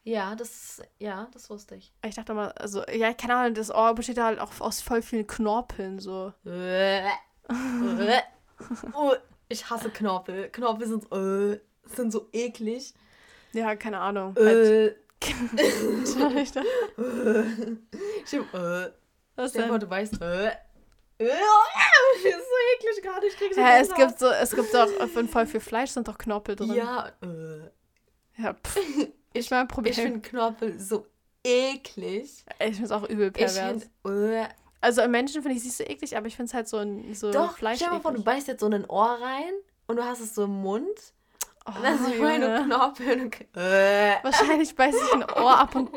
Ja, 0.05 0.35
das, 0.35 0.81
ja, 0.99 1.29
das 1.31 1.49
wusste 1.49 1.75
ich. 1.75 1.93
Ich 2.05 2.15
dachte 2.15 2.33
mal, 2.33 2.51
also, 2.53 2.83
ja, 2.87 3.13
keine 3.13 3.35
Ahnung, 3.35 3.53
das 3.53 3.73
Ohr 3.73 3.95
besteht 3.95 4.17
halt 4.17 4.39
auch 4.39 4.59
aus 4.59 4.81
voll 4.81 5.01
vielen 5.01 5.25
Knorpeln, 5.25 5.99
so. 5.99 6.33
oh, 8.93 9.13
ich 9.47 9.69
hasse 9.69 9.89
Knorpel. 9.89 10.49
Knorpel 10.49 10.87
sind, 10.87 11.09
äh, 11.11 11.59
sind 11.85 12.11
so 12.11 12.27
eklig. 12.33 12.93
Ja, 13.53 13.75
keine 13.77 13.99
Ahnung. 13.99 14.35
Äh. 14.35 14.43
Halt. 14.43 14.97
ich 18.25 18.33
äh. 18.33 18.91
Was 19.35 19.53
denn? 19.53 19.79
du 19.79 19.89
weißt, 19.89 20.21
äh. 20.21 20.47
Äh, 20.47 20.53
das 21.19 22.25
ist 22.25 22.49
so 22.49 22.55
eklig 22.75 23.01
gerade. 23.01 23.27
Ich 23.27 23.37
krieg 23.37 23.53
so 23.53 23.61
ja, 23.61 23.77
es 23.77 23.93
gibt 23.93 24.19
so, 24.19 24.27
es 24.27 24.51
gibt 24.53 24.75
auch 24.75 24.87
in 25.15 25.29
voll 25.29 25.45
viel 25.45 25.61
Fleisch 25.61 25.91
sind 25.91 26.09
doch 26.09 26.17
Knorpel 26.17 26.57
drin. 26.57 26.73
Ja, 26.73 27.07
äh. 27.21 27.69
Ja, 28.37 28.53
pff. 28.53 28.77
Ich 29.33 29.49
mein 29.51 29.67
Problem. 29.67 29.91
Ich 29.91 29.99
finde 29.99 30.21
Knorpel 30.21 30.79
so 30.79 31.05
eklig. 31.43 32.45
Ich 32.59 32.75
finde 32.75 32.83
es 32.83 32.91
auch 32.91 33.07
übel 33.07 33.31
pervers. 33.31 33.83
Ich 33.83 33.89
find, 34.03 34.31
äh, 34.31 34.45
also 34.81 35.01
im 35.01 35.11
Menschen 35.11 35.41
finde 35.41 35.57
ich 35.57 35.65
es 35.65 35.77
so 35.77 35.83
eklig, 35.83 36.15
aber 36.15 36.27
ich 36.27 36.35
finde 36.35 36.49
es 36.49 36.53
halt 36.53 36.67
so 36.67 36.77
ein 36.77 37.13
so 37.13 37.31
Doch, 37.31 37.57
Fleisch. 37.57 37.77
Stell 37.77 37.89
dir 37.89 37.95
mal 37.95 38.01
vor, 38.01 38.11
du 38.13 38.23
beißt 38.23 38.47
jetzt 38.47 38.59
so 38.59 38.67
in 38.67 38.73
ein 38.73 38.85
Ohr 38.89 39.17
rein 39.21 39.53
und 39.87 39.95
du 39.95 40.03
hast 40.03 40.19
es 40.19 40.35
so 40.35 40.43
im 40.43 40.61
Mund. 40.61 40.87
Oh, 41.65 41.71
und 41.77 41.83
dann 41.83 41.95
ist 41.95 42.19
meine 42.19 42.63
Knorpel. 42.65 43.21
Und, 43.21 43.57
äh. 43.57 44.15
Wahrscheinlich 44.21 44.75
beiß 44.75 44.95
ich 44.95 45.13
ein 45.13 45.23
Ohr 45.23 45.57
ab 45.57 45.73
und 45.75 45.89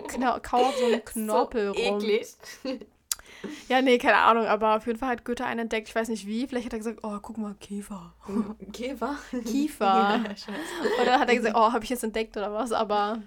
kau 0.43 0.73
so 0.79 0.85
einen 0.87 1.05
Knorpel 1.05 1.75
so 1.75 1.83
rum. 1.83 2.01
Eklig. 2.01 2.29
Ja, 3.69 3.83
nee, 3.83 3.99
keine 3.99 4.19
Ahnung, 4.19 4.47
aber 4.47 4.77
auf 4.77 4.87
jeden 4.87 4.99
Fall 4.99 5.11
hat 5.11 5.25
Goethe 5.25 5.45
einen 5.45 5.61
entdeckt. 5.61 5.89
Ich 5.89 5.95
weiß 5.95 6.09
nicht 6.09 6.27
wie. 6.27 6.47
Vielleicht 6.47 6.67
hat 6.67 6.73
er 6.73 6.79
gesagt, 6.79 7.01
oh, 7.03 7.19
guck 7.21 7.39
mal, 7.39 7.55
Käfer. 7.61 8.15
Käfer? 8.73 9.17
Kiefer. 9.45 9.85
Ja, 9.85 10.25
oder 11.03 11.21
hat 11.21 11.29
er 11.29 11.37
gesagt, 11.37 11.57
oh, 11.57 11.73
habe 11.73 11.85
ich 11.85 11.91
jetzt 11.91 12.05
entdeckt 12.05 12.37
oder 12.37 12.53
was? 12.53 12.73
Aber 12.73 13.23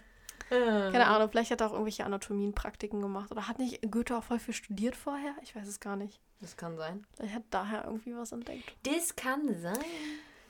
keine 0.49 0.95
ähm. 0.95 1.01
Ahnung, 1.01 1.29
vielleicht 1.29 1.51
hat 1.51 1.62
er 1.62 1.67
auch 1.67 1.73
irgendwelche 1.73 2.05
Anatomienpraktiken 2.05 3.01
gemacht. 3.01 3.32
Oder 3.32 3.47
hat 3.47 3.60
nicht 3.60 3.79
Goethe 3.91 4.17
auch 4.17 4.23
voll 4.23 4.39
viel 4.39 4.53
studiert 4.53 4.95
vorher? 4.95 5.36
Ich 5.43 5.55
weiß 5.55 5.67
es 5.67 5.79
gar 5.79 5.95
nicht. 5.95 6.19
Das 6.41 6.58
kann 6.58 6.75
sein. 6.77 7.05
Vielleicht 7.15 7.36
hat 7.36 7.43
daher 7.51 7.86
irgendwie 7.86 8.15
was 8.15 8.32
entdeckt. 8.32 8.73
Das 8.84 9.15
kann 9.15 9.55
sein. 9.62 9.77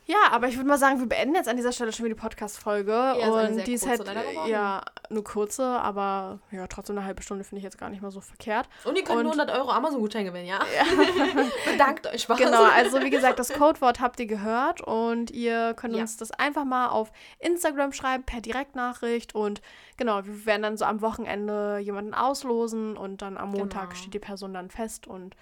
Ja, 0.09 0.31
aber 0.31 0.47
ich 0.47 0.55
würde 0.57 0.67
mal 0.67 0.79
sagen, 0.79 0.99
wir 0.99 1.05
beenden 1.05 1.35
jetzt 1.35 1.47
an 1.47 1.55
dieser 1.55 1.71
Stelle 1.71 1.93
schon 1.93 2.03
wieder 2.03 2.15
die 2.15 2.19
Podcast-Folge. 2.19 2.91
Ja, 2.91 3.27
und 3.27 3.67
die 3.67 3.73
ist 3.73 3.87
halt, 3.87 4.03
ja, 4.47 4.81
nur 5.11 5.23
kurze, 5.23 5.63
aber 5.63 6.39
ja, 6.49 6.65
trotzdem 6.65 6.97
eine 6.97 7.05
halbe 7.05 7.21
Stunde 7.21 7.43
finde 7.43 7.59
ich 7.59 7.63
jetzt 7.63 7.77
gar 7.77 7.91
nicht 7.91 8.01
mal 8.01 8.09
so 8.09 8.19
verkehrt. 8.19 8.67
Und 8.85 8.97
ihr 8.97 9.03
könnt 9.03 9.19
und, 9.19 9.39
100 9.39 9.51
Euro 9.51 9.69
Amazon-Gutschein 9.69 10.25
gewinnen, 10.25 10.47
ja? 10.47 10.61
ja. 10.75 10.83
Bedankt 11.71 12.07
euch, 12.07 12.23
Spaß. 12.23 12.39
Genau, 12.39 12.63
also 12.63 13.03
wie 13.03 13.11
gesagt, 13.11 13.37
das 13.37 13.53
Codewort 13.53 13.99
habt 13.99 14.19
ihr 14.19 14.25
gehört 14.25 14.81
und 14.81 15.29
ihr 15.29 15.75
könnt 15.75 15.93
ja. 15.93 16.01
uns 16.01 16.17
das 16.17 16.31
einfach 16.31 16.65
mal 16.65 16.87
auf 16.87 17.11
Instagram 17.37 17.93
schreiben, 17.93 18.23
per 18.23 18.41
Direktnachricht 18.41 19.35
und 19.35 19.61
genau, 19.97 20.25
wir 20.25 20.47
werden 20.47 20.63
dann 20.63 20.77
so 20.77 20.85
am 20.85 21.03
Wochenende 21.03 21.77
jemanden 21.77 22.15
auslosen 22.15 22.97
und 22.97 23.21
dann 23.21 23.37
am 23.37 23.51
Montag 23.51 23.89
genau. 23.89 23.95
steht 23.95 24.15
die 24.15 24.19
Person 24.19 24.55
dann 24.55 24.71
fest 24.71 25.05
und 25.05 25.35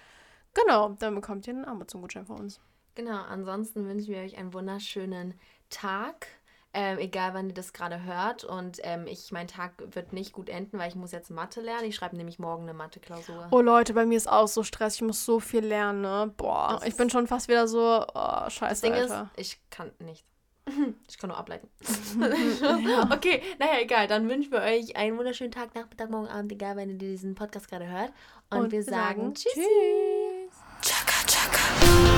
genau, 0.52 0.90
dann 0.98 1.14
bekommt 1.14 1.46
ihr 1.46 1.54
einen 1.54 1.64
Amazon-Gutschein 1.64 2.26
von 2.26 2.40
uns. 2.40 2.60
Genau, 2.98 3.22
ansonsten 3.22 3.86
wünschen 3.86 4.12
wir 4.12 4.22
euch 4.22 4.36
einen 4.38 4.52
wunderschönen 4.52 5.34
Tag. 5.70 6.26
Ähm, 6.74 6.98
egal 6.98 7.32
wann 7.32 7.46
ihr 7.46 7.54
das 7.54 7.72
gerade 7.72 8.02
hört. 8.02 8.42
Und 8.42 8.80
ähm, 8.82 9.06
ich, 9.06 9.30
mein 9.30 9.46
Tag 9.46 9.74
wird 9.94 10.12
nicht 10.12 10.32
gut 10.32 10.48
enden, 10.48 10.80
weil 10.80 10.88
ich 10.88 10.96
muss 10.96 11.12
jetzt 11.12 11.30
Mathe 11.30 11.60
lernen. 11.60 11.84
Ich 11.84 11.94
schreibe 11.94 12.16
nämlich 12.16 12.40
morgen 12.40 12.64
eine 12.64 12.74
Mathe-Klausur. 12.74 13.46
Oh 13.52 13.60
Leute, 13.60 13.94
bei 13.94 14.04
mir 14.04 14.16
ist 14.16 14.28
auch 14.28 14.48
so 14.48 14.64
Stress. 14.64 14.96
Ich 14.96 15.02
muss 15.02 15.24
so 15.24 15.38
viel 15.38 15.64
lernen. 15.64 16.00
Ne? 16.00 16.34
Boah, 16.36 16.78
das 16.80 16.88
ich 16.88 16.96
bin 16.96 17.08
schon 17.08 17.28
fast 17.28 17.46
wieder 17.46 17.68
so, 17.68 18.04
oh, 18.12 18.50
scheiße, 18.50 18.58
Das 18.68 18.80
Ding 18.80 18.94
Alter. 18.94 19.30
ist, 19.36 19.40
ich 19.40 19.70
kann 19.70 19.92
nicht. 20.00 20.24
Ich 21.08 21.18
kann 21.18 21.28
nur 21.28 21.38
ableiten. 21.38 21.68
okay, 23.12 23.42
naja, 23.60 23.80
egal. 23.80 24.08
Dann 24.08 24.28
wünschen 24.28 24.50
wir 24.50 24.62
euch 24.62 24.96
einen 24.96 25.16
wunderschönen 25.16 25.52
Tag, 25.52 25.72
Nachmittag, 25.76 26.10
Morgen, 26.10 26.26
Abend, 26.26 26.50
egal, 26.50 26.74
wenn 26.74 26.90
ihr 26.90 26.98
diesen 26.98 27.36
Podcast 27.36 27.70
gerade 27.70 27.86
hört. 27.86 28.12
Und, 28.50 28.58
Und 28.58 28.72
wir, 28.72 28.82
sagen, 28.82 29.20
sagen 29.20 29.34
Tschüss. 29.34 29.52
Tschüss. 29.52 30.58
Chaka, 30.82 31.26
chaka. 31.28 32.17